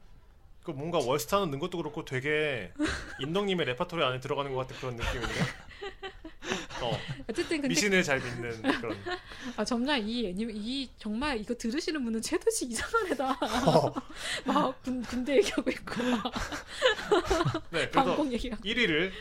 그 0.63 0.71
뭔가 0.71 0.97
월스타는 0.99 1.49
넣은 1.51 1.59
것도 1.59 1.77
그렇고 1.77 2.03
되게 2.05 2.71
인덕님의 3.21 3.67
레파토리 3.67 4.03
안에 4.03 4.19
들어가는 4.19 4.51
것 4.53 4.61
같은 4.61 4.75
그런 4.77 4.95
느낌인데. 4.95 5.33
어, 6.91 6.97
어쨌든 7.29 7.57
근데 7.61 7.67
미신을 7.69 8.03
잘 8.03 8.19
믿는 8.19 8.61
그런. 8.61 8.97
아 9.55 9.63
정말 9.65 10.07
이 10.07 10.27
애니 10.27 10.43
이 10.53 10.89
정말 10.97 11.39
이거 11.39 11.53
들으시는 11.55 12.03
분은 12.03 12.21
최도 12.21 12.49
씨 12.51 12.65
이상한 12.65 13.11
애다. 13.11 13.31
어. 13.31 13.93
막 14.45 14.81
군, 14.83 15.01
군대 15.03 15.37
얘기하고 15.37 15.69
있고 15.71 16.03
막 16.03 16.23
네, 17.71 17.89
그래서 17.89 17.91
방공 17.91 18.31
얘기하고. 18.33 18.61
1위를 18.63 19.11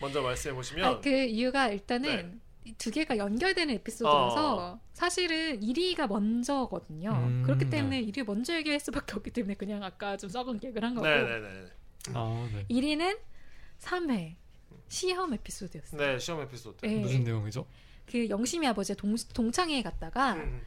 먼저 0.00 0.22
말씀해 0.22 0.54
보시면 0.54 0.84
아, 0.84 1.00
그 1.00 1.08
이유가 1.10 1.68
일단은 1.68 2.40
이두 2.64 2.90
개가 2.90 3.18
연결되는 3.18 3.74
에피소드라서 3.74 4.56
어. 4.56 4.80
사실은 4.94 5.60
1위가 5.60 6.08
먼저거든요. 6.08 7.10
음, 7.10 7.42
그렇기 7.44 7.68
때문에 7.68 8.02
1위 8.06 8.24
먼저 8.24 8.54
얘기할 8.56 8.80
수밖에 8.80 9.14
없기 9.16 9.30
때문에 9.32 9.54
그냥 9.54 9.82
아까 9.82 10.16
좀 10.16 10.30
썩은 10.30 10.60
개그를 10.60 10.88
한 10.88 10.94
거고. 10.94 11.06
네 11.06 11.14
네 11.22 11.40
네. 11.40 11.66
아, 12.14 12.48
네. 12.52 12.64
1위는 12.70 13.18
3회 13.80 14.34
시험 14.88 15.32
에피소드였어요. 15.34 16.00
네 16.00 16.18
시험 16.18 16.40
에피소드. 16.42 16.86
네. 16.86 16.96
무슨 16.96 17.24
내용이죠? 17.24 17.66
그 18.06 18.28
영심이 18.28 18.66
아버지 18.66 18.94
동, 18.94 19.16
동창회에 19.34 19.82
갔다가 19.82 20.34
음, 20.34 20.60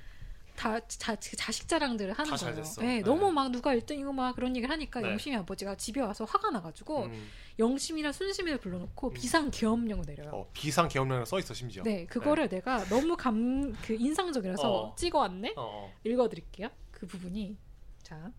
다 0.56 0.80
자, 0.88 1.15
그 1.15 1.38
자식 1.38 1.67
자랑들을 1.67 2.13
하는 2.13 2.36
거예요. 2.36 2.56
됐어. 2.56 2.82
네, 2.82 2.88
네. 2.97 3.01
너무 3.01 3.32
막 3.32 3.51
누가 3.51 3.75
1등이고 3.75 4.12
막 4.12 4.36
그런 4.36 4.56
얘기를 4.56 4.71
하니까 4.73 5.01
네. 5.01 5.12
영심이 5.12 5.36
아버지가 5.36 5.75
집에 5.75 6.01
와서 6.01 6.25
화가 6.25 6.49
나가지고 6.49 7.03
음. 7.06 7.30
영심이랑 7.60 8.12
순심이를 8.12 8.58
불러놓고 8.60 9.10
음. 9.10 9.13
비상 9.13 9.51
계엄령을 9.51 10.06
내려요. 10.08 10.32
어, 10.34 10.49
비상 10.53 10.88
계엄령이 10.88 11.27
써 11.27 11.38
있어 11.38 11.53
심지어. 11.53 11.84
네, 11.84 12.06
그거를 12.08 12.49
내가 12.49 12.84
너무 12.86 13.15
감 13.15 13.73
그 13.84 13.93
인상적이라서 13.93 14.73
어. 14.88 14.95
찍어왔네. 14.95 15.53
어, 15.58 15.86
어. 15.86 15.93
읽어드릴게요. 16.03 16.69
그 16.91 17.06
부분이 17.06 17.56
자 18.01 18.32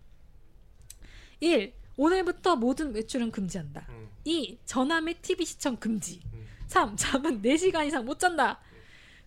1. 1.41 1.73
오늘부터 1.99 2.55
모든 2.57 2.95
외출은 2.95 3.33
금지한다. 3.33 3.85
음, 3.91 4.09
2. 4.25 4.61
전화 4.65 5.01
및 5.01 5.21
TV 5.21 5.45
시청 5.45 5.77
금지. 5.77 6.23
음. 6.33 6.47
3. 6.69 6.97
잠은 6.97 7.43
4시간 7.43 7.87
이상 7.87 8.05
못 8.05 8.19
잔다. 8.21 8.61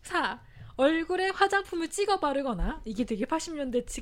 4. 0.03 0.41
얼굴에 0.77 1.29
화장품을 1.29 1.89
찍어 1.89 2.19
바르거나 2.21 2.81
이게 2.85 3.03
되게 3.03 3.25
80년대 3.25 3.85
치 3.85 4.01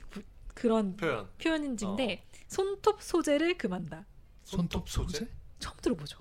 그런 0.53 0.95
표현. 0.95 1.27
표현인지인데 1.39 2.23
손톱 2.47 3.01
소재를 3.01 3.57
금한다. 3.57 4.05
손톱 4.43 4.87
소재? 4.87 5.27
처음 5.57 5.75
들어보죠. 5.81 6.19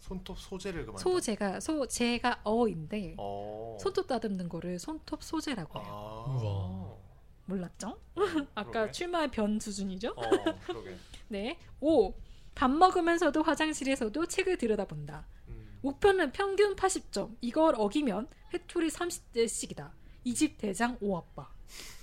손톱 0.00 0.38
소재를 0.38 0.86
그만. 0.86 0.98
소재가 0.98 1.60
소재가 1.60 2.40
어인데 2.44 3.16
어. 3.18 3.76
손톱 3.80 4.06
다듬는 4.06 4.48
거를 4.48 4.78
손톱 4.78 5.22
소재라고 5.22 5.78
해요. 5.78 5.88
아. 5.90 7.11
몰랐죠? 7.46 7.98
아까 8.54 8.70
그러게. 8.70 8.92
출마의 8.92 9.30
변 9.30 9.58
수준이죠? 9.58 10.14
어, 10.16 10.30
그러게. 10.66 10.96
네. 11.28 11.58
5. 11.80 12.14
밥 12.54 12.70
먹으면서도 12.70 13.42
화장실에서도 13.42 14.26
책을 14.26 14.58
들여다본다. 14.58 15.26
음. 15.48 15.78
목표는 15.82 16.32
평균 16.32 16.76
80점. 16.76 17.36
이걸 17.40 17.74
어기면 17.76 18.28
회초리 18.52 18.88
30대씩이다. 18.88 19.90
이집 20.24 20.58
대장 20.58 20.96
오아빠. 21.00 21.50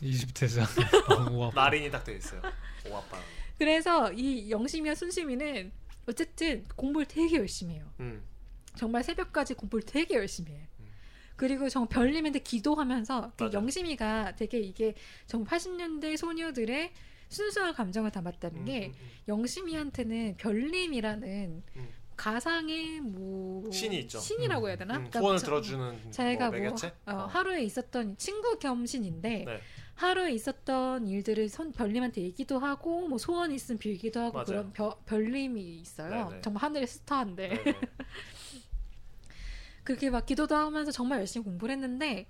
이집 0.02 0.34
대장. 0.34 0.66
와. 1.38 1.52
나린이 1.54 1.90
딱 1.92 2.04
돼 2.04 2.16
있어요. 2.18 2.42
오 2.90 2.96
아빠. 2.96 3.18
그래서 3.58 4.12
이 4.14 4.50
영심이와 4.50 4.96
순심이는 4.96 5.72
어쨌든 6.08 6.66
공부를 6.76 7.06
되게 7.08 7.38
열심히 7.38 7.76
해요. 7.76 7.86
음. 8.00 8.24
정말 8.76 9.04
새벽까지 9.04 9.54
공부를 9.54 9.86
되게 9.86 10.16
열심히 10.16 10.54
해. 10.54 10.68
음. 10.79 10.79
그리고 11.40 11.70
정말 11.70 11.88
별님한테 11.88 12.40
기도하면서 12.40 13.32
그. 13.38 13.50
영심이가 13.54 14.36
되게 14.36 14.60
이게 14.60 14.94
정말 15.26 15.58
80년대 15.58 16.18
소녀들의 16.18 16.92
순수한 17.30 17.74
감정을 17.74 18.12
담았다는 18.12 18.60
음, 18.62 18.66
게 18.66 18.88
음, 18.88 18.92
음. 19.00 19.10
영심이한테는 19.30 20.36
별님이라는 20.38 21.64
음. 21.78 21.88
가상의 22.18 23.00
뭐 23.00 23.72
신이 23.72 24.00
있죠. 24.02 24.20
신이라고 24.20 24.68
해야 24.68 24.76
되나? 24.76 24.96
음, 24.96 25.08
그러니까 25.10 25.20
후원을 25.22 25.40
자- 25.40 25.46
들어주는 25.46 26.12
자기가 26.12 26.52
뭐 26.52 26.60
뭐? 26.60 26.76
어, 27.06 27.12
어. 27.14 27.26
하루에 27.28 27.64
있었던 27.64 28.18
친구 28.18 28.60
겸 28.60 28.86
신인데 28.86 29.46
네. 29.48 29.60
하루에 29.96 30.34
있었던 30.34 31.08
일들을 31.08 31.48
손 31.48 31.72
별님한테 31.72 32.22
얘기도 32.22 32.60
하고 32.60 33.08
뭐 33.08 33.18
소원 33.18 33.54
있으면 33.54 33.80
빌기도 33.80 34.20
하고 34.20 34.34
맞아요. 34.34 34.46
그런 34.46 34.74
벼- 34.74 34.98
별님이 35.06 35.62
있어요. 35.80 36.28
네네. 36.30 36.42
정말 36.42 36.64
하늘의 36.64 36.88
스타인데 36.88 37.48
네, 37.50 37.64
네. 37.64 37.74
그렇게 39.90 40.12
막 40.12 40.24
기도도 40.24 40.56
하면서 40.56 40.92
정말 40.92 41.18
열심히 41.18 41.44
공부를 41.44 41.74
했는데 41.74 42.28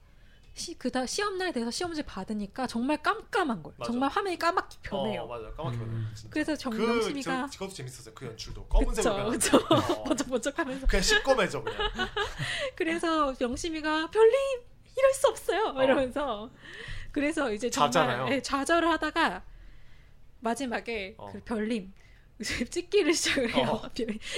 시, 0.53 0.75
그다 0.75 1.05
시험 1.05 1.37
날 1.37 1.51
돼서 1.51 1.69
시험지 1.69 2.03
받으니까 2.03 2.67
정말 2.67 3.01
깜깜한 3.03 3.63
거예요. 3.63 3.75
맞아. 3.77 3.91
정말 3.91 4.09
화면이 4.09 4.39
까맣게 4.39 4.77
변해요. 4.81 5.23
어, 5.23 5.27
맞아. 5.27 5.53
까맣게 5.55 5.77
음. 5.77 5.85
변해요. 5.85 6.07
진짜. 6.15 6.29
그래서 6.31 6.53
그 6.53 6.57
정영심이가 6.57 7.47
저, 7.51 7.59
그것도 7.59 7.73
재밌었어요. 7.73 8.15
그 8.15 8.27
연출도 8.27 8.65
그쵸 8.65 8.79
검은색으로 8.79 9.29
그쵸 9.29 9.57
어. 9.69 10.03
번쩍번쩍하면서 10.05 10.87
그냥 10.87 11.03
시꺼매져 11.03 11.61
그냥. 11.61 11.79
그래서 12.77 13.35
영심이가 13.41 14.09
별님 14.09 14.61
이럴 14.97 15.13
수 15.13 15.27
없어요 15.27 15.73
어. 15.75 15.83
이러면서 15.83 16.49
그래서 17.11 17.51
이제 17.51 17.69
정말? 17.69 18.31
예, 18.31 18.41
좌절을 18.41 18.87
하다가 18.87 19.43
마지막에 20.39 21.15
어. 21.17 21.29
그 21.33 21.43
별님 21.43 21.91
찍기를 22.69 23.13
시작을 23.13 23.53
해요. 23.53 23.81
어. 23.83 23.89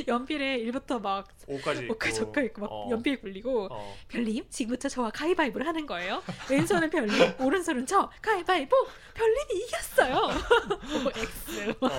연필에 0.07 0.59
1부터 0.65 0.99
막 0.99 1.27
5까지 1.47 1.83
있고. 1.83 1.95
5까지 1.99 2.15
적혀 2.15 2.41
있고 2.43 2.61
막 2.61 2.71
어. 2.71 2.87
연필 2.89 3.21
굴리고 3.21 3.67
어. 3.71 3.95
별님 4.07 4.43
지금부터 4.49 4.89
저와 4.89 5.11
가위바위보를 5.11 5.67
하는 5.67 5.85
거예요. 5.85 6.23
왼손은 6.49 6.89
별님, 6.89 7.11
오른손은 7.39 7.85
저 7.85 8.09
가위바위보. 8.21 8.75
별님이 9.13 9.65
이겼어요. 9.65 10.15
오, 11.05 11.09
X. 11.19 11.75
어. 11.81 11.89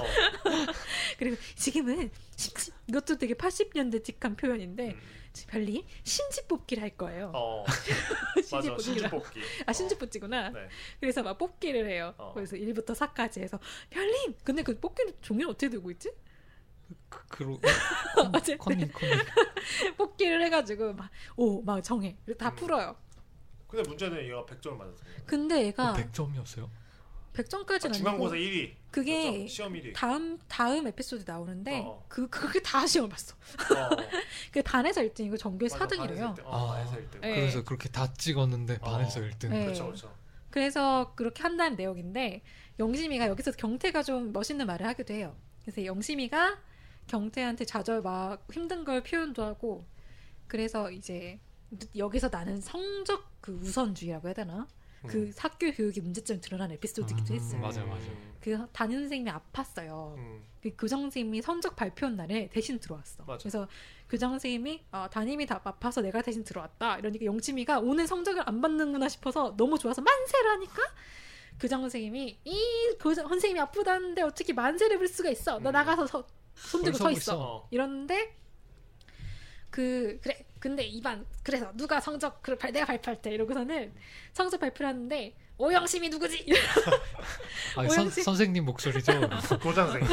그리고 1.18 1.36
지금은 1.54 2.10
심지 2.36 2.72
이것도 2.88 3.16
되게 3.18 3.34
80년대 3.34 4.02
직한 4.02 4.34
표현인데 4.36 4.88
음. 4.90 5.00
별님 5.48 5.84
신지 6.04 6.46
뽑기를 6.46 6.82
할 6.82 6.90
거예요. 6.96 7.32
어. 7.34 7.64
신지 8.42 8.52
맞아. 8.54 8.68
뽑기를. 8.70 8.80
신지 8.82 9.08
뽑기. 9.08 9.40
아 9.66 9.72
신지 9.72 9.98
뽑기구나. 9.98 10.50
네. 10.50 10.68
그래서 11.00 11.22
막 11.22 11.38
뽑기를 11.38 11.88
해요. 11.88 12.14
어. 12.18 12.32
그래서 12.34 12.56
1부터 12.56 12.94
4까지 12.94 13.40
해서 13.40 13.58
별님. 13.90 14.34
근데 14.44 14.62
그 14.62 14.78
뽑기는 14.78 15.14
종이는 15.20 15.48
어떻게 15.48 15.68
들고 15.70 15.90
있지? 15.92 16.12
그, 17.08 17.26
그러. 17.28 17.58
어쨌든. 18.34 18.58
컨닝 18.58 18.90
컨닝. 18.92 19.18
뽑기를 19.96 20.42
해가지고 20.44 20.94
막오막 20.94 21.82
정해. 21.82 22.16
다 22.38 22.50
음. 22.50 22.56
풀어요. 22.56 22.96
근데 23.68 23.88
문제는 23.88 24.22
얘가 24.26 24.44
100점을 24.44 24.76
맞았어요. 24.76 25.06
근데 25.24 25.62
얘가 25.66 25.94
100점이었어요? 25.94 26.68
100점까지는 27.32 27.92
중간고사 27.92 28.34
아니고 28.34 28.50
1위. 28.50 28.72
그게 28.90 29.32
그렇죠? 29.32 29.46
시험 29.48 29.72
1위. 29.72 29.92
다음 29.94 30.38
다음 30.48 30.86
에피소드 30.86 31.24
나오는데 31.26 31.82
어. 31.84 32.04
그 32.08 32.28
그게 32.28 32.60
다 32.60 32.86
시험을 32.86 33.08
봤어. 33.10 33.34
어. 33.34 33.96
그 34.52 34.62
반에서 34.62 35.00
1등이고 35.02 35.38
전교 35.38 35.66
맞아, 35.66 35.78
4등이래요. 35.78 35.96
반에서 35.96 36.34
1등. 36.34 36.44
어, 36.44 36.50
아. 36.50 36.72
반에서 36.74 36.96
1등. 36.96 37.20
네. 37.20 37.34
그래서 37.34 37.64
그렇게 37.64 37.88
다 37.88 38.12
찍었는데 38.12 38.78
어. 38.82 38.90
반에서 38.90 39.20
1등. 39.20 39.48
네. 39.48 39.64
그렇죠, 39.64 39.86
그렇죠. 39.86 40.14
그래서 40.50 41.14
그렇게 41.16 41.42
한다는 41.42 41.76
내용인데 41.76 42.42
영심이가 42.78 43.26
여기서 43.28 43.52
경태가 43.52 44.02
좀 44.02 44.32
멋있는 44.32 44.66
말을 44.66 44.86
하기도 44.86 45.14
해요. 45.14 45.34
그래서 45.62 45.84
영심이가 45.84 46.58
경태한테 47.06 47.64
좌절 47.64 48.02
막 48.02 48.46
힘든 48.52 48.84
걸 48.84 49.02
표현도 49.02 49.42
하고 49.42 49.86
그래서 50.46 50.90
이제 50.90 51.40
여기서 51.96 52.28
나는 52.28 52.60
성적 52.60 53.24
그 53.40 53.52
우선주의라고 53.62 54.28
해야 54.28 54.34
되나? 54.34 54.68
그 55.08 55.32
학교 55.36 55.72
교육의 55.72 56.02
문제점 56.02 56.40
드러난 56.40 56.70
에피소드이기도 56.72 57.34
음, 57.34 57.36
했어요. 57.36 57.60
맞아요, 57.60 57.86
맞아요. 57.86 58.32
그 58.40 58.66
담임 58.72 59.00
선생님이 59.00 59.30
아팠어요. 59.30 60.16
음. 60.16 60.44
그 60.62 60.70
교장 60.78 61.00
선생님이 61.00 61.42
성적 61.42 61.74
발표 61.74 62.08
날에 62.08 62.48
대신 62.52 62.78
들어왔어. 62.78 63.24
맞아. 63.24 63.38
그래서 63.38 63.68
교장 64.08 64.30
선생님이 64.30 64.84
어, 64.92 65.08
담임이 65.10 65.46
다 65.46 65.60
아파서 65.64 66.00
내가 66.00 66.22
대신 66.22 66.44
들어왔다. 66.44 66.98
이러니까 66.98 67.24
영치미가 67.24 67.80
오늘 67.80 68.06
성적을 68.06 68.48
안 68.48 68.60
받는구나 68.60 69.08
싶어서 69.08 69.56
너무 69.56 69.78
좋아서 69.78 70.02
만세를 70.02 70.50
하니까 70.50 70.82
교장 71.58 71.80
선생님이 71.80 72.38
이 72.44 72.96
교장 73.00 73.28
선생님이 73.28 73.60
아프다는데 73.60 74.22
어떻게 74.22 74.52
만세를 74.52 74.98
부를 74.98 75.08
수가 75.08 75.30
있어? 75.30 75.58
너 75.58 75.70
음. 75.70 75.72
나가서 75.72 76.06
서, 76.06 76.26
손 76.54 76.82
들고 76.82 76.98
서 76.98 77.10
있어. 77.10 77.18
있어. 77.20 77.68
이러는데 77.70 78.36
그 79.70 80.18
그래 80.22 80.44
근데 80.62 80.84
이반 80.84 81.26
그래서 81.42 81.72
누가 81.74 81.98
성적 82.00 82.40
그 82.40 82.56
발- 82.56 82.70
내가 82.70 82.86
발표할 82.86 83.20
때 83.20 83.32
이러고서는 83.32 83.92
성적 84.32 84.60
발표를 84.60 84.90
하는데 84.90 85.34
오영심이 85.58 86.08
누구지? 86.08 86.46
아, 87.76 87.88
선, 87.88 88.06
오영식- 88.08 88.22
선생님 88.22 88.64
목소리죠. 88.66 89.12
고장 89.60 89.88
선생님. 89.90 90.08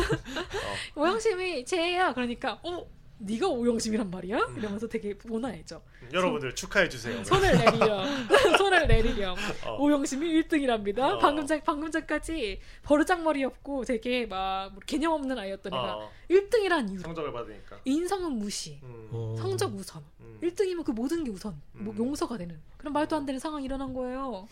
오영심이 0.96 1.66
쟤야 1.66 2.14
그러니까 2.16 2.60
어 2.64 2.84
네가 3.22 3.48
오영심이란 3.50 4.10
말이야? 4.10 4.38
이러면서 4.58 4.88
되게 4.88 5.14
온화해져. 5.30 5.82
음, 6.04 6.10
여러분들 6.14 6.56
축하해 6.56 6.88
주세요. 6.88 7.22
손을 7.24 7.52
내리렴. 7.58 8.28
손을 8.58 8.88
내리렴. 8.88 9.36
어. 9.66 9.78
오영심이 9.78 10.26
1등이랍니다. 10.44 11.00
어. 11.00 11.18
방금 11.20 11.46
전 11.46 11.62
방금 11.66 11.92
전까지 11.92 12.60
버르장머리였고 12.84 13.84
되게 13.84 14.26
막뭐 14.26 14.80
개념 14.86 15.12
없는 15.14 15.38
아이였던 15.38 15.74
애가 15.74 15.98
어, 15.98 16.10
1등이란 16.30 16.92
이유. 16.92 17.00
성적을 17.00 17.34
받으니까. 17.34 17.80
인성은 17.84 18.32
무시. 18.32 18.80
음, 18.84 19.10
어. 19.12 19.36
성적 19.38 19.76
우선. 19.76 20.02
음. 20.22 20.40
1등이면 20.42 20.86
그 20.86 20.92
모든 20.92 21.24
게 21.26 21.30
우선. 21.32 21.62
뭐 21.74 21.94
음. 21.94 21.98
용서가 22.00 22.38
되는. 22.38 22.58
그런 22.78 22.94
말도 22.94 23.18
안 23.18 23.26
되는 23.26 23.38
상황이 23.38 23.66
일어난 23.66 23.94
거예요. 23.94 24.48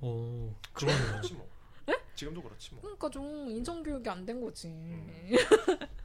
어, 0.00 0.56
그러네요. 0.72 1.20
뭐. 1.34 1.46
지금도 2.14 2.40
그렇지 2.42 2.70
뭐. 2.72 2.80
그러니까 2.82 3.10
좀 3.10 3.50
인성 3.50 3.82
교육이 3.82 4.08
안 4.08 4.24
된 4.24 4.40
거지. 4.40 4.72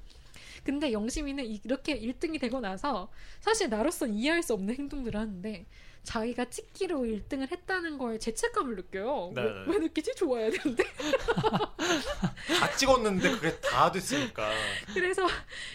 음. 0.61 0.63
근데 0.63 0.91
영심이는 0.91 1.45
이렇게 1.45 1.99
1등이 1.99 2.39
되고 2.39 2.59
나서 2.59 3.11
사실 3.39 3.69
나로서는 3.69 4.13
이해할 4.13 4.43
수 4.43 4.53
없는 4.53 4.75
행동들을 4.75 5.19
하는데 5.19 5.65
자기가 6.03 6.45
찍기로 6.45 7.01
1등을 7.01 7.51
했다는 7.51 7.97
거에 7.97 8.17
죄책감을 8.17 8.75
느껴요. 8.75 9.31
네, 9.35 9.43
왜, 9.43 9.49
네. 9.51 9.63
왜 9.67 9.77
느끼지? 9.77 10.15
좋아야 10.15 10.49
되는데. 10.49 10.83
다 12.59 12.75
찍었는데 12.75 13.31
그게 13.31 13.59
다 13.59 13.91
됐으니까. 13.91 14.49
그래서 14.93 15.27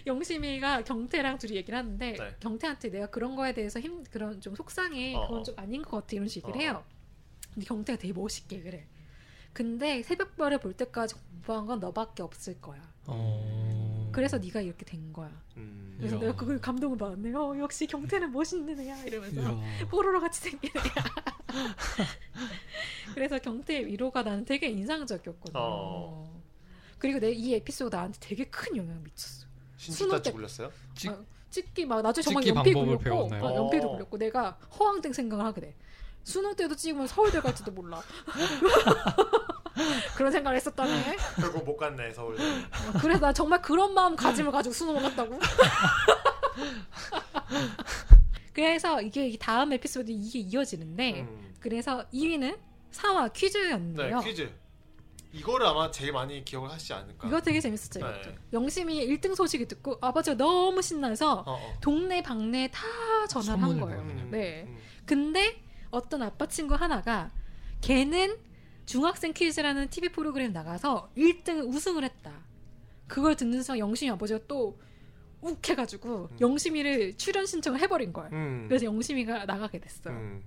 영심이가 0.06 0.82
경태랑 0.82 1.38
둘이 1.38 1.56
얘기를 1.56 1.78
하는데 1.78 2.12
네. 2.12 2.36
경태한테 2.40 2.90
내가 2.90 3.06
그런 3.06 3.36
거에 3.36 3.54
대해서 3.54 3.78
힘 3.78 4.02
그런 4.04 4.40
좀 4.40 4.56
속상해 4.56 5.14
어. 5.14 5.28
그건 5.28 5.44
좀 5.44 5.54
아닌 5.58 5.82
것 5.82 5.98
같아 5.98 6.08
이런 6.16 6.26
식으로 6.26 6.54
어. 6.54 6.58
해요. 6.58 6.84
근데 7.54 7.66
경태가 7.66 7.98
되게 7.98 8.12
멋있게 8.12 8.62
그래. 8.62 8.86
근데 9.52 10.02
새벽별을 10.02 10.58
볼 10.58 10.74
때까지 10.74 11.14
공부한 11.14 11.66
건 11.66 11.78
너밖에 11.78 12.22
없을 12.22 12.60
거야. 12.60 12.82
어. 13.06 13.95
그래서 14.16 14.38
네가 14.38 14.60
이렇게 14.62 14.84
된 14.84 15.12
거야. 15.12 15.30
음. 15.58 15.94
그래서 15.98 16.16
이야. 16.16 16.20
내가 16.22 16.34
그걸 16.36 16.58
감동을 16.60 16.96
받았네. 16.96 17.34
어, 17.34 17.56
역시 17.58 17.86
경태는 17.86 18.32
멋있는 18.32 18.80
애야 18.80 18.96
이러면서 19.04 19.40
이야. 19.42 19.86
뽀로로 19.90 20.20
같이 20.20 20.40
생긴 20.40 20.70
애야. 20.74 20.84
그래서 23.14 23.38
경태의 23.38 23.86
위로가 23.86 24.22
나는 24.22 24.44
되게 24.44 24.68
인상적이었거든요. 24.68 25.52
어. 25.62 26.42
그리고 26.98 27.18
내 27.20 27.30
이 27.32 27.54
에피소드 27.54 27.94
나한테 27.94 28.18
되게 28.20 28.44
큰 28.46 28.76
영향을 28.76 29.02
미쳤어. 29.02 29.46
때- 30.22 30.32
굴렸어요? 30.32 30.72
찍- 30.94 31.10
아, 31.10 31.22
찍기 31.50 31.84
막 31.86 32.00
나중에 32.02 32.22
정말 32.22 32.46
연필 32.46 32.72
굴렸고? 32.74 33.46
어, 33.46 33.54
연필도 33.54 33.88
어. 33.88 33.92
굴렸고 33.92 34.18
내가 34.18 34.52
허황된 34.78 35.12
생각을 35.12 35.44
하게 35.44 35.60
돼. 35.60 35.76
수능 36.24 36.56
때도 36.56 36.74
찍으면 36.74 37.06
서울대 37.06 37.38
갈지도 37.40 37.70
몰라. 37.70 38.02
그런 40.16 40.32
생각을 40.32 40.56
했었다네. 40.56 41.16
결국 41.36 41.64
못 41.64 41.76
갔네 41.76 42.12
서울. 42.12 42.34
어, 42.36 42.98
그래서 43.00 43.20
나 43.20 43.32
정말 43.32 43.60
그런 43.62 43.94
마음 43.94 44.16
가짐을 44.16 44.50
가지고 44.52 44.72
수능을 44.72 45.02
갔다고. 45.02 45.38
그래서 48.52 49.02
이게 49.02 49.28
이 49.28 49.38
다음 49.38 49.72
에피소드 49.72 50.10
이게 50.10 50.38
이어지는데 50.38 51.20
음. 51.20 51.54
그래서 51.60 52.04
2위는 52.12 52.56
사와 52.90 53.28
네 53.28 53.32
퀴즈였는데요. 53.34 54.20
퀴즈. 54.20 54.50
이거를 55.32 55.66
아마 55.66 55.90
제일 55.90 56.12
많이 56.12 56.42
기억을 56.42 56.70
하시지 56.70 56.94
않을까. 56.94 57.28
이거 57.28 57.40
되게 57.40 57.60
재밌었죠. 57.60 58.00
네. 58.00 58.20
이것도. 58.22 58.34
영심이 58.54 59.06
1등 59.08 59.34
소식을 59.34 59.68
듣고 59.68 59.98
아버지가 60.00 60.36
너무 60.36 60.80
신나서 60.80 61.40
어, 61.40 61.44
어. 61.46 61.74
동네 61.82 62.22
방네 62.22 62.70
다 62.70 62.80
전화를 63.28 63.62
한 63.62 63.70
선물을 63.70 63.94
거예요. 63.96 64.08
보내요. 64.08 64.28
네. 64.30 64.64
음. 64.66 64.78
근데 65.04 65.62
어떤 65.90 66.22
아빠 66.22 66.46
친구 66.46 66.74
하나가 66.74 67.30
걔는 67.82 68.38
중학생 68.86 69.32
퀴즈라는 69.32 69.88
TV 69.90 70.10
프로그램 70.10 70.52
나가서 70.52 71.10
1등 71.16 71.68
우승을 71.68 72.04
했다. 72.04 72.32
그걸 73.06 73.36
듣는 73.36 73.62
순간 73.62 73.78
영심이 73.80 74.10
아버지가 74.12 74.40
또 74.48 74.78
욱해가지고 75.40 76.28
음. 76.32 76.36
영심이를 76.40 77.16
출연 77.18 77.46
신청을 77.46 77.80
해버린 77.80 78.12
거예요. 78.12 78.30
음. 78.32 78.64
그래서 78.68 78.84
영심이가 78.86 79.44
나가게 79.44 79.80
됐어요. 79.80 80.14
음. 80.14 80.42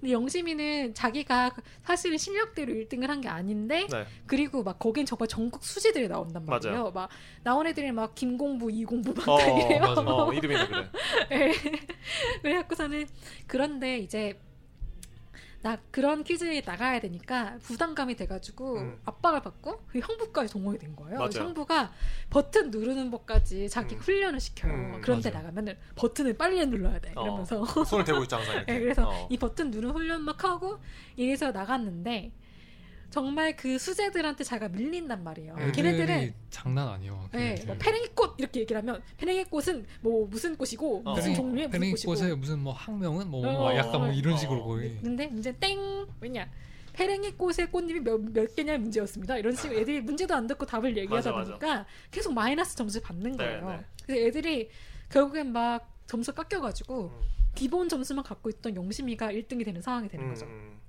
근데 0.00 0.12
영심이는 0.12 0.94
자기가 0.94 1.50
사실 1.84 2.18
실력대로 2.18 2.72
1등을 2.72 3.06
한 3.06 3.20
게 3.20 3.28
아닌데 3.28 3.86
네. 3.90 4.06
그리고 4.26 4.62
막 4.62 4.78
거긴 4.78 5.04
정말 5.04 5.28
전국 5.28 5.62
수지들이 5.62 6.08
나온단 6.08 6.46
말이에요. 6.46 6.74
맞아요. 6.74 6.90
막 6.90 7.10
나온 7.42 7.66
애들이 7.66 7.92
막 7.92 8.14
김공부, 8.14 8.70
이공부 8.70 9.12
막 9.14 9.28
어, 9.28 9.38
이래요. 9.40 9.82
어, 9.84 10.32
이름이 10.32 10.54
그래. 10.68 10.90
네. 11.28 11.52
그래갖고서는 12.40 13.06
그런데 13.46 13.98
이제 13.98 14.40
나 15.62 15.76
그런 15.90 16.24
퀴즈에 16.24 16.62
나가야 16.64 17.00
되니까 17.00 17.58
부담감이 17.62 18.16
돼가지고 18.16 18.78
음. 18.78 19.00
압박을 19.04 19.42
받고 19.42 19.84
그 19.88 19.98
형부까지 19.98 20.52
동원이 20.52 20.78
된 20.78 20.96
거예요. 20.96 21.28
형부가 21.34 21.92
버튼 22.30 22.70
누르는 22.70 23.10
법까지 23.10 23.68
자기 23.68 23.94
음. 23.94 24.00
훈련을 24.00 24.40
시켜요. 24.40 24.72
음, 24.72 25.00
그런데. 25.02 25.30
나가면은 25.30 25.76
버튼을 25.96 26.36
빨리 26.38 26.64
눌러야 26.64 26.98
돼 26.98 27.12
어. 27.14 27.22
이러면서 27.22 27.64
손을 27.84 28.04
대고 28.04 28.24
이렇게. 28.24 28.36
네, 28.66 28.80
그래서 28.80 29.08
어. 29.08 29.28
이 29.30 29.36
버튼 29.36 29.70
누르는 29.70 29.94
훈련 29.94 30.22
막 30.22 30.42
하고 30.44 30.78
이래서 31.16 31.50
나갔는데 31.50 32.32
정말 33.10 33.56
그 33.56 33.76
수재들한테 33.78 34.44
자기가 34.44 34.68
밀린단 34.68 35.22
말이에요. 35.24 35.54
음. 35.58 35.72
걔네들은 35.72 36.32
장난 36.48 36.88
아니에요. 36.88 37.28
네. 37.32 37.56
뭐 37.66 37.76
페랭이꽃 37.78 38.36
이렇게 38.38 38.60
얘기를 38.60 38.80
하면 38.80 39.02
페랭이꽃은 39.18 39.84
뭐 40.00 40.26
무슨 40.28 40.56
꽃이고 40.56 41.02
어. 41.04 41.14
무슨 41.14 41.34
종류의 41.34 41.66
무슨 41.68 41.80
페랭이 41.80 41.92
꽃이고 41.92 42.14
꽃에 42.14 42.34
무슨 42.34 42.58
뭐 42.60 42.72
학명은 42.72 43.28
뭐, 43.28 43.46
어, 43.46 43.52
뭐 43.52 43.76
약간 43.76 44.00
뭐 44.00 44.08
어, 44.08 44.12
이런 44.12 44.34
어. 44.34 44.36
식으로 44.36 44.64
거의 44.64 44.96
근데 45.02 45.26
문제 45.26 45.52
땡 45.58 46.06
왜냐 46.20 46.48
페랭이 46.92 47.32
꽃의 47.32 47.70
꽃잎이 47.72 48.00
몇, 48.00 48.20
몇 48.20 48.54
개냐 48.54 48.78
문제였습니다. 48.78 49.38
이런 49.38 49.54
식으로 49.54 49.78
애들이 49.80 50.00
문제도 50.00 50.34
안 50.34 50.46
듣고 50.46 50.66
답을 50.66 50.96
얘기하다 50.96 51.32
맞아. 51.32 51.50
보니까 51.50 51.86
계속 52.10 52.32
마이너스 52.32 52.76
점수 52.76 53.00
받는 53.00 53.32
네, 53.32 53.36
거예요. 53.36 53.68
네. 53.68 53.84
그래서 54.04 54.26
애들이 54.26 54.70
결국엔 55.08 55.52
막 55.52 55.88
점수 56.06 56.32
깎여가지고 56.32 57.04
음. 57.04 57.20
기본 57.54 57.88
점수만 57.88 58.24
갖고 58.24 58.48
있던 58.50 58.76
영심이가 58.76 59.32
1등이 59.32 59.64
되는 59.64 59.82
상황이 59.82 60.08
되는 60.08 60.26
음, 60.26 60.30
거죠. 60.30 60.46
음, 60.46 60.79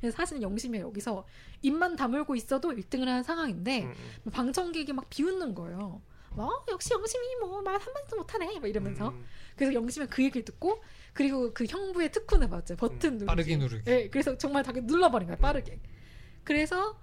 그래서 0.00 0.16
사실 0.16 0.40
영심이 0.42 0.78
여기서 0.78 1.26
입만 1.62 1.96
다물고 1.96 2.36
있어도 2.36 2.70
1등을 2.70 3.06
하는 3.06 3.22
상황인데 3.22 3.82
음, 3.84 3.92
음. 4.26 4.30
방청객이 4.30 4.92
막 4.92 5.08
비웃는 5.10 5.54
거예요. 5.54 6.00
뭐 6.30 6.64
역시 6.70 6.92
영심이 6.92 7.36
뭐 7.40 7.62
말 7.62 7.78
한마디도 7.78 8.16
못하네 8.16 8.60
막 8.60 8.68
이러면서 8.68 9.08
음. 9.08 9.24
그래서 9.56 9.74
영심이 9.74 10.06
그 10.06 10.22
얘기를 10.22 10.44
듣고 10.44 10.82
그리고 11.12 11.52
그 11.52 11.64
형부의 11.68 12.12
특훈을 12.12 12.48
봤죠 12.48 12.76
버튼 12.76 13.12
누르기 13.14 13.26
빠르게 13.26 13.56
누르기. 13.56 13.84
네, 13.84 14.08
그래서 14.08 14.36
정말 14.38 14.62
다 14.62 14.70
눌러버린 14.72 15.26
거야 15.26 15.36
빠르게 15.36 15.80
그래서 16.44 16.96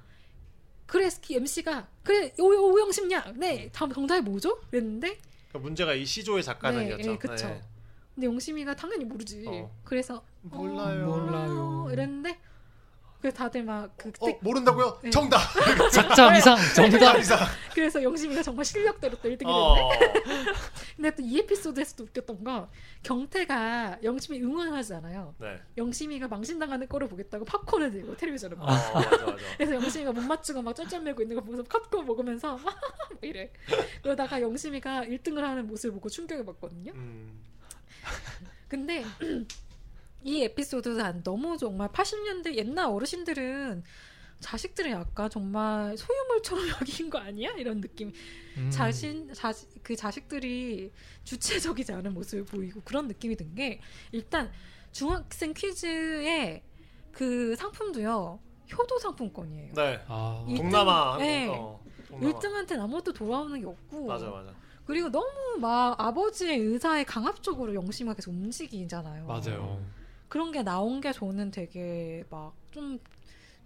그래서 0.86 1.20
MC가 1.30 1.88
그래 2.04 2.34
오, 2.40 2.46
오영심냐 2.46 3.34
네 3.36 3.70
다음 3.74 3.92
정답이 3.92 4.22
뭐죠? 4.22 4.58
그랬는데 4.70 5.18
그러니까 5.50 5.60
문제가 5.60 5.94
이 5.96 6.06
시조의 6.06 6.44
작가는이었죠. 6.44 6.98
네, 7.04 7.10
네, 7.12 7.18
그쵸. 7.18 7.62
근데 8.14 8.28
영심이가 8.28 8.76
당연히 8.76 9.04
모르지 9.04 9.44
어. 9.48 9.76
그래서 9.84 10.24
몰라요. 10.44 11.12
어, 11.12 11.18
몰라요. 11.18 11.90
이랬는데 11.92 12.40
그래서 13.26 13.38
다들 13.38 13.64
막그 13.64 14.12
어 14.20 14.28
모른다고요? 14.42 15.00
네. 15.02 15.10
정답. 15.10 15.40
작점 15.92 16.36
이상 16.36 16.56
정답. 16.76 17.18
이상. 17.18 17.40
그래서 17.74 18.04
영심이가 18.04 18.44
정말 18.44 18.64
실력대로 18.66 19.18
또 19.20 19.28
1등이 19.28 19.40
됐네 19.40 19.52
어. 19.52 19.90
근데 20.96 21.10
또 21.16 21.24
이 21.26 21.40
에피소드에서도 21.40 22.04
웃겼던 22.04 22.44
건 22.44 22.68
경태가 23.02 23.98
영심이 24.04 24.40
응원하잖아요. 24.44 25.34
네. 25.40 25.60
영심이가 25.76 26.28
망신당하는 26.28 26.88
꼴을 26.88 27.08
보겠다고 27.08 27.46
팝콘을 27.46 27.90
들고 27.90 28.16
텔레비전을 28.16 28.58
어, 28.60 28.64
봐. 28.64 28.74
맞아 28.94 29.10
맞아. 29.26 29.36
그래서 29.58 29.74
영심이가 29.74 30.12
못 30.12 30.22
맞추고 30.22 30.62
막 30.62 30.76
쩔쩔매고 30.76 31.24
있는 31.24 31.36
거 31.36 31.42
보면서 31.42 31.64
팝콘 31.64 32.06
먹으면서 32.06 32.58
막 32.58 32.76
이래. 33.24 33.52
그러다가 34.04 34.40
영심이가 34.40 35.02
1등을 35.06 35.40
하는 35.42 35.66
모습을 35.66 35.96
보고 35.96 36.10
충격을 36.10 36.46
받거든요. 36.46 36.92
음. 36.94 37.42
근데 38.68 39.04
이 40.26 40.42
에피소드는 40.44 40.98
난 40.98 41.24
너무 41.24 41.56
정말 41.56 41.88
80년대 41.90 42.56
옛날 42.56 42.88
어르신들은 42.88 43.84
자식들을 44.40 44.90
약간 44.92 45.30
정말 45.30 45.96
소유물처럼 45.96 46.66
여긴 46.82 47.10
거 47.12 47.20
아니야? 47.20 47.52
이런 47.52 47.80
느낌. 47.80 48.12
음. 48.58 48.70
자신 48.72 49.32
자 49.34 49.54
그 49.84 49.96
자식들이 49.96 50.92
주체적이지 51.24 51.94
않은 51.94 52.12
모습을 52.14 52.44
보이고 52.46 52.82
그런 52.84 53.08
느낌이 53.08 53.36
든 53.36 53.54
게 53.56 53.80
일단 54.12 54.52
중학생 54.92 55.54
퀴즈의 55.54 56.64
그 57.12 57.56
상품도요 57.56 58.40
효도 58.74 58.98
상품권이에요. 58.98 59.74
네. 59.76 60.00
아, 60.08 60.44
이- 60.50 60.56
동남아. 60.56 61.18
네. 61.20 61.48
어, 61.50 61.80
동남아. 62.08 62.40
1등한테는 62.40 62.80
아무것도 62.82 63.14
돌아오는 63.14 63.60
게 63.62 63.68
없고 63.68 64.08
맞아 64.08 64.28
맞아. 64.28 64.52
그리고 64.86 65.10
너무 65.10 65.58
막 65.60 66.00
아버지의 66.00 66.58
의사에 66.60 67.04
강압적으로 67.04 67.74
계속 68.16 68.32
움직이잖아요. 68.32 69.28
맞아요. 69.28 69.80
그런 70.28 70.52
게 70.52 70.64
나온 70.64 71.02
게 71.02 71.12
저는 71.14 71.52
되게 71.52 72.24
막 72.30 72.54
좀 72.72 73.00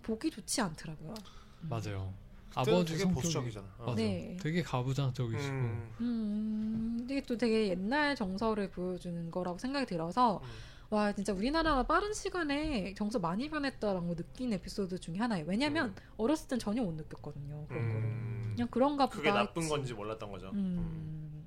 보기 0.04 0.30
좋지 0.30 0.62
않더라고요. 0.62 1.16
맞아요. 1.62 2.14
그때는 2.50 2.80
아버지 2.80 2.94
되게 2.94 3.04
성격이- 3.06 3.14
보수적이잖아. 3.16 3.68
어. 3.80 3.84
맞아. 3.88 3.96
네. 3.96 4.38
되게 4.40 4.62
가부장적이시고. 4.62 5.52
음. 5.52 5.96
음, 6.00 7.08
이게 7.10 7.22
또 7.22 7.36
되게 7.38 7.70
옛날 7.70 8.16
정서를 8.16 8.70
보여주는 8.70 9.32
거라고 9.32 9.58
생각이 9.58 9.88
들어서 9.88 10.42
음. 10.44 10.50
와 10.92 11.12
진짜 11.14 11.34
우리나라가 11.34 11.84
빠른 11.84 12.14
시간에 12.14 12.94
정서 12.96 13.18
많이 13.20 13.50
변했다라는 13.50 14.08
거 14.08 14.16
느낀 14.16 14.54
에피소드 14.54 15.00
중에 15.00 15.18
하나예요. 15.18 15.46
왜냐면 15.48 15.96
어렸을 16.18 16.48
땐 16.48 16.60
전혀 16.60 16.84
못 16.84 16.94
느꼈거든요. 16.94 17.66
그런 17.68 17.88
거를. 17.90 18.04
음. 18.04 18.52
그냥 18.56 18.68
그런가 18.70 19.06
보다. 19.08 19.18
그게 19.18 19.32
나쁜 19.32 19.62
했지. 19.64 19.70
건지 19.74 19.94
몰랐던 19.96 20.32
거죠. 20.32 20.50
음. 20.54 21.46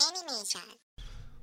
애니메이션. 0.00 0.62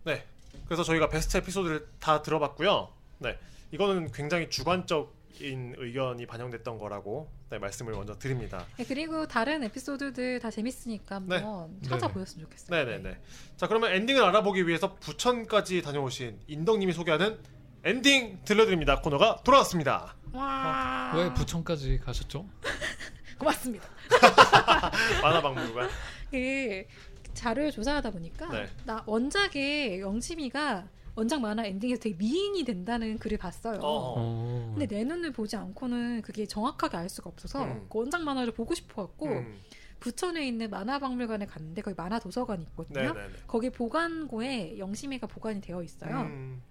네. 0.06 0.26
그래서 0.72 0.84
저희가 0.84 1.10
베스트 1.10 1.36
에피소드를 1.36 1.86
다 2.00 2.22
들어봤고요. 2.22 2.94
네. 3.18 3.38
이거는 3.72 4.10
굉장히 4.14 4.50
주관적인 4.50 5.76
의견이 5.78 6.26
반영됐던 6.26 6.78
거라고 6.78 7.30
네, 7.50 7.60
말씀을 7.60 7.92
먼저 7.92 8.18
드립니다. 8.18 8.66
네, 8.78 8.86
그리고 8.86 9.28
다른 9.28 9.66
에피소드들 9.66 10.40
다 10.40 10.50
재밌으니까 10.50 11.16
한번 11.16 11.78
네. 11.82 11.90
찾아보셨으면 11.90 12.46
좋겠어요. 12.46 12.86
네네네. 12.86 13.18
자 13.58 13.68
그러면 13.68 13.92
엔딩을 13.92 14.24
알아보기 14.24 14.66
위해서 14.66 14.96
부천까지 14.96 15.82
다녀오신 15.82 16.40
인덕님이 16.48 16.94
소개하는 16.94 17.38
엔딩 17.84 18.40
들려드립니다. 18.46 19.02
코너가 19.02 19.42
돌아왔습니다. 19.44 20.16
와. 20.32 21.12
왜 21.18 21.34
부천까지 21.34 22.00
가셨죠? 22.00 22.48
고맙습니다. 23.38 23.90
만화박물관. 25.22 25.90
그 26.32 26.86
자료를 27.34 27.72
조사하다 27.72 28.12
보니까 28.12 28.50
네. 28.50 28.68
나 28.86 29.04
원작의 29.06 30.02
영심이가 30.02 30.88
원작 31.16 31.42
만화 31.42 31.66
엔딩에서 31.66 32.02
되게 32.02 32.16
미인이 32.16 32.64
된다는 32.64 33.18
글을 33.18 33.38
봤어요. 33.38 33.80
어. 33.82 34.14
어. 34.18 34.74
근데 34.74 34.88
내 34.88 35.04
눈으로 35.04 35.32
보지 35.32 35.56
않고는 35.56 36.22
그게 36.22 36.46
정확하게 36.46 36.98
알 36.98 37.10
수가 37.10 37.30
없어서 37.30 37.64
음. 37.64 37.88
그 37.90 38.00
원작 38.00 38.24
만화를 38.24 38.54
보고 38.54 38.74
싶어갖고 38.74 39.28
음. 39.28 39.60
부천에 40.00 40.48
있는 40.48 40.70
만화박물관에 40.70 41.46
갔는데 41.46 41.82
거기 41.82 41.96
만화 41.96 42.20
도서관이 42.20 42.64
있거든요. 42.70 43.14
네네네. 43.14 43.34
거기 43.48 43.70
보관고에 43.70 44.78
영심이가 44.78 45.28
보관이 45.28 45.62
되어 45.62 45.84
있어요. 45.84 46.22
음. 46.22 46.62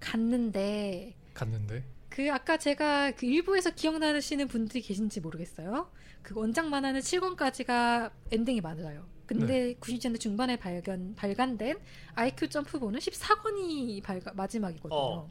갔는데 0.00 1.14
갔는데 1.34 1.84
그 2.08 2.30
아까 2.32 2.56
제가 2.56 3.10
그 3.12 3.26
일부에서 3.26 3.70
기억나시는 3.74 4.48
분들이 4.48 4.80
계신지 4.80 5.20
모르겠어요. 5.20 5.90
그 6.22 6.34
원작 6.36 6.68
만화는 6.68 7.00
7권까지가 7.00 8.10
엔딩이 8.30 8.60
맞아요. 8.60 9.06
근데 9.26 9.74
90년대 9.74 10.20
중반에 10.20 10.56
발견 10.56 11.14
발간된 11.14 11.78
아이큐 12.14 12.48
점프본은 12.48 13.00
14권이 13.00 14.02
발가, 14.02 14.32
마지막이거든요. 14.34 14.98
어. 14.98 15.30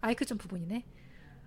아이큐 0.00 0.24
점프본이네. 0.24 0.84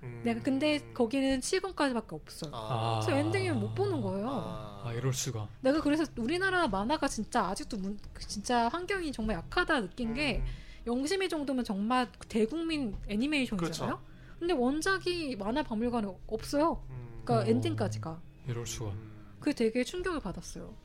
음. 0.04 0.22
내가 0.26 0.42
근데 0.42 0.80
거기는 0.94 1.40
7권까지밖에 1.40 2.14
없어요. 2.14 2.52
아. 2.54 3.00
그래서 3.02 3.18
엔딩을 3.20 3.54
못 3.56 3.74
보는 3.76 4.02
거예요. 4.02 4.30
아. 4.30 4.82
아 4.86 4.94
이럴 4.94 5.14
수가. 5.14 5.48
내가 5.62 5.82
그래서 5.82 6.06
우리나라 6.18 6.68
만화가 6.68 7.08
진짜 7.08 7.46
아직도 7.48 7.78
문- 7.78 7.98
그 8.14 8.28
진짜 8.28 8.68
환경이 8.68 9.12
정말 9.12 9.38
약하다 9.38 9.82
느낀 9.82 10.14
게 10.14 10.40
음. 10.40 10.46
영심이 10.88 11.28
정도면 11.30 11.64
정말 11.66 12.12
대국민 12.30 12.96
애니메이션이잖아요. 13.08 13.96
그렇죠. 13.98 14.06
근데 14.38 14.54
원작이 14.54 15.36
만화 15.38 15.64
박물관에 15.64 16.08
없어요. 16.28 16.86
음. 16.90 17.22
그러니까 17.24 17.48
어. 17.48 17.50
엔딩까지가. 17.50 18.22
이럴 18.48 18.68
수가. 18.68 18.94
그게 19.40 19.54
되게 19.56 19.84
충격을 19.84 20.20
받았어요. 20.20 20.76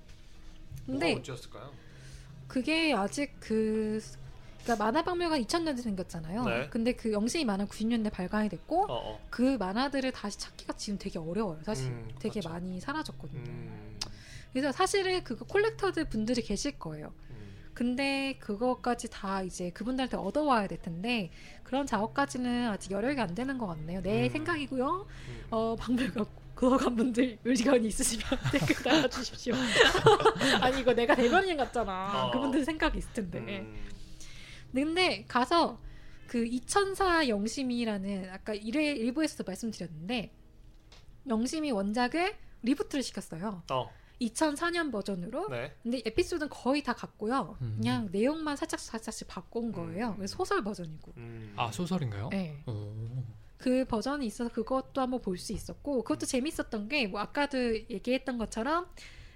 근데 0.87 1.07
뭐가 1.07 1.15
문제였을까요? 1.15 1.73
그게 2.49 2.93
아직 2.93 3.35
그 3.39 4.01
그러니까 4.63 4.85
만화 4.85 5.03
박물관 5.03 5.43
2000년대 5.43 5.83
생겼잖아요. 5.83 6.45
네. 6.45 6.69
근데 6.69 6.93
그 6.93 7.13
영심이 7.13 7.45
만화 7.45 7.65
90년대 7.65 8.13
발간이 8.13 8.49
됐고 8.49 8.85
어, 8.85 8.87
어. 9.13 9.21
그 9.31 9.57
만화들을 9.57 10.13
다시 10.13 10.39
찾기가 10.39 10.75
지금 10.75 10.99
되게 10.99 11.19
어려워요. 11.19 11.61
사실 11.65 11.87
음, 11.87 12.09
되게 12.19 12.41
그렇죠. 12.41 12.49
많이 12.51 12.81
사라졌거든요. 12.81 13.41
음. 13.41 13.99
그래서 14.53 14.73
사실은 14.73 15.23
그거 15.25 15.45
콜렉터들 15.47 16.09
분들이 16.09 16.43
계실 16.43 16.79
거예요. 16.79 17.13
음. 17.31 17.37
근데 17.73 18.37
그거까지 18.41 19.09
다 19.09 19.43
이제 19.43 19.71
그분들한테 19.71 20.17
얻어와야 20.17 20.67
될 20.67 20.83
텐데 20.83 21.31
그런 21.63 21.87
작업까지는 21.87 22.69
아직 22.69 22.91
여력이 22.91 23.21
안 23.21 23.35
되는 23.35 23.57
것 23.57 23.67
같네요. 23.69 24.03
내 24.03 24.27
음. 24.27 24.31
생각이고요. 24.31 25.07
음. 25.29 25.45
어, 25.51 25.77
박물관 25.81 26.27
구호관 26.61 26.95
분들 26.95 27.39
의견이 27.43 27.89
있으시면 27.89 28.27
댓글 28.53 28.77
달아주십시오. 28.77 29.55
아니 30.61 30.81
이거 30.81 30.93
내가 30.93 31.15
대변인 31.15 31.57
같잖아. 31.57 32.27
어. 32.27 32.31
그분들 32.31 32.67
생각이 32.67 32.99
있을 32.99 33.13
텐데. 33.15 33.39
음. 33.39 33.89
근데 34.75 35.25
가서 35.27 35.81
그2004 36.29 37.29
영심이라는 37.29 38.29
아까 38.31 38.55
1회 38.55 38.99
일부에서도 38.99 39.43
말씀드렸는데 39.45 40.35
영심이 41.29 41.71
원작을 41.71 42.37
리부트를 42.63 43.03
시켰어요. 43.03 43.63
어. 43.71 43.91
2004년 44.21 44.93
버전으로. 44.93 45.49
네. 45.49 45.75
근데 45.83 46.03
에피소드는 46.05 46.51
거의 46.51 46.83
다 46.83 46.93
같고요. 46.93 47.57
음. 47.63 47.77
그냥 47.79 48.11
내용만 48.13 48.57
살짝 48.59 48.79
살짝씩 48.81 49.29
바꾼 49.29 49.73
거예요. 49.73 50.15
음. 50.19 50.27
소설 50.27 50.63
버전이고. 50.63 51.15
음. 51.17 51.55
아 51.57 51.73
소설인가요? 51.73 52.29
네. 52.29 52.63
오. 52.67 53.40
그 53.61 53.85
버전이 53.85 54.27
있어서 54.27 54.51
그것도 54.51 55.01
한번 55.01 55.21
볼 55.21 55.37
수 55.39 55.53
있었고 55.53 56.03
그것도 56.03 56.27
재밌었던 56.27 56.89
게 56.89 57.07
뭐 57.07 57.21
아까도 57.21 57.75
얘기했던 57.75 58.39
것처럼 58.39 58.87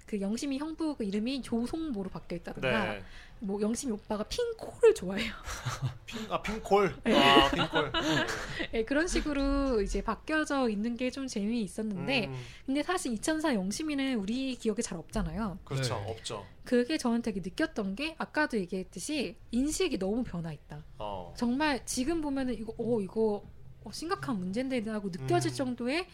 그 0.06 0.20
영심이 0.20 0.58
형부 0.58 0.96
그 0.96 1.04
이름이 1.04 1.42
조송모로 1.42 2.10
바뀌어 2.10 2.36
있다든가 2.38 2.92
네. 2.94 3.02
뭐 3.40 3.60
영심이 3.60 3.92
오빠가 3.92 4.22
핑콜을 4.24 4.94
좋아해요. 4.94 5.32
핑, 6.06 6.32
아 6.32 6.40
핑콜. 6.40 6.94
네. 7.04 7.14
아 7.16 7.50
핑콜. 7.50 7.92
네, 8.72 8.84
그런 8.84 9.06
식으로 9.08 9.80
이제 9.82 10.02
바뀌어져 10.02 10.68
있는 10.68 10.96
게 10.96 11.10
좀 11.10 11.26
재미 11.26 11.62
있었는데 11.62 12.26
음, 12.26 12.34
근데 12.66 12.82
사실 12.82 13.12
2004 13.12 13.54
영심이는 13.54 14.16
우리 14.18 14.54
기억에 14.56 14.80
잘 14.82 14.98
없잖아요. 14.98 15.58
그렇죠. 15.64 15.94
네. 15.96 16.10
없죠. 16.10 16.46
그게 16.64 16.96
저는 16.98 17.22
되게 17.22 17.40
느꼈던 17.40 17.94
게 17.96 18.14
아까도 18.18 18.58
얘기했듯이 18.58 19.36
인식이 19.50 19.98
너무 19.98 20.22
변화 20.22 20.52
있다. 20.52 20.84
어. 20.98 21.34
정말 21.36 21.84
지금 21.86 22.20
보면은 22.20 22.54
이거 22.54 22.74
어 22.78 23.00
이거 23.00 23.42
어, 23.84 23.92
심각한 23.92 24.38
문제인데 24.38 24.82
하고 24.90 25.08
느껴질 25.10 25.52
음. 25.52 25.54
정도의 25.54 26.06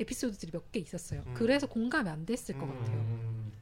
에피소드들이 0.00 0.52
몇 0.52 0.70
개 0.70 0.78
있었어요. 0.80 1.22
음. 1.26 1.34
그래서 1.34 1.66
공감이 1.66 2.08
안 2.08 2.24
됐을 2.24 2.56
것 2.56 2.64
음. 2.64 2.78
같아요. 2.78 2.96
음. 2.98 3.52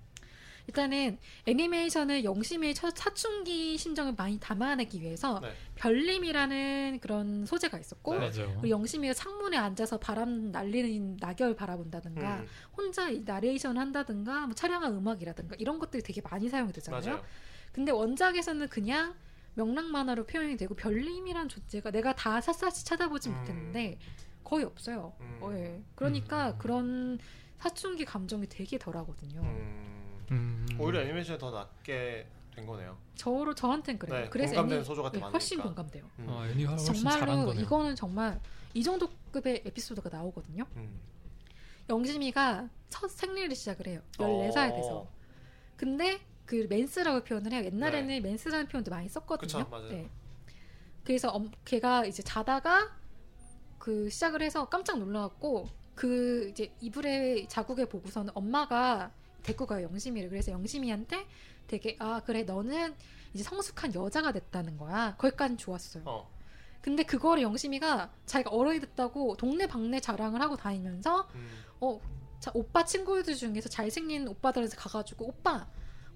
일단은 0.69 1.19
애니메이션을 1.47 2.25
영심의 2.25 2.75
첫 2.75 2.97
사춘기 2.97 3.79
심정을 3.79 4.15
많이 4.17 4.39
담아내기 4.41 5.01
위해서 5.01 5.39
네. 5.39 5.53
별님이라는 5.77 6.99
그런 7.01 7.47
소재가 7.47 7.79
있었고 7.79 8.19
네. 8.19 8.31
그리고 8.33 8.69
영심이가 8.71 9.15
창문에 9.15 9.57
앉아서 9.57 9.99
바람 10.01 10.51
날리는 10.51 11.19
낙엽을 11.21 11.55
바라본다든가 11.55 12.39
음, 12.41 12.47
혼자 12.77 13.09
이 13.09 13.23
나레이션 13.25 13.79
한다든가 13.79 14.47
뭐 14.47 14.55
촬영한 14.57 14.93
음악이라든가 14.93 15.55
이런 15.61 15.79
것들이 15.79 16.03
되게 16.03 16.21
많이 16.21 16.49
사용이 16.49 16.73
되잖아요. 16.73 17.01
맞아요. 17.01 17.25
근데 17.71 17.93
원작에서는 17.93 18.67
그냥 18.69 19.15
명랑 19.57 19.91
만화로 19.91 20.27
표현이 20.27 20.57
되고 20.57 20.75
별님이란 20.75 21.49
존재가 21.49 21.91
내가 21.91 22.15
다 22.15 22.41
샅샅이 22.41 22.85
찾아보지 22.85 23.31
음. 23.31 23.39
못했는데 23.39 23.99
거의 24.45 24.65
없어요. 24.65 25.15
음. 25.21 25.39
어, 25.41 25.51
예. 25.55 25.83
그러니까 25.95 26.51
음. 26.51 26.59
그런 26.59 27.19
사춘기 27.59 28.05
감정이 28.05 28.47
되게 28.49 28.79
덜하거든요. 28.79 29.41
음. 29.41 30.27
음. 30.31 30.67
오히려 30.79 31.01
애니메이션이 31.01 31.39
더 31.39 31.51
낫게 31.51 32.29
된 32.55 32.67
거네요. 32.67 32.99
저로 33.15 33.55
저한텐 33.55 33.99
그래요. 33.99 34.25
네, 34.25 34.29
그래서 34.29 34.53
공감되는 34.55 34.83
애니- 34.83 34.87
소조가 34.87 35.11
더 35.13 35.19
예, 35.19 35.23
훨씬. 35.23 35.61
공감돼요. 35.61 36.05
음. 36.19 36.27
아 36.29 36.47
애니 36.49 36.65
훨씬 36.65 36.95
잘한 36.95 37.21
정말로 37.21 37.47
거네요. 37.47 37.63
이거는 37.65 37.97
정말 37.97 38.41
이 38.75 38.83
정도 38.83 39.09
급의 39.33 39.63
에피소드가 39.65 40.11
나오거든요. 40.11 40.67
음. 40.77 41.01
영심이가 41.89 42.69
첫 42.91 43.11
생리를 43.11 43.55
시작을 43.55 43.87
해요. 43.87 44.01
14살 44.19 44.75
돼서. 44.75 44.99
어. 44.99 45.13
근데 45.77 46.21
그 46.47 46.67
맨스라고 46.71 47.25
표현을 47.25 47.53
해요. 47.53 47.65
옛날에는 47.65 48.23
맨스라는 48.23 48.69
표현도 48.69 48.91
많이 48.91 49.09
썼거든요. 49.09 49.59
네. 49.59 49.65
그쵸, 49.65 49.71
맞아요. 49.71 49.89
네. 49.89 50.11
그래서 51.05 51.31
엄, 51.31 51.51
걔가 51.65 52.07
이제 52.07 52.23
자다가 52.23 52.97
그 53.79 54.09
시작을 54.09 54.43
해서 54.43 54.69
깜짝 54.69 54.99
놀라갖고 54.99 55.69
그 55.95 56.49
이제 56.51 56.73
이불에 56.81 57.47
자국에 57.49 57.87
보고서는 57.87 58.33
엄마가 58.35 59.13
데리고 59.43 59.67
가요 59.67 59.85
영심이를. 59.85 60.29
그래서 60.29 60.53
영심이한테 60.53 61.27
되게 61.67 61.97
아 61.99 62.21
그래 62.25 62.43
너는 62.43 62.95
이제 63.35 63.45
성숙한 63.45 63.95
여자가 63.95 64.33
됐다는 64.33 64.77
거야. 64.77 65.15
거기까지는 65.19 65.59
좋았어요. 65.59 66.03
어. 66.07 66.31
근데 66.81 67.03
그거를 67.03 67.43
영심이가 67.43 68.13
자기가 68.27 68.51
어른이 68.51 68.81
됐다고 68.81 69.37
동네 69.37 69.67
방네 69.67 70.01
자랑을 70.01 70.41
하고 70.41 70.57
다니면서 70.57 71.29
음. 71.35 71.49
어, 71.81 72.01
자, 72.39 72.51
오빠 72.55 72.85
친구들 72.85 73.35
중에서 73.35 73.69
잘생긴 73.69 74.29
오빠들한테 74.29 74.77
가가지고 74.77 75.27
오빠, 75.27 75.67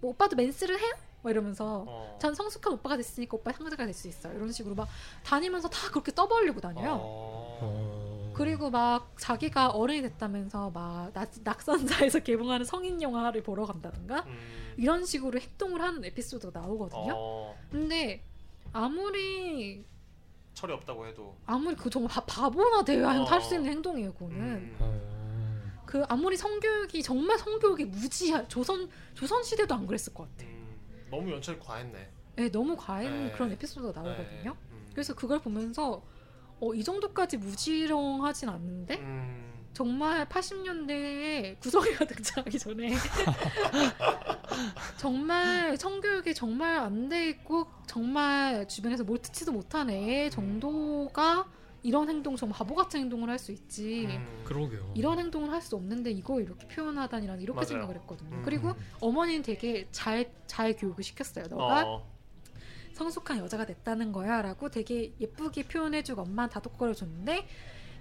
뭐 0.00 0.10
오빠도 0.10 0.36
맨스를 0.36 0.78
해요? 0.80 0.92
막 1.22 1.30
이러면서 1.30 1.84
어. 1.86 2.18
전 2.20 2.34
성숙한 2.34 2.72
오빠가 2.72 2.96
됐으니까 2.96 3.36
오빠 3.36 3.52
상자가 3.52 3.84
될 3.84 3.92
수 3.92 4.08
있어요. 4.08 4.34
이런 4.34 4.50
식으로 4.50 4.74
막 4.74 4.88
다니면서 5.22 5.68
다 5.68 5.90
그렇게 5.90 6.12
떠벌리고 6.12 6.60
다녀요. 6.60 6.92
어. 6.94 7.58
어. 7.62 8.32
그리고 8.34 8.70
막 8.70 9.12
자기가 9.18 9.68
어른이 9.70 10.00
됐다면서 10.02 10.70
막 10.70 11.12
낙, 11.12 11.28
낙선사에서 11.44 12.20
개봉하는 12.24 12.64
성인 12.64 13.02
영화를 13.02 13.42
보러 13.42 13.66
간다든가 13.66 14.24
음. 14.26 14.74
이런 14.78 15.04
식으로 15.04 15.38
행동을 15.38 15.82
하는 15.82 16.02
에피소드가 16.06 16.58
나오거든요. 16.58 17.12
어. 17.14 17.54
근데 17.70 18.22
아무리 18.72 19.84
철이 20.54 20.72
없다고 20.72 21.06
해도. 21.06 21.36
아무리 21.44 21.76
그 21.76 21.90
정말 21.90 22.10
바, 22.10 22.24
바보나 22.24 22.82
대화형 22.82 23.22
어. 23.22 23.26
할수 23.26 23.56
있는 23.56 23.70
행동이에요. 23.72 24.14
그거는. 24.14 24.36
음. 24.40 24.76
어. 25.90 25.92
그 25.92 26.04
아무리 26.08 26.36
성교육이 26.36 27.02
정말 27.02 27.36
성교육이 27.38 27.86
무지하 27.86 28.46
조선 28.46 28.88
조선 29.14 29.42
시대도 29.42 29.74
안 29.74 29.86
그랬을 29.86 30.14
것 30.14 30.28
같아. 30.30 30.48
음. 30.48 30.78
너무 31.10 31.32
연출이 31.32 31.58
과했네. 31.58 32.10
네, 32.36 32.48
너무 32.50 32.76
과한 32.76 33.26
네. 33.26 33.32
그런 33.32 33.50
에피소드가 33.52 34.00
나오거든요. 34.00 34.52
네. 34.52 34.58
음. 34.70 34.86
그래서 34.92 35.14
그걸 35.14 35.40
보면서 35.40 36.02
어, 36.60 36.74
이 36.74 36.84
정도까지 36.84 37.38
무지렁하진 37.38 38.48
않는데 38.48 38.98
음. 38.98 39.50
정말 39.72 40.28
80년대에 40.28 41.58
구성이가 41.60 42.04
등장하기 42.06 42.58
전에 42.58 42.90
정말 44.96 45.76
성교육이 45.76 46.34
정말 46.34 46.78
안 46.78 47.08
돼 47.08 47.28
있고 47.30 47.66
정말 47.86 48.66
주변에서 48.68 49.04
뭘 49.04 49.18
듣지도 49.20 49.52
못한 49.52 49.90
애 49.90 50.28
정도가 50.30 51.46
이런 51.82 52.08
행동 52.10 52.36
정말 52.36 52.58
바보 52.58 52.74
같은 52.74 53.00
행동을 53.00 53.28
할 53.30 53.38
수 53.38 53.52
있지 53.52 54.06
음. 54.06 54.42
그러게요. 54.44 54.92
이런 54.94 55.18
행동을 55.18 55.50
할 55.50 55.60
수 55.62 55.76
없는데 55.76 56.10
이거 56.10 56.40
이렇게 56.40 56.66
표현하다니란 56.68 57.40
이렇게 57.40 57.54
맞아요. 57.56 57.66
생각을 57.68 57.96
했거든요. 57.96 58.36
음. 58.36 58.42
그리고 58.44 58.74
어머니는 59.00 59.42
되게 59.42 59.86
잘 59.90 60.30
잘 60.46 60.74
교육을 60.76 61.02
시켰어요. 61.04 61.46
너가 61.48 61.84
어. 61.86 62.06
성숙한 62.94 63.38
여자가 63.38 63.64
됐다는 63.66 64.12
거야라고 64.12 64.68
되게 64.70 65.14
예쁘게 65.20 65.62
표현해주고 65.64 66.22
엄마는 66.22 66.50
다독거려 66.50 66.92
줬는데 66.92 67.46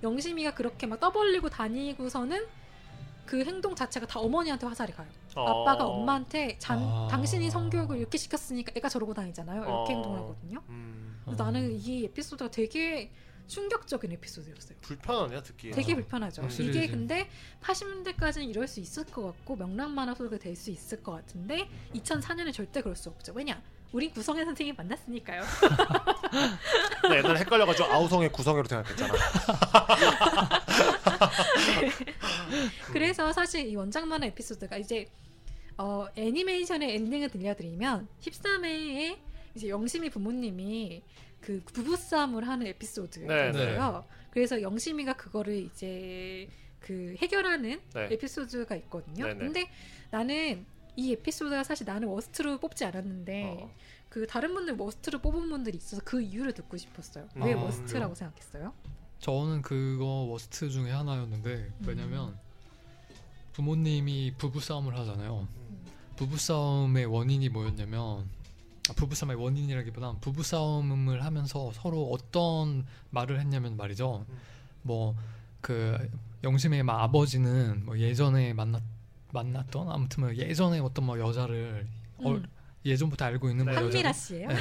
영심이가 0.03 0.53
그렇게 0.55 0.87
막 0.87 0.99
떠벌리고 0.99 1.49
다니고서는 1.49 2.45
그 3.25 3.43
행동 3.45 3.75
자체가 3.75 4.07
다 4.07 4.19
어머니한테 4.19 4.65
화살이 4.65 4.91
가요. 4.91 5.07
어. 5.35 5.61
아빠가 5.61 5.85
엄마한테 5.85 6.57
잔, 6.57 6.79
아. 6.79 7.07
당신이 7.11 7.51
성교육을 7.51 7.97
이렇게 7.97 8.17
시켰으니까 8.17 8.71
애가 8.75 8.89
저러고 8.89 9.13
다니잖아요. 9.13 9.61
이렇게 9.61 9.71
어. 9.71 9.85
행동을 9.87 10.19
하거든요. 10.19 10.63
음. 10.69 11.21
어. 11.25 11.35
나는 11.37 11.71
이 11.71 12.05
에피소드가 12.05 12.49
되게 12.49 13.11
충격적인 13.49 14.11
에피소드였어요. 14.13 14.77
불편하네요 14.81 15.41
듣기. 15.43 15.71
되게 15.71 15.93
불편하죠. 15.95 16.43
확실히 16.43 16.69
이게 16.69 16.83
이제- 16.83 16.91
근데 16.93 17.29
80년대까지는 17.61 18.47
이럴 18.47 18.67
수 18.67 18.79
있을 18.79 19.03
것 19.05 19.23
같고 19.23 19.55
명랑 19.57 19.93
만화 19.93 20.13
소리가 20.15 20.37
될 20.37 20.55
수 20.55 20.71
있을 20.71 21.01
것 21.03 21.11
같은데 21.13 21.67
2004년에 21.95 22.53
절대 22.53 22.81
그럴 22.81 22.95
수 22.95 23.09
없죠. 23.09 23.33
왜냐? 23.33 23.61
우린 23.91 24.11
구성애 24.11 24.45
선생님 24.45 24.75
만났으니까요. 24.75 25.41
나 27.09 27.17
옛날에 27.17 27.39
헷갈려가지고 27.39 27.91
아우성의 27.91 28.31
구성애로 28.31 28.67
생각했잖아. 28.67 29.13
그래서 32.91 33.31
사실 33.33 33.67
이 33.67 33.75
원작 33.75 34.07
만화 34.07 34.27
에피소드가 34.27 34.77
이제 34.77 35.07
어, 35.77 36.05
애니메이션의 36.15 36.95
엔딩을 36.95 37.29
들려드리면 37.29 38.07
13회에 38.21 39.17
이제 39.55 39.69
영심이 39.69 40.09
부모님이 40.09 41.01
그 41.41 41.61
부부싸움을 41.65 42.47
하는 42.47 42.65
네, 42.65 42.71
에피소드예요. 42.71 44.05
그래서 44.31 44.61
영심이가 44.61 45.13
그거를 45.13 45.55
이제 45.55 46.49
그 46.79 47.15
해결하는 47.19 47.81
네. 47.93 48.07
에피소드가 48.11 48.75
있거든요. 48.75 49.25
네네. 49.27 49.39
근데 49.39 49.69
나는 50.11 50.65
이 50.95 51.13
에피소드가 51.13 51.63
사실 51.63 51.85
나는 51.85 52.07
worst로 52.07 52.59
뽑지 52.59 52.85
않았는데 52.85 53.57
어. 53.61 53.71
그 54.09 54.25
다른 54.27 54.53
분들 54.53 54.75
worst로 54.77 55.19
뽑은 55.19 55.49
분들이 55.49 55.77
있어서 55.77 56.01
그 56.03 56.21
이유를 56.21 56.53
듣고 56.53 56.77
싶었어요. 56.77 57.27
왜 57.35 57.53
아, 57.53 57.57
worst라고 57.57 58.15
생각했어요? 58.15 58.73
저는 59.19 59.61
그거 59.61 60.05
worst 60.05 60.69
중에 60.69 60.91
하나였는데 60.91 61.71
왜냐면 61.85 62.37
부모님이 63.53 64.33
부부 64.37 64.59
싸움을 64.59 64.97
하잖아요. 64.97 65.47
부부 66.15 66.37
싸움의 66.37 67.05
원인이 67.05 67.49
뭐였냐면 67.49 68.01
아, 68.01 68.38
부부 68.95 69.15
싸움의 69.15 69.37
원인이라기보단 69.37 70.19
부부 70.19 70.43
싸움을 70.43 71.23
하면서 71.23 71.71
서로 71.73 72.09
어떤 72.11 72.85
말을 73.09 73.39
했냐면 73.39 73.77
말이죠. 73.77 74.25
음. 74.27 74.37
뭐그 74.83 76.09
영심의 76.43 76.83
막 76.83 77.01
아버지는 77.01 77.85
뭐 77.85 77.97
예전에 77.97 78.53
만났 78.53 78.81
만났던 79.31 79.89
아무튼 79.89 80.23
뭐 80.23 80.35
예전에 80.35 80.79
어떤 80.79 81.05
뭐 81.05 81.19
여자를 81.19 81.87
어, 82.17 82.31
음. 82.31 82.45
예전부터 82.85 83.25
알고 83.25 83.49
있는 83.49 83.65
뭐 83.65 83.73
여자 83.73 83.85
한미라 83.85 84.13
씨예요? 84.13 84.47
네, 84.47 84.55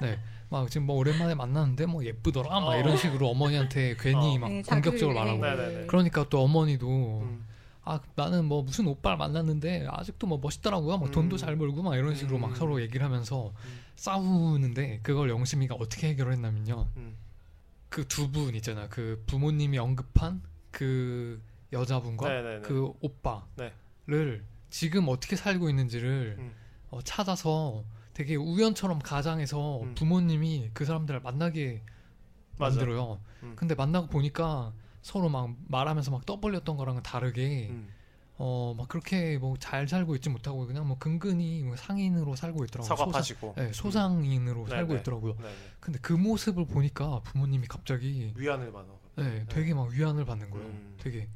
네. 0.00 0.18
막 0.48 0.70
지금 0.70 0.86
뭐 0.86 0.96
오랜만에 0.96 1.34
만났는데 1.34 1.86
뭐 1.86 2.04
예쁘더라 2.04 2.60
막 2.60 2.68
어. 2.68 2.78
이런 2.78 2.96
식으로 2.96 3.28
어머니한테 3.30 3.96
괜히 3.98 4.36
어. 4.36 4.38
막 4.38 4.48
네, 4.48 4.62
공격적으로 4.62 5.18
말하고 5.18 5.44
네, 5.44 5.56
네, 5.56 5.78
네. 5.80 5.86
그러니까 5.86 6.24
또 6.28 6.42
어머니도 6.42 7.20
음. 7.22 7.44
아 7.84 8.00
나는 8.14 8.44
뭐 8.44 8.62
무슨 8.62 8.86
오빠를 8.86 9.18
만났는데 9.18 9.86
아직도 9.88 10.26
뭐 10.26 10.38
멋있더라고요 10.38 10.98
막 10.98 11.10
돈도 11.10 11.36
음. 11.36 11.38
잘 11.38 11.56
벌고 11.56 11.82
막 11.82 11.96
이런 11.96 12.14
식으로 12.14 12.38
음. 12.38 12.42
막 12.42 12.56
서로 12.56 12.80
얘기를 12.80 13.04
하면서 13.04 13.48
음. 13.48 13.80
싸우는데 13.96 15.00
그걸 15.02 15.30
영심이가 15.30 15.74
어떻게 15.74 16.08
해결을 16.08 16.32
했냐면요 16.34 16.88
음. 16.96 17.16
그두 17.88 18.30
분 18.30 18.54
있잖아 18.54 18.88
그 18.88 19.22
부모님이 19.26 19.78
언급한 19.78 20.42
그 20.70 21.42
여자분과 21.72 22.28
네네네. 22.28 22.60
그 22.60 22.92
오빠를 23.00 23.42
네. 23.56 24.40
지금 24.70 25.08
어떻게 25.08 25.36
살고 25.36 25.68
있는지를 25.68 26.36
음. 26.38 26.52
어, 26.90 27.00
찾아서 27.02 27.84
되게 28.14 28.36
우연처럼 28.36 28.98
가장해서 29.00 29.82
음. 29.82 29.94
부모님이 29.94 30.70
그 30.74 30.84
사람들을 30.84 31.20
만나게 31.20 31.82
맞아. 32.58 32.76
만들어요. 32.76 33.20
음. 33.42 33.54
근데 33.56 33.74
만나고 33.74 34.08
보니까 34.08 34.72
서로 35.02 35.28
막 35.28 35.50
말하면서 35.68 36.10
막 36.10 36.24
떠벌렸던 36.26 36.76
거랑은 36.76 37.02
다르게 37.02 37.68
음. 37.70 37.88
어막 38.38 38.88
그렇게 38.88 39.36
뭐 39.38 39.56
잘 39.58 39.86
살고 39.86 40.14
있지 40.16 40.30
못하고 40.30 40.66
그냥 40.66 40.86
뭐 40.88 40.96
근근히 40.98 41.62
뭐 41.62 41.76
상인으로 41.76 42.34
살고 42.34 42.64
있더라고요. 42.64 42.88
사과 42.88 43.22
소상-. 43.22 43.54
네, 43.56 43.72
소상인으로 43.72 44.62
음. 44.62 44.68
살고 44.68 44.88
네네. 44.88 45.00
있더라고요. 45.00 45.36
네네. 45.36 45.54
근데 45.80 45.98
그 46.00 46.12
모습을 46.14 46.66
보니까 46.66 47.20
부모님이 47.24 47.66
갑자기 47.66 48.32
위안을 48.36 48.72
받아. 48.72 48.88
네, 49.16 49.44
되게 49.48 49.74
막 49.74 49.90
위안을 49.90 50.24
받는 50.24 50.50
거예요. 50.50 50.66
음. 50.66 50.94
되게 50.98 51.28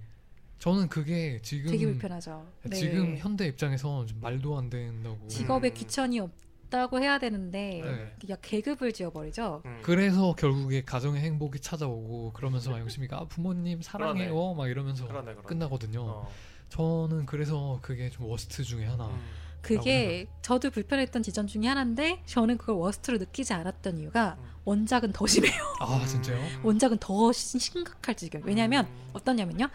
저는 0.59 0.89
그게 0.89 1.39
지금 1.43 1.71
되게 1.71 1.85
불편하죠. 1.85 2.47
네. 2.63 2.77
지금 2.77 3.17
현대 3.19 3.47
입장에서 3.47 4.07
좀 4.07 4.19
말도 4.21 4.57
안 4.57 4.71
된다고. 4.71 5.29
직업에 5.29 5.69
음. 5.69 5.75
귀천이 5.75 6.19
없 6.21 6.31
다고 6.71 7.01
해야 7.01 7.19
되는데 7.19 7.81
네. 7.85 8.15
그냥 8.21 8.39
계급을 8.43 8.93
지어버리죠. 8.93 9.63
음. 9.65 9.81
그래서 9.83 10.35
결국에 10.35 10.83
가정의 10.83 11.23
행복이 11.23 11.61
찾아오고 11.61 12.33
그러면서 12.33 12.71
막 12.71 12.81
영심이가 12.81 13.17
아, 13.19 13.25
부모님 13.27 13.83
사랑해요 13.83 14.55
막 14.55 14.69
이러면서 14.69 15.07
그러네, 15.07 15.33
그러네. 15.33 15.43
끝나거든요. 15.47 16.01
어. 16.03 16.29
저는 16.69 17.27
그래서 17.27 17.79
그게 17.83 18.11
좀 18.11 18.27
worst 18.27 18.65
중에 18.65 18.85
하나. 18.87 19.07
음. 19.09 19.21
그게 19.63 20.27
저도 20.43 20.71
불편했던 20.71 21.23
지점 21.25 21.47
중에 21.49 21.67
하나인데 21.67 22.23
저는 22.27 22.57
그걸 22.57 22.77
worst로 22.77 23.19
느끼지 23.19 23.53
않았던 23.53 23.99
이유가 23.99 24.37
음. 24.39 24.45
원작은 24.65 25.13
더 25.13 25.27
심해요. 25.27 25.61
아 25.81 26.05
진짜요? 26.07 26.39
원작은 26.63 26.99
더 26.99 27.33
심- 27.33 27.59
심각할 27.61 28.15
지경. 28.17 28.43
왜냐하면 28.45 28.87
음. 28.87 29.11
어떠냐면요. 29.13 29.69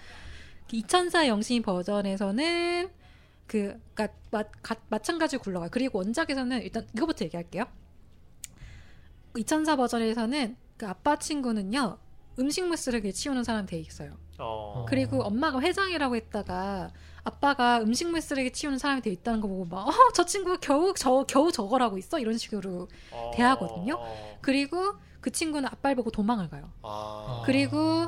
2004 0.72 1.28
영심 1.28 1.62
버전에서는 1.64 2.90
그 3.52 3.78
마, 4.32 4.44
가, 4.62 4.76
마찬가지로 4.88 5.42
굴러가요. 5.42 5.70
그리고 5.74 5.98
원작에서는 5.98 6.62
일단 6.62 6.88
이거부터 6.96 7.26
얘기할게요. 7.26 7.66
2004 9.36 9.76
버전에서는 9.76 10.56
그 10.78 10.88
아빠 10.88 11.18
친구는요. 11.18 11.98
음식물 12.40 12.78
쓰레기 12.78 13.12
치우는 13.12 13.44
사람 13.44 13.66
돼 13.66 13.78
있어요. 13.78 14.16
어. 14.40 14.86
그리고 14.88 15.22
엄마가 15.22 15.60
회장이라고 15.60 16.16
했다가 16.16 16.92
아빠가 17.26 17.82
음식물 17.82 18.22
쓰레기 18.22 18.54
치우는 18.54 18.78
사람이 18.78 19.02
돼 19.02 19.10
있다는 19.10 19.42
거 19.42 19.50
보고 19.50 19.66
막 19.66 19.86
어, 19.86 19.92
저 20.14 20.24
친구 20.24 20.58
겨우 20.58 20.94
저 20.98 21.26
겨우 21.28 21.52
저거라고 21.52 21.98
있어 21.98 22.20
이런 22.20 22.38
식으로 22.38 22.88
어. 23.12 23.32
대하거든요. 23.36 23.96
어. 24.00 24.38
그리고 24.40 24.94
그 25.20 25.30
친구는 25.30 25.68
아빠를 25.68 25.98
보고 25.98 26.10
도망을 26.10 26.50
가요. 26.50 26.72
아. 26.84 27.44
그리고 27.46 28.08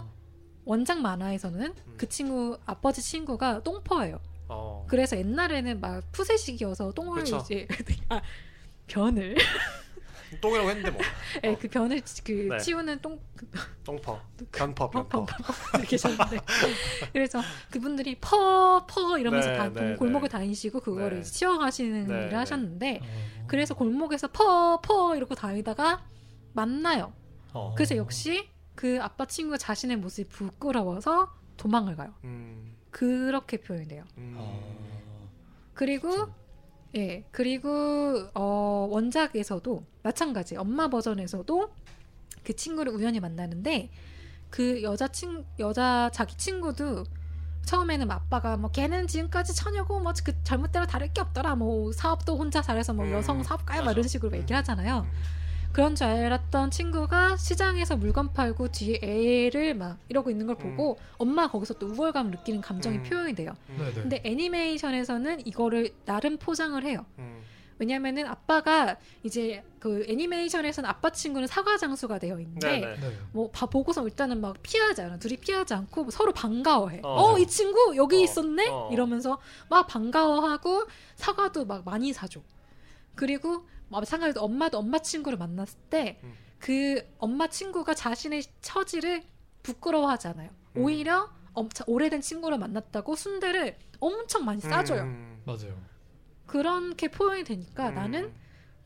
원작 0.63 1.01
만화에서는 1.01 1.73
그 1.97 2.07
친구 2.07 2.57
아버지 2.65 3.01
친구가 3.01 3.63
똥퍼예요. 3.63 4.21
어. 4.53 4.85
그래서 4.89 5.17
옛날에는 5.17 5.79
막 5.79 6.03
푸세식이어서 6.11 6.91
똥을 6.93 7.23
그쵸. 7.23 7.37
이제 7.43 7.67
아, 8.09 8.21
변을 8.87 9.35
똥이라고 10.41 10.69
했는데 10.69 10.89
뭐. 10.91 11.01
예, 11.43 11.55
그 11.55 11.67
변을 11.67 12.01
치- 12.01 12.23
그 12.23 12.31
네. 12.49 12.57
치우는 12.57 13.01
똥 13.01 13.19
그, 13.35 13.47
똥퍼. 13.83 14.19
변퍼 14.51 14.89
변퍼. 14.89 15.25
이렇게 15.75 15.87
계셨는데 15.89 16.39
그래서 17.13 17.41
그분들이 17.69 18.15
퍼 18.19 18.85
퍼 18.87 19.17
이러면서 19.19 19.51
네, 19.51 19.57
다 19.57 19.69
네, 19.69 19.73
동- 19.73 19.97
골목을 19.97 20.29
네. 20.29 20.31
다니시고 20.31 20.79
그거를 20.79 21.17
네. 21.17 21.23
치워가시는 21.23 22.07
네, 22.07 22.13
일을 22.13 22.29
네. 22.29 22.35
하셨는데 22.35 22.99
어. 23.03 23.43
그래서 23.47 23.75
골목에서 23.75 24.29
퍼 24.31 24.81
퍼 24.81 25.15
이러고 25.15 25.35
다니다가 25.35 26.03
만나요. 26.53 27.13
어. 27.53 27.73
그래서 27.75 27.95
역시 27.95 28.49
그 28.73 28.97
아빠 29.03 29.25
친구가 29.25 29.57
자신의 29.59 29.97
모습이 29.97 30.27
부끄러워서 30.29 31.31
도망을 31.57 31.95
가요. 31.95 32.11
음. 32.23 32.72
그렇게 32.93 33.57
표현돼요. 33.57 34.03
음. 34.17 34.35
어. 34.37 34.73
그리고 35.73 36.27
예 36.95 37.25
그리고 37.31 38.29
어, 38.35 38.87
원작에서도 38.91 39.83
마찬가지 40.03 40.55
엄마 40.55 40.87
버전에서도 40.87 41.73
그 42.43 42.55
친구를 42.55 42.93
우연히 42.93 43.19
만나는데 43.19 43.89
그 44.51 44.83
여자 44.83 45.07
친 45.07 45.43
여자 45.57 46.11
자기 46.13 46.37
친구도 46.37 47.03
처음에는 47.65 48.11
아빠가 48.11 48.57
뭐 48.57 48.69
걔는 48.69 49.07
지금까지 49.07 49.55
처녀고 49.55 49.99
뭐 50.01 50.13
그 50.23 50.33
잘못대로 50.43 50.85
다를 50.85 51.11
게 51.11 51.21
없더라 51.21 51.55
뭐 51.55 51.91
사업도 51.91 52.37
혼자 52.37 52.61
잘해서 52.61 52.93
뭐 52.93 53.05
음, 53.05 53.11
여성 53.13 53.41
사업가야 53.41 53.81
막. 53.81 53.91
이런 53.93 54.07
식으로 54.07 54.33
음. 54.33 54.37
얘기를 54.37 54.55
하잖아요. 54.57 55.07
그런 55.73 55.95
줄 55.95 56.05
알았던 56.05 56.69
친구가 56.69 57.35
시장에서 57.35 57.97
물건 57.97 58.31
팔고 58.31 58.67
뒤에 58.71 58.99
애를 59.01 59.73
막 59.73 59.97
이러고 60.07 60.29
있는 60.29 60.45
걸 60.45 60.55
보고 60.55 60.99
엄마 61.17 61.47
가 61.47 61.51
거기서 61.53 61.73
또 61.75 61.87
우월감을 61.87 62.29
느끼는 62.31 62.61
감정이 62.61 62.97
음. 62.97 63.03
표현이 63.03 63.33
돼요. 63.33 63.55
음. 63.71 63.77
네네. 63.79 63.93
근데 63.93 64.21
애니메이션에서는 64.23 65.47
이거를 65.47 65.89
나름 66.05 66.37
포장을 66.37 66.81
해요. 66.83 67.05
음. 67.17 67.41
왜냐면은 67.79 68.27
아빠가 68.27 68.97
이제 69.23 69.63
그 69.79 70.05
애니메이션에서는 70.07 70.87
아빠 70.87 71.09
친구는 71.09 71.47
사과 71.47 71.75
장수가 71.75 72.19
되어 72.19 72.39
있는데 72.39 72.79
네네. 72.79 72.99
네. 72.99 73.17
뭐 73.31 73.49
봐- 73.49 73.65
보고서 73.65 74.05
일단은 74.05 74.39
막 74.41 74.55
피하지 74.61 75.01
않아. 75.01 75.17
둘이 75.17 75.37
피하지 75.37 75.73
않고 75.73 76.11
서로 76.11 76.31
반가워해. 76.33 76.99
어. 77.03 77.31
어, 77.33 77.39
이 77.39 77.47
친구 77.47 77.93
여기 77.97 78.17
어, 78.17 78.19
있었네? 78.19 78.69
어. 78.69 78.89
이러면서 78.93 79.39
막 79.69 79.87
반가워하고 79.87 80.85
사과도 81.15 81.65
막 81.65 81.83
많이 81.83 82.13
사줘. 82.13 82.41
그리고 83.15 83.65
마찬가지로 83.89 84.41
엄마도 84.41 84.77
엄마 84.79 84.99
친구를 84.99 85.37
만났을 85.37 85.77
때 85.89 86.19
음. 86.23 86.33
그 86.59 87.01
엄마 87.17 87.47
친구가 87.47 87.93
자신의 87.93 88.43
처지를 88.61 89.23
부끄러워하잖아요. 89.63 90.49
음. 90.77 90.81
오히려 90.81 91.29
엄청 91.53 91.85
오래된 91.87 92.21
친구를 92.21 92.57
만났다고 92.57 93.15
순대를 93.15 93.77
엄청 93.99 94.45
많이 94.45 94.59
싸줘요. 94.61 95.03
음. 95.03 95.41
맞아요. 95.45 95.77
그렇게 96.45 97.09
표현이 97.09 97.43
되니까 97.43 97.89
음. 97.89 97.95
나는 97.95 98.33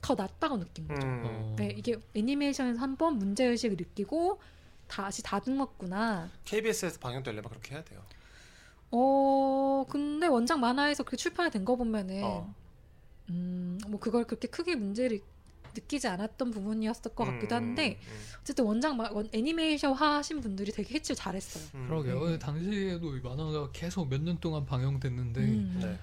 더 0.01 0.15
낫다고 0.15 0.59
느낀 0.59 0.87
거죠. 0.87 1.07
음. 1.07 1.23
어. 1.25 1.55
네, 1.57 1.73
이게 1.77 1.97
애니메이션에서 2.13 2.79
한 2.79 2.95
번 2.97 3.17
문제의식을 3.17 3.77
느끼고 3.77 4.39
다시 4.87 5.21
다듬었구나. 5.23 6.29
KBS에서 6.45 6.99
방영되려면 6.99 7.49
그렇게 7.49 7.75
해야 7.75 7.83
돼요. 7.83 8.01
어, 8.91 9.85
근데 9.89 10.27
원작 10.27 10.59
만화에서 10.59 11.03
그 11.03 11.17
출판이 11.17 11.51
된 11.51 11.65
거 11.65 11.75
보면은, 11.75 12.23
어. 12.23 12.53
음, 13.29 13.77
뭐 13.87 13.99
그걸 13.99 14.25
그렇게 14.25 14.47
크게 14.47 14.75
문제를 14.75 15.19
느끼지 15.75 16.07
않았던 16.07 16.49
부분이었을 16.51 17.13
것 17.13 17.25
같기도 17.25 17.55
음, 17.55 17.57
한데, 17.57 17.99
음, 18.01 18.17
어쨌든 18.41 18.65
원작 18.65 18.95
마, 18.95 19.09
원, 19.11 19.29
애니메이션 19.31 19.93
하신 19.93 20.41
분들이 20.41 20.71
되게 20.71 20.95
해칠 20.95 21.15
잘했어요. 21.15 21.63
음. 21.75 21.85
그러게요. 21.87 22.25
네. 22.29 22.39
당시에도 22.39 23.15
이 23.15 23.19
만화가 23.21 23.71
계속 23.73 24.07
몇 24.09 24.21
년 24.21 24.39
동안 24.39 24.65
방영됐는데 24.65 25.39
음. 25.41 25.79
네. 25.81 25.99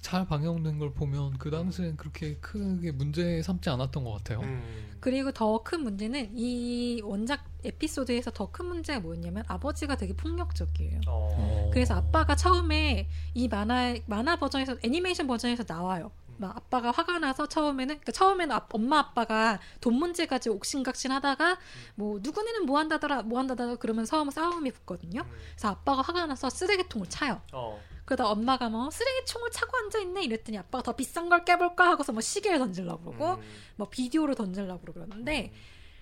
잘 0.00 0.26
방영된 0.26 0.80
걸 0.80 0.92
보면 0.92 1.38
그 1.38 1.48
당시엔 1.52 1.96
그렇게 1.96 2.34
크게 2.40 2.90
문제 2.90 3.40
삼지 3.42 3.70
않았던 3.70 4.02
것 4.02 4.10
같아요. 4.14 4.40
음. 4.40 4.96
그리고 4.98 5.30
더 5.30 5.62
큰 5.62 5.84
문제는 5.84 6.30
이 6.36 7.00
원작 7.04 7.44
에피소드에서 7.64 8.32
더 8.32 8.50
큰 8.50 8.66
문제가 8.66 8.98
뭐였냐면 8.98 9.44
아버지가 9.46 9.96
되게 9.96 10.12
폭력적이에요. 10.14 11.00
어. 11.06 11.28
어. 11.38 11.70
그래서 11.72 11.94
아빠가 11.94 12.34
처음에 12.34 13.08
이 13.34 13.46
만화 13.46 13.94
만화 14.06 14.34
버전에서 14.36 14.78
애니메이션 14.82 15.28
버전에서 15.28 15.62
나와요. 15.68 16.10
막 16.42 16.56
아빠가 16.56 16.90
화가 16.90 17.18
나서 17.20 17.46
처음에는 17.46 17.86
그러니까 17.86 18.12
처음에는 18.12 18.54
아- 18.54 18.66
엄마 18.72 18.98
아빠가 18.98 19.60
돈 19.80 19.94
문제 19.94 20.26
가지고 20.26 20.56
옥신각신하다가 20.56 21.58
뭐 21.94 22.18
누구네는 22.20 22.66
뭐 22.66 22.78
한다더라 22.78 23.22
뭐 23.22 23.38
한다더라 23.38 23.76
그러면 23.76 24.04
싸움 24.04 24.30
싸움이 24.30 24.70
붙거든요. 24.72 25.20
음. 25.22 25.30
그래서 25.52 25.68
아빠가 25.68 26.02
화가 26.02 26.26
나서 26.26 26.50
쓰레기통을 26.50 27.08
차요. 27.08 27.40
어. 27.52 27.80
그러다 28.04 28.28
엄마가 28.28 28.68
뭐 28.68 28.90
쓰레기통을 28.90 29.50
차고 29.52 29.76
앉아 29.76 30.00
있네 30.00 30.24
이랬더니 30.24 30.58
아빠가 30.58 30.82
더 30.82 30.92
비싼 30.96 31.28
걸 31.28 31.44
깨볼까 31.44 31.88
하고서 31.88 32.12
뭐 32.12 32.20
시계를 32.20 32.58
던질라고 32.58 33.04
그러고 33.12 33.40
음. 33.40 33.42
뭐 33.76 33.88
비디오를 33.88 34.34
던질라고 34.34 34.80
그러는데 34.92 35.52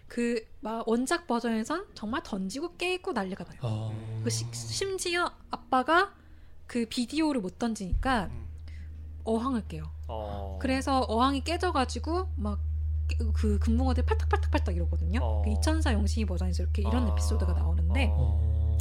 그 0.08 0.44
막 0.62 0.86
원작 0.88 1.26
버전에선 1.26 1.86
정말 1.94 2.22
던지고 2.22 2.76
깨고 2.76 3.12
난리가 3.12 3.44
나요. 3.44 3.58
아. 3.62 4.20
그 4.24 4.28
시- 4.30 4.44
심지어 4.52 5.30
아빠가 5.50 6.12
그 6.66 6.84
비디오를 6.86 7.40
못 7.40 7.58
던지니까 7.58 8.24
음. 8.30 8.46
어항을 9.24 9.66
깨요. 9.68 9.84
어. 10.08 10.58
그래서 10.60 11.00
어항이 11.08 11.42
깨져가지고 11.42 12.28
막 12.36 12.70
그 13.32 13.58
금붕어들 13.58 14.04
팔딱팔딱팔딱 14.04 14.76
이러거든요. 14.76 15.20
어. 15.22 15.42
그 15.44 15.50
이천사 15.50 15.92
영신이 15.92 16.26
버전에서 16.26 16.62
이렇게 16.62 16.82
이런 16.82 17.06
아. 17.06 17.12
에피소드가 17.12 17.52
나오는데 17.52 18.06
어. 18.12 18.40
어. 18.40 18.78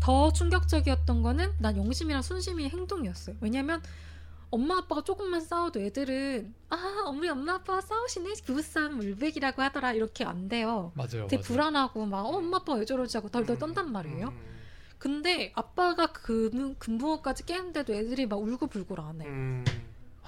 더 0.00 0.32
충격적이었던 0.32 1.22
거는 1.22 1.52
난 1.58 1.76
영심이랑 1.76 2.22
순심이의 2.22 2.70
행동이었어요. 2.70 3.36
왜냐면 3.40 3.82
엄마 4.50 4.78
아빠가 4.78 5.02
조금만 5.02 5.40
싸워도 5.40 5.80
애들은 5.80 6.54
아 6.70 7.10
우리 7.10 7.28
엄마 7.28 7.54
아빠가 7.54 7.80
싸우시네 7.80 8.34
부부싸움 8.44 8.96
물백이라고 8.96 9.62
하더라 9.62 9.92
이렇게 9.92 10.24
안 10.24 10.48
돼요. 10.48 10.92
맞아요. 10.94 11.26
되게 11.28 11.36
맞아요. 11.36 11.42
불안하고 11.42 12.06
막 12.06 12.26
어, 12.26 12.36
엄마 12.36 12.58
아빠 12.58 12.74
왜 12.74 12.84
저러지 12.84 13.16
하고 13.16 13.28
덜덜 13.28 13.58
떤단 13.58 13.92
말이에요. 13.92 14.28
음. 14.28 14.51
근데 15.02 15.50
아빠가 15.56 16.12
금, 16.12 16.76
금붕어까지 16.76 17.44
깨는데도 17.44 17.92
애들이 17.92 18.24
막 18.26 18.36
울고불고 18.36 18.94
안 19.02 19.20
해. 19.20 19.26
음. 19.26 19.64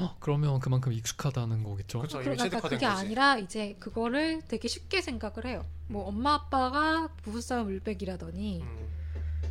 어, 0.01 0.17
그러면 0.19 0.59
그만큼 0.59 0.93
익숙하다는 0.93 1.63
거겠죠. 1.63 1.99
그렇죠. 1.99 2.21
이미 2.21 2.35
그러니까 2.35 2.61
그게 2.61 2.75
거지. 2.75 2.85
아니라 2.85 3.39
이제 3.39 3.77
그거를 3.79 4.43
되게 4.49 4.67
쉽게 4.67 5.01
생각을 5.01 5.47
해요. 5.47 5.65
뭐 5.87 6.09
엄마 6.09 6.35
아빠가 6.35 7.07
부부싸움 7.23 7.67
물백이라더니 7.67 8.63
음. 8.63 8.89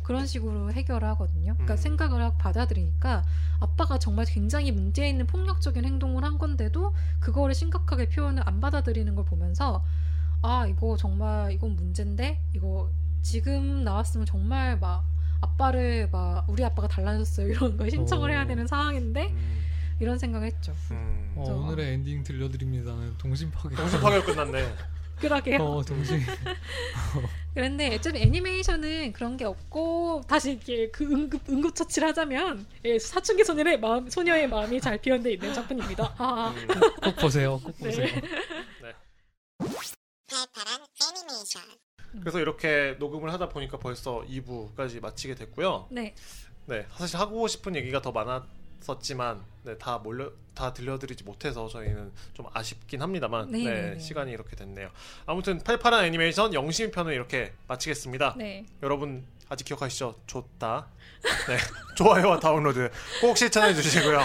그런 0.02 0.26
식으로 0.26 0.70
해결을 0.72 1.08
하거든요. 1.12 1.54
그러니까 1.54 1.72
음. 1.72 1.76
생각을 1.78 2.22
하고 2.22 2.36
받아들이니까 2.36 3.24
아빠가 3.60 3.98
정말 3.98 4.26
굉장히 4.26 4.72
문제 4.72 5.08
있는 5.08 5.26
폭력적인 5.26 5.86
행동을 5.86 6.22
한 6.22 6.36
건데도 6.36 6.94
그거를 7.20 7.54
심각하게 7.54 8.10
표현을 8.10 8.42
안 8.46 8.60
받아들이는 8.60 9.14
걸 9.14 9.24
보면서 9.24 9.82
아 10.42 10.66
이거 10.66 10.98
정말 10.98 11.50
이건 11.52 11.76
문제인데 11.76 12.42
이거 12.52 12.90
지금 13.22 13.84
나왔으면 13.84 14.26
정말 14.26 14.78
막 14.78 15.13
아빠를 15.44 16.08
막 16.10 16.44
우리 16.48 16.64
아빠가 16.64 16.88
달라졌어요 16.88 17.48
이런 17.48 17.76
걸 17.76 17.90
신청을 17.90 18.30
어. 18.30 18.32
해야 18.32 18.46
되는 18.46 18.66
상황인데 18.66 19.28
음. 19.30 19.60
이런 20.00 20.18
생각을 20.18 20.48
했죠. 20.48 20.74
음. 20.90 21.34
어, 21.36 21.44
저- 21.46 21.54
오늘의 21.54 21.92
엔딩 21.94 22.22
들려드립니다는 22.24 23.16
동심 23.18 23.50
파괴. 23.50 23.76
동심 23.76 24.00
파괴가 24.00 24.24
끝났네. 24.24 24.74
그러게요. 25.20 25.58
어, 25.62 25.82
동심. 25.84 26.20
그런데 27.54 27.94
어차피 27.94 28.18
애니메이션은 28.18 29.12
그런 29.12 29.36
게 29.36 29.44
없고 29.44 30.22
다시 30.26 30.52
이렇게 30.52 30.90
그 30.90 31.04
응급 31.04 31.48
응급처치를 31.48 32.08
하자면 32.08 32.66
예, 32.84 32.98
사춘기 32.98 33.44
소녀의 33.44 33.78
마음 33.78 34.10
소녀의 34.10 34.48
마음이 34.48 34.80
잘 34.80 34.98
표현되어 35.00 35.32
있는 35.34 35.54
작품입니다. 35.54 36.14
아, 36.18 36.52
음. 36.56 36.66
꼭 37.04 37.16
보세요. 37.16 37.60
꼭 37.62 37.76
네. 37.78 37.84
보세요. 37.90 38.06
발팔한 40.28 40.80
애니메이션. 41.00 41.62
그래서 42.20 42.40
이렇게 42.40 42.96
녹음을 42.98 43.32
하다 43.32 43.48
보니까 43.48 43.78
벌써 43.78 44.24
2부까지 44.28 45.00
마치게 45.00 45.34
됐고요. 45.34 45.88
네. 45.90 46.14
네, 46.66 46.86
사실 46.96 47.18
하고 47.18 47.46
싶은 47.46 47.76
얘기가 47.76 48.00
더 48.00 48.12
많았었지만 48.12 49.42
네, 49.64 49.76
다 49.76 49.98
몰려 49.98 50.30
다 50.54 50.72
들려드리지 50.72 51.24
못해서 51.24 51.68
저희는 51.68 52.12
좀 52.32 52.46
아쉽긴 52.52 53.02
합니다만 53.02 53.50
네, 53.50 53.64
네. 53.64 53.98
시간이 53.98 54.32
이렇게 54.32 54.56
됐네요. 54.56 54.90
아무튼 55.26 55.58
팔팔한 55.58 56.04
애니메이션 56.06 56.54
영심 56.54 56.90
편을 56.90 57.12
이렇게 57.12 57.52
마치겠습니다. 57.68 58.34
네. 58.38 58.64
여러분 58.82 59.26
아직 59.48 59.64
기억하시죠? 59.64 60.14
좋다. 60.26 60.86
네, 61.48 61.56
좋아요와 61.96 62.40
다운로드 62.40 62.90
꼭 63.20 63.36
실천해 63.36 63.74
주시고요. 63.74 64.18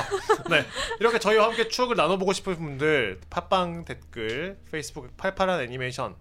네, 0.50 0.66
이렇게 1.00 1.20
저희와 1.20 1.48
함께 1.48 1.68
추억을 1.68 1.96
나눠보고 1.96 2.32
싶은 2.32 2.56
분들 2.56 3.20
팟빵 3.30 3.86
댓글, 3.86 4.58
페이스북 4.72 5.16
팔팔한 5.18 5.62
애니메이션 5.62 6.16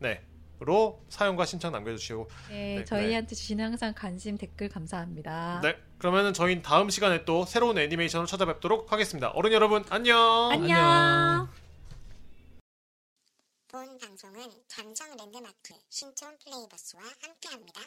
네 0.00 0.22
로 0.62 1.02
사연과 1.08 1.46
신청 1.46 1.72
남겨주시고 1.72 2.28
네, 2.50 2.76
네, 2.76 2.84
저희한테 2.84 3.34
주시는 3.34 3.64
항상 3.64 3.94
관심 3.94 4.36
댓글 4.36 4.68
감사합니다. 4.68 5.60
네, 5.62 5.74
그러면은 5.96 6.34
저희는 6.34 6.62
다음 6.62 6.90
시간에 6.90 7.24
또 7.24 7.46
새로운 7.46 7.78
애니메이션으로 7.78 8.26
찾아뵙도록 8.26 8.92
하겠습니다. 8.92 9.30
어른 9.30 9.52
여러분 9.52 9.84
안녕. 9.88 10.50
안녕. 10.52 10.78
안녕. 10.78 11.48
본 13.68 13.98
방송은 13.98 14.50
잠정 14.68 15.16
랜드마크 15.16 15.74
신촌 15.88 16.36
플레이버스와 16.44 17.02
함께합니다. 17.22 17.80